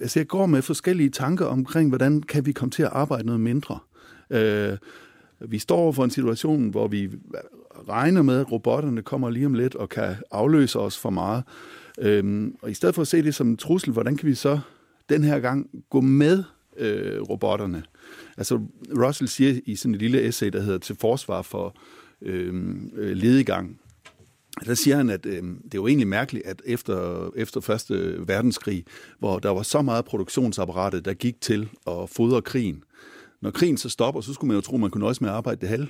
altså, 0.00 0.20
jeg 0.20 0.26
går 0.26 0.46
med 0.46 0.62
forskellige 0.62 1.10
tanker 1.10 1.46
omkring, 1.46 1.88
hvordan 1.88 2.22
kan 2.22 2.46
vi 2.46 2.52
komme 2.52 2.70
til 2.70 2.82
at 2.82 2.90
arbejde 2.92 3.26
noget 3.26 3.40
mindre? 3.40 3.78
Øh, 4.30 4.76
vi 5.48 5.58
står 5.58 5.92
for 5.92 6.04
en 6.04 6.10
situation, 6.10 6.68
hvor 6.68 6.88
vi 6.88 7.10
regner 7.88 8.22
med, 8.22 8.40
at 8.40 8.52
robotterne 8.52 9.02
kommer 9.02 9.30
lige 9.30 9.46
om 9.46 9.54
lidt 9.54 9.74
og 9.74 9.88
kan 9.88 10.16
afløse 10.30 10.78
os 10.78 10.98
for 10.98 11.10
meget. 11.10 11.44
Øhm, 12.00 12.56
og 12.62 12.70
i 12.70 12.74
stedet 12.74 12.94
for 12.94 13.02
at 13.02 13.08
se 13.08 13.22
det 13.22 13.34
som 13.34 13.48
en 13.48 13.56
trussel, 13.56 13.92
hvordan 13.92 14.16
kan 14.16 14.28
vi 14.28 14.34
så 14.34 14.60
den 15.08 15.24
her 15.24 15.40
gang 15.40 15.70
gå 15.90 16.00
med 16.00 16.44
øh, 16.76 17.22
robotterne? 17.22 17.82
Altså 18.36 18.60
Russell 18.96 19.28
siger 19.28 19.60
i 19.66 19.76
sådan 19.76 19.94
et 19.94 20.00
lille 20.00 20.22
essay, 20.22 20.48
der 20.48 20.60
hedder 20.60 20.78
Til 20.78 20.96
forsvar 21.00 21.42
for 21.42 21.76
øhm, 22.22 22.90
øh, 22.96 23.16
ledigang, 23.16 23.80
der 24.66 24.74
siger 24.74 24.96
han, 24.96 25.10
at 25.10 25.26
øh, 25.26 25.42
det 25.42 25.74
er 25.74 25.78
jo 25.78 25.86
egentlig 25.86 26.08
mærkeligt, 26.08 26.46
at 26.46 26.62
efter, 26.64 27.30
efter 27.36 27.60
Første 27.60 28.14
Verdenskrig, 28.28 28.84
hvor 29.18 29.38
der 29.38 29.50
var 29.50 29.62
så 29.62 29.82
meget 29.82 30.04
produktionsapparatet, 30.04 31.04
der 31.04 31.14
gik 31.14 31.40
til 31.40 31.68
at 31.86 32.10
fodre 32.10 32.42
krigen, 32.42 32.84
når 33.40 33.50
krigen 33.50 33.76
så 33.76 33.88
stopper, 33.88 34.20
så 34.20 34.32
skulle 34.32 34.48
man 34.48 34.54
jo 34.54 34.60
tro, 34.60 34.74
at 34.74 34.80
man 34.80 34.90
kunne 34.90 35.00
nøjes 35.00 35.20
med 35.20 35.28
at 35.28 35.34
arbejde 35.34 35.60
det 35.60 35.68
halve. 35.68 35.88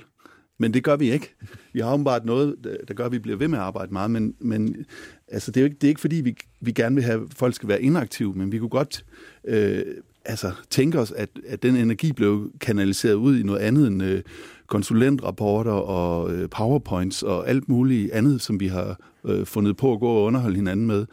Men 0.61 0.73
det 0.73 0.83
gør 0.83 0.95
vi 0.95 1.11
ikke. 1.11 1.35
Vi 1.73 1.79
har 1.79 1.93
åbenbart 1.93 2.25
noget, 2.25 2.55
der 2.87 2.93
gør, 2.93 3.05
at 3.05 3.11
vi 3.11 3.19
bliver 3.19 3.37
ved 3.37 3.47
med 3.47 3.57
at 3.57 3.63
arbejde 3.63 3.93
meget, 3.93 4.11
men, 4.11 4.35
men 4.39 4.85
altså, 5.27 5.51
det, 5.51 5.57
er 5.57 5.61
jo 5.61 5.65
ikke, 5.65 5.77
det 5.81 5.83
er 5.83 5.89
ikke 5.89 6.01
fordi, 6.01 6.15
vi, 6.15 6.35
vi 6.59 6.71
gerne 6.71 6.95
vil 6.95 7.03
have, 7.03 7.21
at 7.21 7.27
folk 7.35 7.55
skal 7.55 7.69
være 7.69 7.81
inaktive, 7.81 8.33
men 8.33 8.51
vi 8.51 8.59
kunne 8.59 8.69
godt 8.69 9.05
øh, 9.43 9.83
altså, 10.25 10.51
tænke 10.69 10.99
os, 10.99 11.11
at, 11.11 11.29
at 11.47 11.63
den 11.63 11.75
energi 11.75 12.13
blev 12.13 12.51
kanaliseret 12.59 13.13
ud 13.13 13.39
i 13.39 13.43
noget 13.43 13.59
andet 13.59 13.87
end 13.87 14.03
øh, 14.03 14.21
konsulentrapporter 14.67 15.71
og 15.71 16.33
øh, 16.33 16.49
powerpoints 16.49 17.23
og 17.23 17.49
alt 17.49 17.69
muligt 17.69 18.11
andet, 18.11 18.41
som 18.41 18.59
vi 18.59 18.67
har 18.67 18.99
øh, 19.25 19.45
fundet 19.45 19.77
på 19.77 19.93
at 19.93 19.99
gå 19.99 20.07
og 20.07 20.23
underholde 20.23 20.55
hinanden 20.55 20.87
med. 20.87 21.05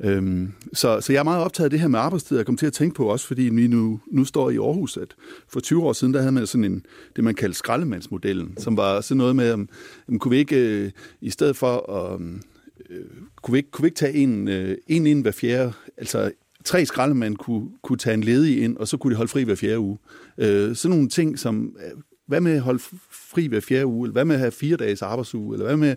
Øhm, 0.00 0.52
så, 0.72 1.00
så 1.00 1.12
jeg 1.12 1.20
er 1.20 1.24
meget 1.24 1.44
optaget 1.44 1.64
af 1.64 1.70
det 1.70 1.80
her 1.80 1.88
med 1.88 1.98
arbejdstid, 1.98 2.36
jeg 2.36 2.46
kom 2.46 2.56
til 2.56 2.66
at 2.66 2.72
tænke 2.72 2.94
på 2.94 3.06
også, 3.06 3.26
fordi 3.26 3.42
vi 3.42 3.66
nu, 3.66 4.00
nu 4.06 4.24
står 4.24 4.50
i 4.50 4.56
Aarhus, 4.56 4.96
at 4.96 5.14
for 5.48 5.60
20 5.60 5.82
år 5.82 5.92
siden, 5.92 6.14
der 6.14 6.20
havde 6.20 6.32
man 6.32 6.46
sådan 6.46 6.64
en, 6.64 6.86
det 7.16 7.24
man 7.24 7.34
kaldte 7.34 7.58
skraldemandsmodellen, 7.58 8.56
som 8.58 8.76
var 8.76 9.00
sådan 9.00 9.18
noget 9.18 9.36
med, 9.36 9.52
om, 9.52 9.68
om 10.08 10.18
kunne 10.18 10.30
vi 10.30 10.38
ikke, 10.38 10.56
øh, 10.56 10.90
i 11.20 11.30
stedet 11.30 11.56
for 11.56 11.92
at, 11.92 12.14
øhm, 12.14 12.42
øh, 12.90 13.04
kunne, 13.42 13.52
vi 13.52 13.58
ikke, 13.58 13.70
kunne 13.70 13.82
vi 13.82 13.86
ikke 13.86 13.98
tage 13.98 14.14
en, 14.14 14.48
øh, 14.48 14.78
en 14.86 15.06
ind 15.06 15.22
hver 15.22 15.30
fjerde, 15.30 15.72
altså 15.96 16.32
tre 16.64 16.86
skraldemand 16.86 17.36
kunne, 17.36 17.68
kunne 17.82 17.98
tage 17.98 18.14
en 18.14 18.24
ledig 18.24 18.62
ind, 18.62 18.76
og 18.76 18.88
så 18.88 18.96
kunne 18.96 19.10
de 19.10 19.16
holde 19.16 19.30
fri 19.30 19.42
hver 19.42 19.54
fjerde 19.54 19.78
uge. 19.78 19.98
Øh, 20.38 20.76
sådan 20.76 20.96
nogle 20.96 21.08
ting 21.08 21.38
som, 21.38 21.76
øh, 21.84 22.02
hvad 22.26 22.40
med 22.40 22.52
at 22.52 22.60
holde 22.60 22.82
fri 23.10 23.46
hver 23.46 23.60
fjerde 23.60 23.86
uge, 23.86 24.06
eller 24.06 24.12
hvad 24.12 24.24
med 24.24 24.34
at 24.34 24.40
have 24.40 24.52
fire 24.52 24.76
dages 24.76 25.02
arbejdsuge, 25.02 25.54
eller 25.54 25.66
hvad 25.66 25.76
med, 25.76 25.96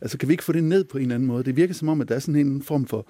altså 0.00 0.18
kan 0.18 0.28
vi 0.28 0.32
ikke 0.32 0.44
få 0.44 0.52
det 0.52 0.64
ned 0.64 0.84
på 0.84 0.98
en 0.98 1.02
eller 1.02 1.14
anden 1.14 1.26
måde? 1.26 1.44
Det 1.44 1.56
virker 1.56 1.74
som 1.74 1.88
om, 1.88 2.00
at 2.00 2.08
der 2.08 2.14
er 2.14 2.18
sådan 2.18 2.46
en 2.46 2.62
form 2.62 2.86
for, 2.86 3.06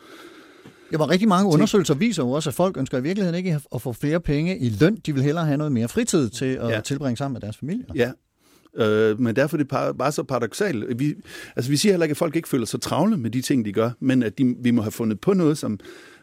Ja, 0.92 0.96
var 0.96 1.10
rigtig 1.10 1.28
mange 1.28 1.52
undersøgelser 1.52 1.94
viser 1.94 2.22
jo 2.22 2.30
også, 2.30 2.50
at 2.50 2.54
folk 2.54 2.76
ønsker 2.76 2.98
i 2.98 3.02
virkeligheden 3.02 3.38
ikke 3.38 3.60
at 3.74 3.82
få 3.82 3.92
flere 3.92 4.20
penge 4.20 4.58
i 4.58 4.68
løn. 4.68 4.96
De 5.06 5.14
vil 5.14 5.22
hellere 5.22 5.46
have 5.46 5.56
noget 5.56 5.72
mere 5.72 5.88
fritid 5.88 6.28
til 6.28 6.44
at 6.44 6.68
ja. 6.68 6.80
tilbringe 6.80 7.16
sammen 7.16 7.32
med 7.32 7.40
deres 7.40 7.56
familie. 7.56 7.84
Ja, 7.94 8.12
Øh, 8.76 9.20
men 9.20 9.36
derfor 9.36 9.56
er 9.56 9.58
det 9.58 9.68
bare 9.98 10.12
så 10.12 10.22
paradoxalt. 10.22 10.98
Vi, 10.98 11.14
altså, 11.56 11.70
vi 11.70 11.76
siger 11.76 11.92
heller 11.92 12.04
ikke, 12.04 12.12
at 12.12 12.16
folk 12.16 12.36
ikke 12.36 12.48
føler 12.48 12.66
sig 12.66 12.80
travle 12.80 13.16
med 13.16 13.30
de 13.30 13.40
ting, 13.40 13.64
de 13.64 13.72
gør, 13.72 13.90
men 14.00 14.22
at 14.22 14.38
de, 14.38 14.54
vi 14.62 14.70
må 14.70 14.82
have 14.82 14.92
fundet 14.92 15.20
på 15.20 15.32
noget, 15.32 15.58
som 15.58 15.78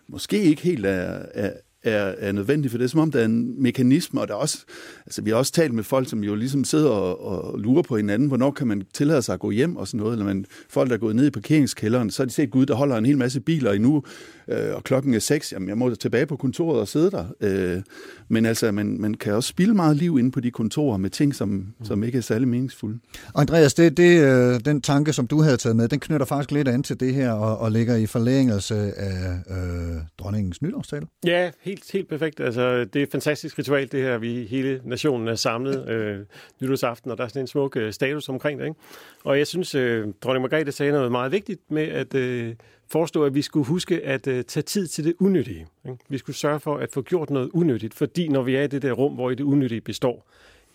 måske 0.09 0.43
ikke 0.43 0.61
helt 0.61 0.85
er, 0.85 1.25
er, 1.33 1.51
er, 1.87 2.13
er 2.17 2.31
nødvendigt, 2.31 2.71
for 2.71 2.77
det 2.77 2.85
er 2.85 2.89
som 2.89 2.99
om, 2.99 3.11
der 3.11 3.19
er 3.19 3.25
en 3.25 3.61
mekanisme, 3.61 4.21
og 4.21 4.27
der 4.27 4.33
er 4.33 4.37
også, 4.37 4.65
altså 5.05 5.21
vi 5.21 5.29
har 5.29 5.37
også 5.37 5.51
talt 5.51 5.73
med 5.73 5.83
folk, 5.83 6.09
som 6.09 6.23
jo 6.23 6.35
ligesom 6.35 6.63
sidder 6.63 6.89
og, 6.89 7.25
og 7.25 7.59
lurer 7.59 7.81
på 7.81 7.97
hinanden, 7.97 8.27
hvornår 8.27 8.51
kan 8.51 8.67
man 8.67 8.83
tillade 8.93 9.21
sig 9.21 9.33
at 9.33 9.39
gå 9.39 9.51
hjem 9.51 9.75
og 9.75 9.87
sådan 9.87 9.99
noget, 9.99 10.13
eller 10.13 10.25
man, 10.25 10.45
folk, 10.69 10.89
der 10.89 10.95
er 10.95 10.99
gået 10.99 11.15
ned 11.15 11.27
i 11.27 11.29
parkeringskælderen, 11.29 12.11
så 12.11 12.23
har 12.23 12.27
de 12.27 12.33
set 12.33 12.51
Gud, 12.51 12.65
der 12.65 12.75
holder 12.75 12.97
en 12.97 13.05
hel 13.05 13.17
masse 13.17 13.39
biler, 13.39 13.69
og 13.69 13.77
nu 13.77 14.03
øh, 14.49 14.75
og 14.75 14.83
klokken 14.83 15.13
er 15.13 15.19
seks, 15.19 15.53
jamen 15.53 15.69
jeg 15.69 15.77
må 15.77 15.95
tilbage 15.95 16.25
på 16.25 16.35
kontoret 16.35 16.79
og 16.79 16.87
sidde 16.87 17.11
der. 17.11 17.25
Øh, 17.41 17.81
men 18.27 18.45
altså, 18.45 18.71
man, 18.71 19.01
man 19.01 19.13
kan 19.13 19.33
også 19.33 19.49
spille 19.49 19.73
meget 19.73 19.97
liv 19.97 20.19
inde 20.19 20.31
på 20.31 20.39
de 20.39 20.51
kontorer 20.51 20.97
med 20.97 21.09
ting, 21.09 21.35
som, 21.35 21.73
som 21.83 22.03
ikke 22.03 22.17
er 22.17 22.21
særlig 22.21 22.47
meningsfulde. 22.47 22.99
Og 23.33 23.41
Andreas, 23.41 23.73
det, 23.73 23.97
det, 23.97 24.23
øh, 24.23 24.59
den 24.65 24.81
tanke, 24.81 25.13
som 25.13 25.27
du 25.27 25.41
havde 25.41 25.57
taget 25.57 25.75
med, 25.75 25.87
den 25.87 25.99
knytter 25.99 26.25
faktisk 26.25 26.51
lidt 26.51 26.67
an 26.67 26.83
til 26.83 26.99
det 26.99 27.13
her, 27.13 27.31
og, 27.31 27.57
og 27.57 27.71
ligger 27.71 27.95
i 27.95 28.05
forlængelse 28.05 28.75
af 28.75 29.33
øh, 29.49 30.01
dronningens 30.17 30.61
nytårstale. 30.61 31.07
Ja, 31.25 31.51
helt, 31.61 31.91
helt 31.91 32.09
perfekt. 32.09 32.39
Altså, 32.39 32.79
det 32.79 32.95
er 32.95 33.03
et 33.03 33.11
fantastisk 33.11 33.59
ritual, 33.59 33.91
det 33.91 34.01
her. 34.01 34.17
Vi 34.17 34.47
hele 34.49 34.81
nationen 34.85 35.27
er 35.27 35.35
samlet 35.35 35.89
øh, 35.89 36.19
nytårsaften, 36.61 37.11
og 37.11 37.17
der 37.17 37.23
er 37.23 37.27
sådan 37.27 37.41
en 37.41 37.47
smuk 37.47 37.77
øh, 37.77 37.93
status 37.93 38.29
omkring 38.29 38.59
det. 38.59 38.65
Ikke? 38.65 38.79
Og 39.23 39.37
jeg 39.37 39.47
synes, 39.47 39.75
øh, 39.75 40.07
dronning 40.21 40.41
Margrethe 40.41 40.71
sagde 40.71 40.91
noget 40.91 41.11
meget 41.11 41.31
vigtigt 41.31 41.61
med 41.69 41.83
at 41.83 42.15
øh, 42.15 42.53
forestå, 42.89 43.23
at 43.23 43.35
vi 43.35 43.41
skulle 43.41 43.65
huske 43.65 44.01
at 44.05 44.27
øh, 44.27 44.43
tage 44.43 44.63
tid 44.63 44.87
til 44.87 45.03
det 45.03 45.15
unyttige. 45.19 45.67
Ikke? 45.85 45.97
Vi 46.09 46.17
skulle 46.17 46.35
sørge 46.35 46.59
for 46.59 46.77
at 46.77 46.89
få 46.93 47.01
gjort 47.01 47.29
noget 47.29 47.49
unyttigt, 47.53 47.93
fordi 47.93 48.27
når 48.27 48.41
vi 48.41 48.55
er 48.55 48.63
i 48.63 48.67
det 48.67 48.81
der 48.81 48.91
rum, 48.91 49.13
hvor 49.13 49.31
i 49.31 49.35
det 49.35 49.43
unyttige 49.43 49.81
består, 49.81 50.25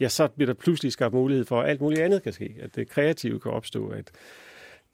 ja, 0.01 0.09
så 0.09 0.29
bliver 0.29 0.47
der 0.47 0.55
pludselig 0.55 0.93
skabt 0.93 1.15
mulighed 1.15 1.45
for, 1.45 1.61
at 1.61 1.71
alt 1.71 1.81
muligt 1.81 2.01
andet 2.01 2.23
kan 2.23 2.33
ske. 2.33 2.55
At 2.61 2.77
det 2.77 2.89
kreative 2.89 3.41
kan 3.41 3.51
opstå, 3.51 3.89
at 3.89 4.11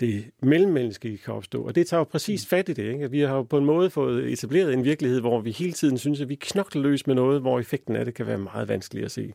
det 0.00 0.24
mellemmenneskelige 0.42 1.18
kan 1.18 1.34
opstå. 1.34 1.62
Og 1.62 1.74
det 1.74 1.86
tager 1.86 1.98
jo 1.98 2.04
præcis 2.04 2.46
fat 2.46 2.68
i 2.68 2.72
det. 2.72 2.92
Ikke? 2.92 3.04
At 3.04 3.12
Vi 3.12 3.20
har 3.20 3.36
jo 3.36 3.42
på 3.42 3.58
en 3.58 3.64
måde 3.64 3.90
fået 3.90 4.32
etableret 4.32 4.72
en 4.72 4.84
virkelighed, 4.84 5.20
hvor 5.20 5.40
vi 5.40 5.50
hele 5.50 5.72
tiden 5.72 5.98
synes, 5.98 6.20
at 6.20 6.28
vi 6.28 6.34
knokler 6.34 6.82
løs 6.82 7.06
med 7.06 7.14
noget, 7.14 7.40
hvor 7.40 7.60
effekten 7.60 7.96
af 7.96 8.04
det 8.04 8.14
kan 8.14 8.26
være 8.26 8.38
meget 8.38 8.68
vanskelig 8.68 9.04
at 9.04 9.10
se. 9.10 9.32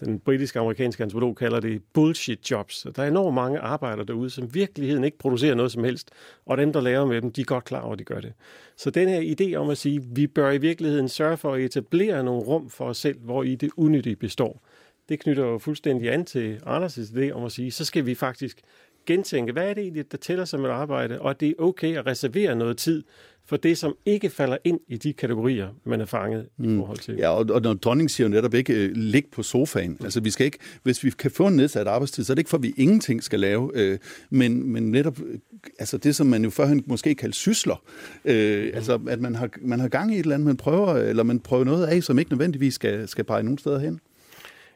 Den 0.00 0.20
britiske 0.20 0.58
amerikanske 0.58 1.02
antropolog 1.02 1.36
kalder 1.36 1.60
det 1.60 1.82
bullshit 1.92 2.50
jobs. 2.50 2.86
Der 2.96 3.02
er 3.02 3.08
enormt 3.08 3.34
mange 3.34 3.58
arbejdere 3.58 4.06
derude, 4.06 4.30
som 4.30 4.54
virkeligheden 4.54 5.04
ikke 5.04 5.18
producerer 5.18 5.54
noget 5.54 5.72
som 5.72 5.84
helst, 5.84 6.10
og 6.46 6.56
dem, 6.56 6.72
der 6.72 6.80
laver 6.80 7.06
med 7.06 7.22
dem, 7.22 7.32
de 7.32 7.40
er 7.40 7.44
godt 7.44 7.64
klar 7.64 7.80
over, 7.80 7.92
at 7.92 7.98
de 7.98 8.04
gør 8.04 8.20
det. 8.20 8.32
Så 8.76 8.90
den 8.90 9.08
her 9.08 9.34
idé 9.34 9.54
om 9.54 9.70
at 9.70 9.78
sige, 9.78 9.96
at 9.96 10.16
vi 10.16 10.26
bør 10.26 10.50
i 10.50 10.58
virkeligheden 10.58 11.08
sørge 11.08 11.36
for 11.36 11.54
at 11.54 11.60
etablere 11.60 12.24
nogle 12.24 12.42
rum 12.42 12.70
for 12.70 12.84
os 12.84 12.98
selv, 12.98 13.18
hvor 13.18 13.42
i 13.42 13.54
det 13.54 13.70
unyttige 13.76 14.16
består, 14.16 14.62
det 15.08 15.20
knytter 15.20 15.44
jo 15.44 15.58
fuldstændig 15.58 16.12
an 16.12 16.24
til 16.24 16.60
Anders' 16.66 16.98
idé 16.98 17.30
om 17.30 17.44
at 17.44 17.52
sige, 17.52 17.70
så 17.70 17.84
skal 17.84 18.06
vi 18.06 18.14
faktisk 18.14 18.60
gentænke, 19.06 19.52
hvad 19.52 19.70
er 19.70 19.74
det 19.74 19.82
egentlig, 19.82 20.12
der 20.12 20.18
tæller 20.18 20.44
som 20.44 20.64
et 20.64 20.68
arbejde, 20.68 21.20
og 21.20 21.30
at 21.30 21.40
det 21.40 21.48
er 21.48 21.54
okay 21.58 21.96
at 21.96 22.06
reservere 22.06 22.56
noget 22.56 22.76
tid 22.76 23.04
for 23.48 23.56
det, 23.56 23.78
som 23.78 23.96
ikke 24.06 24.30
falder 24.30 24.56
ind 24.64 24.80
i 24.88 24.96
de 24.96 25.12
kategorier, 25.12 25.68
man 25.84 26.00
er 26.00 26.04
fanget 26.04 26.46
mm. 26.58 26.74
i 26.74 26.78
forhold 26.78 26.98
til. 26.98 27.14
Ja, 27.18 27.28
og, 27.28 27.46
og 27.50 27.62
når 27.62 27.74
dronningen 27.74 28.08
siger 28.08 28.28
netop 28.28 28.54
ikke, 28.54 28.72
øh, 28.72 28.90
lig 28.94 29.24
på 29.32 29.42
sofaen. 29.42 29.96
Altså, 30.04 30.20
vi 30.20 30.30
skal 30.30 30.46
ikke, 30.46 30.58
hvis 30.82 31.04
vi 31.04 31.10
kan 31.10 31.30
få 31.30 31.46
en 31.46 31.56
nedsat 31.56 31.86
arbejdstid, 31.86 32.24
så 32.24 32.32
er 32.32 32.34
det 32.34 32.38
ikke 32.38 32.50
for, 32.50 32.56
at 32.56 32.62
vi 32.62 32.74
ingenting 32.76 33.22
skal 33.22 33.40
lave, 33.40 33.70
øh, 33.74 33.98
men, 34.30 34.72
men 34.72 34.90
netop 34.90 35.20
øh, 35.26 35.38
altså 35.78 35.98
det, 35.98 36.16
som 36.16 36.26
man 36.26 36.44
jo 36.44 36.50
førhen 36.50 36.82
måske 36.86 37.14
kaldte 37.14 37.38
sysler. 37.38 37.82
Øh, 38.24 38.70
altså, 38.74 38.98
at 39.08 39.20
man 39.20 39.34
har, 39.34 39.48
man 39.60 39.80
har 39.80 39.88
gang 39.88 40.12
i 40.12 40.14
et 40.14 40.20
eller 40.20 40.34
andet, 40.34 40.46
man 40.46 40.56
prøver, 40.56 40.94
eller 40.94 41.22
man 41.22 41.40
prøver 41.40 41.64
noget 41.64 41.86
af, 41.86 42.02
som 42.02 42.18
ikke 42.18 42.30
nødvendigvis 42.30 42.74
skal, 42.74 43.08
skal 43.08 43.24
pege 43.24 43.42
nogen 43.42 43.58
steder 43.58 43.78
hen. 43.78 44.00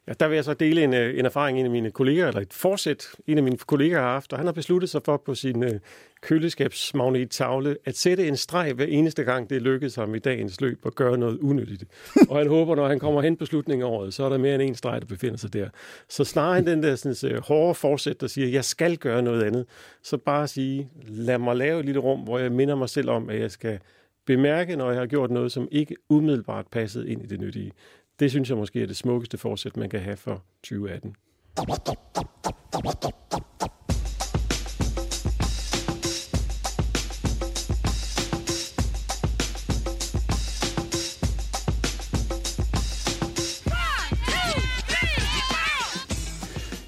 Ja, 0.09 0.13
der 0.21 0.29
vil 0.29 0.35
jeg 0.35 0.45
så 0.45 0.55
dele 0.55 0.85
en, 0.85 0.95
øh, 0.95 1.19
en 1.19 1.25
erfaring, 1.25 1.59
en 1.59 1.65
af 1.65 1.71
mine 1.71 1.91
kolleger, 1.91 2.29
eller 2.29 2.41
et 2.41 2.53
forsæt, 2.53 3.07
en 3.27 3.39
af 3.39 3.45
mine 3.45 3.57
kolleger 3.57 4.01
har 4.01 4.13
haft, 4.13 4.33
og 4.33 4.39
han 4.39 4.47
har 4.47 4.53
besluttet 4.53 4.91
sig 4.91 5.03
for 5.05 5.17
på 5.17 5.35
sin 5.35 5.63
øh, 5.63 5.81
køleskabsmagnettavle 6.23 7.77
at 7.85 7.97
sætte 7.97 8.29
en 8.29 8.37
streg 8.37 8.73
hver 8.73 8.85
eneste 8.85 9.25
gang, 9.25 9.51
det 9.51 9.63
lykkedes 9.63 9.95
ham 9.95 10.15
i 10.15 10.19
dagens 10.19 10.61
løb 10.61 10.87
at 10.87 10.95
gøre 10.95 11.19
noget 11.19 11.39
unødigt. 11.39 11.85
og 12.31 12.39
han 12.39 12.49
håber, 12.49 12.75
når 12.75 12.89
han 12.89 12.99
kommer 12.99 13.23
hen 13.23 13.37
på 13.37 13.47
slutningen 13.47 13.87
af 13.87 13.91
året, 13.91 14.15
så 14.15 14.25
er 14.25 14.29
der 14.29 14.39
mere 14.39 14.55
end 14.55 14.63
en 14.63 14.75
streg, 14.75 15.01
der 15.01 15.07
befinder 15.07 15.37
sig 15.37 15.53
der. 15.53 15.69
Så 16.09 16.25
snarere 16.25 16.59
end 16.59 16.67
den 16.67 16.83
der 16.83 16.97
sådan, 16.97 17.33
øh, 17.33 17.43
hårde 17.43 17.75
forsæt, 17.75 18.21
der 18.21 18.27
siger, 18.27 18.49
jeg 18.49 18.65
skal 18.65 18.97
gøre 18.97 19.23
noget 19.23 19.43
andet, 19.43 19.67
så 20.03 20.17
bare 20.17 20.49
sige, 20.49 20.91
lad 21.09 21.39
mig 21.39 21.57
lave 21.57 21.81
et 21.81 21.87
lille 21.87 22.01
rum, 22.01 22.21
hvor 22.21 22.39
jeg 22.39 22.53
minder 22.53 22.75
mig 22.75 22.89
selv 22.89 23.11
om, 23.11 23.31
at 23.31 23.41
jeg 23.41 23.51
skal 23.51 23.79
bemærke, 24.27 24.77
når 24.77 24.91
jeg 24.91 25.01
har 25.01 25.07
gjort 25.07 25.31
noget, 25.31 25.53
som 25.53 25.69
ikke 25.71 25.97
umiddelbart 26.09 26.67
passede 26.73 27.09
ind 27.09 27.23
i 27.23 27.27
det 27.27 27.41
nyttige. 27.41 27.73
Det 28.21 28.31
synes 28.31 28.49
jeg 28.49 28.57
måske 28.57 28.83
er 28.83 28.87
det 28.87 28.97
smukkeste 28.97 29.39
forsæt, 29.39 29.77
man 29.77 29.91
kan 29.91 30.01
have 30.01 30.17
for 30.17 30.43
2018. 30.63 31.15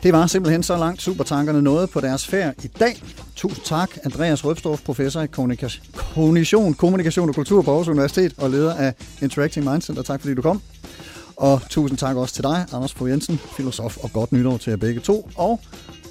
Det 0.02 0.12
var 0.12 0.26
simpelthen 0.26 0.62
så 0.62 0.76
langt 0.76 1.02
supertankerne 1.02 1.62
nåede 1.62 1.86
på 1.86 2.00
deres 2.00 2.26
færd 2.26 2.64
i 2.64 2.66
dag. 2.66 3.02
Tusind 3.36 3.64
tak, 3.64 3.90
Andreas 4.04 4.44
Røbstorff, 4.44 4.84
professor 4.84 5.20
i 5.20 5.26
kognition, 5.26 6.74
kommunikation 6.74 7.28
og 7.28 7.34
kultur 7.34 7.62
på 7.62 7.70
Aarhus 7.70 7.88
Universitet 7.88 8.34
og 8.38 8.50
leder 8.50 8.74
af 8.74 8.94
Interacting 9.22 9.70
Mind 9.70 9.82
Center. 9.82 10.02
Tak 10.02 10.20
fordi 10.20 10.34
du 10.34 10.42
kom. 10.42 10.62
Og 11.36 11.60
tusind 11.70 11.98
tak 11.98 12.16
også 12.16 12.34
til 12.34 12.44
dig, 12.44 12.66
Anders 12.72 12.92
Fogh 12.92 13.10
Jensen, 13.10 13.38
filosof, 13.38 13.96
og 13.96 14.12
godt 14.12 14.32
nytår 14.32 14.56
til 14.56 14.70
jer 14.70 14.76
begge 14.76 15.00
to. 15.00 15.30
Og 15.36 15.60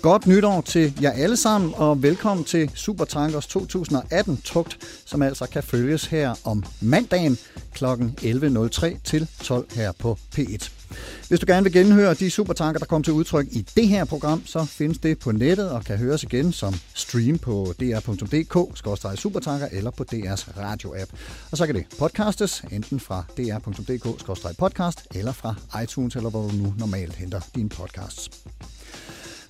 godt 0.01 0.27
nytår 0.27 0.61
til 0.61 0.93
jer 1.01 1.11
alle 1.11 1.37
sammen, 1.37 1.73
og 1.75 2.03
velkommen 2.03 2.43
til 2.43 2.71
Supertankers 2.75 3.45
2018-tugt, 3.45 4.77
som 5.05 5.21
altså 5.21 5.45
kan 5.45 5.63
følges 5.63 6.05
her 6.05 6.35
om 6.43 6.63
mandagen 6.81 7.37
kl. 7.73 7.85
11.03 7.85 8.97
til 9.03 9.27
12 9.43 9.67
her 9.75 9.91
på 9.91 10.17
P1. 10.37 10.80
Hvis 11.27 11.39
du 11.39 11.45
gerne 11.47 11.63
vil 11.63 11.73
genhøre 11.73 12.13
de 12.13 12.31
supertanker, 12.31 12.79
der 12.79 12.85
kom 12.85 13.03
til 13.03 13.13
udtryk 13.13 13.47
i 13.51 13.65
det 13.75 13.87
her 13.87 14.05
program, 14.05 14.45
så 14.45 14.65
findes 14.65 14.97
det 14.97 15.19
på 15.19 15.31
nettet 15.31 15.71
og 15.71 15.83
kan 15.83 15.97
høres 15.97 16.23
igen 16.23 16.51
som 16.51 16.75
stream 16.93 17.37
på 17.37 17.73
dr.dk-supertanker 17.79 19.67
eller 19.71 19.91
på 19.91 20.05
DR's 20.13 20.59
radio-app. 20.59 21.11
Og 21.51 21.57
så 21.57 21.65
kan 21.65 21.75
det 21.75 21.85
podcastes 21.99 22.63
enten 22.71 22.99
fra 22.99 23.23
dr.dk-podcast 23.37 25.05
eller 25.15 25.31
fra 25.31 25.55
iTunes, 25.83 26.15
eller 26.15 26.29
hvor 26.29 26.41
du 26.41 26.55
nu 26.55 26.73
normalt 26.77 27.15
henter 27.15 27.41
dine 27.55 27.69
podcasts. 27.69 28.29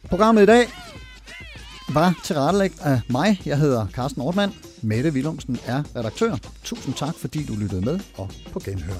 Programmet 0.10 0.44
i 0.44 0.46
dag 0.46 0.68
var 1.94 2.20
tilrettelægt 2.26 2.82
af 2.82 3.02
mig. 3.10 3.42
Jeg 3.46 3.60
hedder 3.60 3.88
Carsten 3.88 4.22
Ortmann. 4.22 4.54
Mette 4.82 5.10
Willumsen 5.10 5.60
er 5.66 5.84
redaktør. 5.96 6.38
Tusind 6.64 6.94
tak, 6.94 7.16
fordi 7.16 7.44
du 7.44 7.54
lyttede 7.56 7.82
med, 7.82 8.00
og 8.18 8.30
på 8.52 8.60
genhør. 8.60 9.00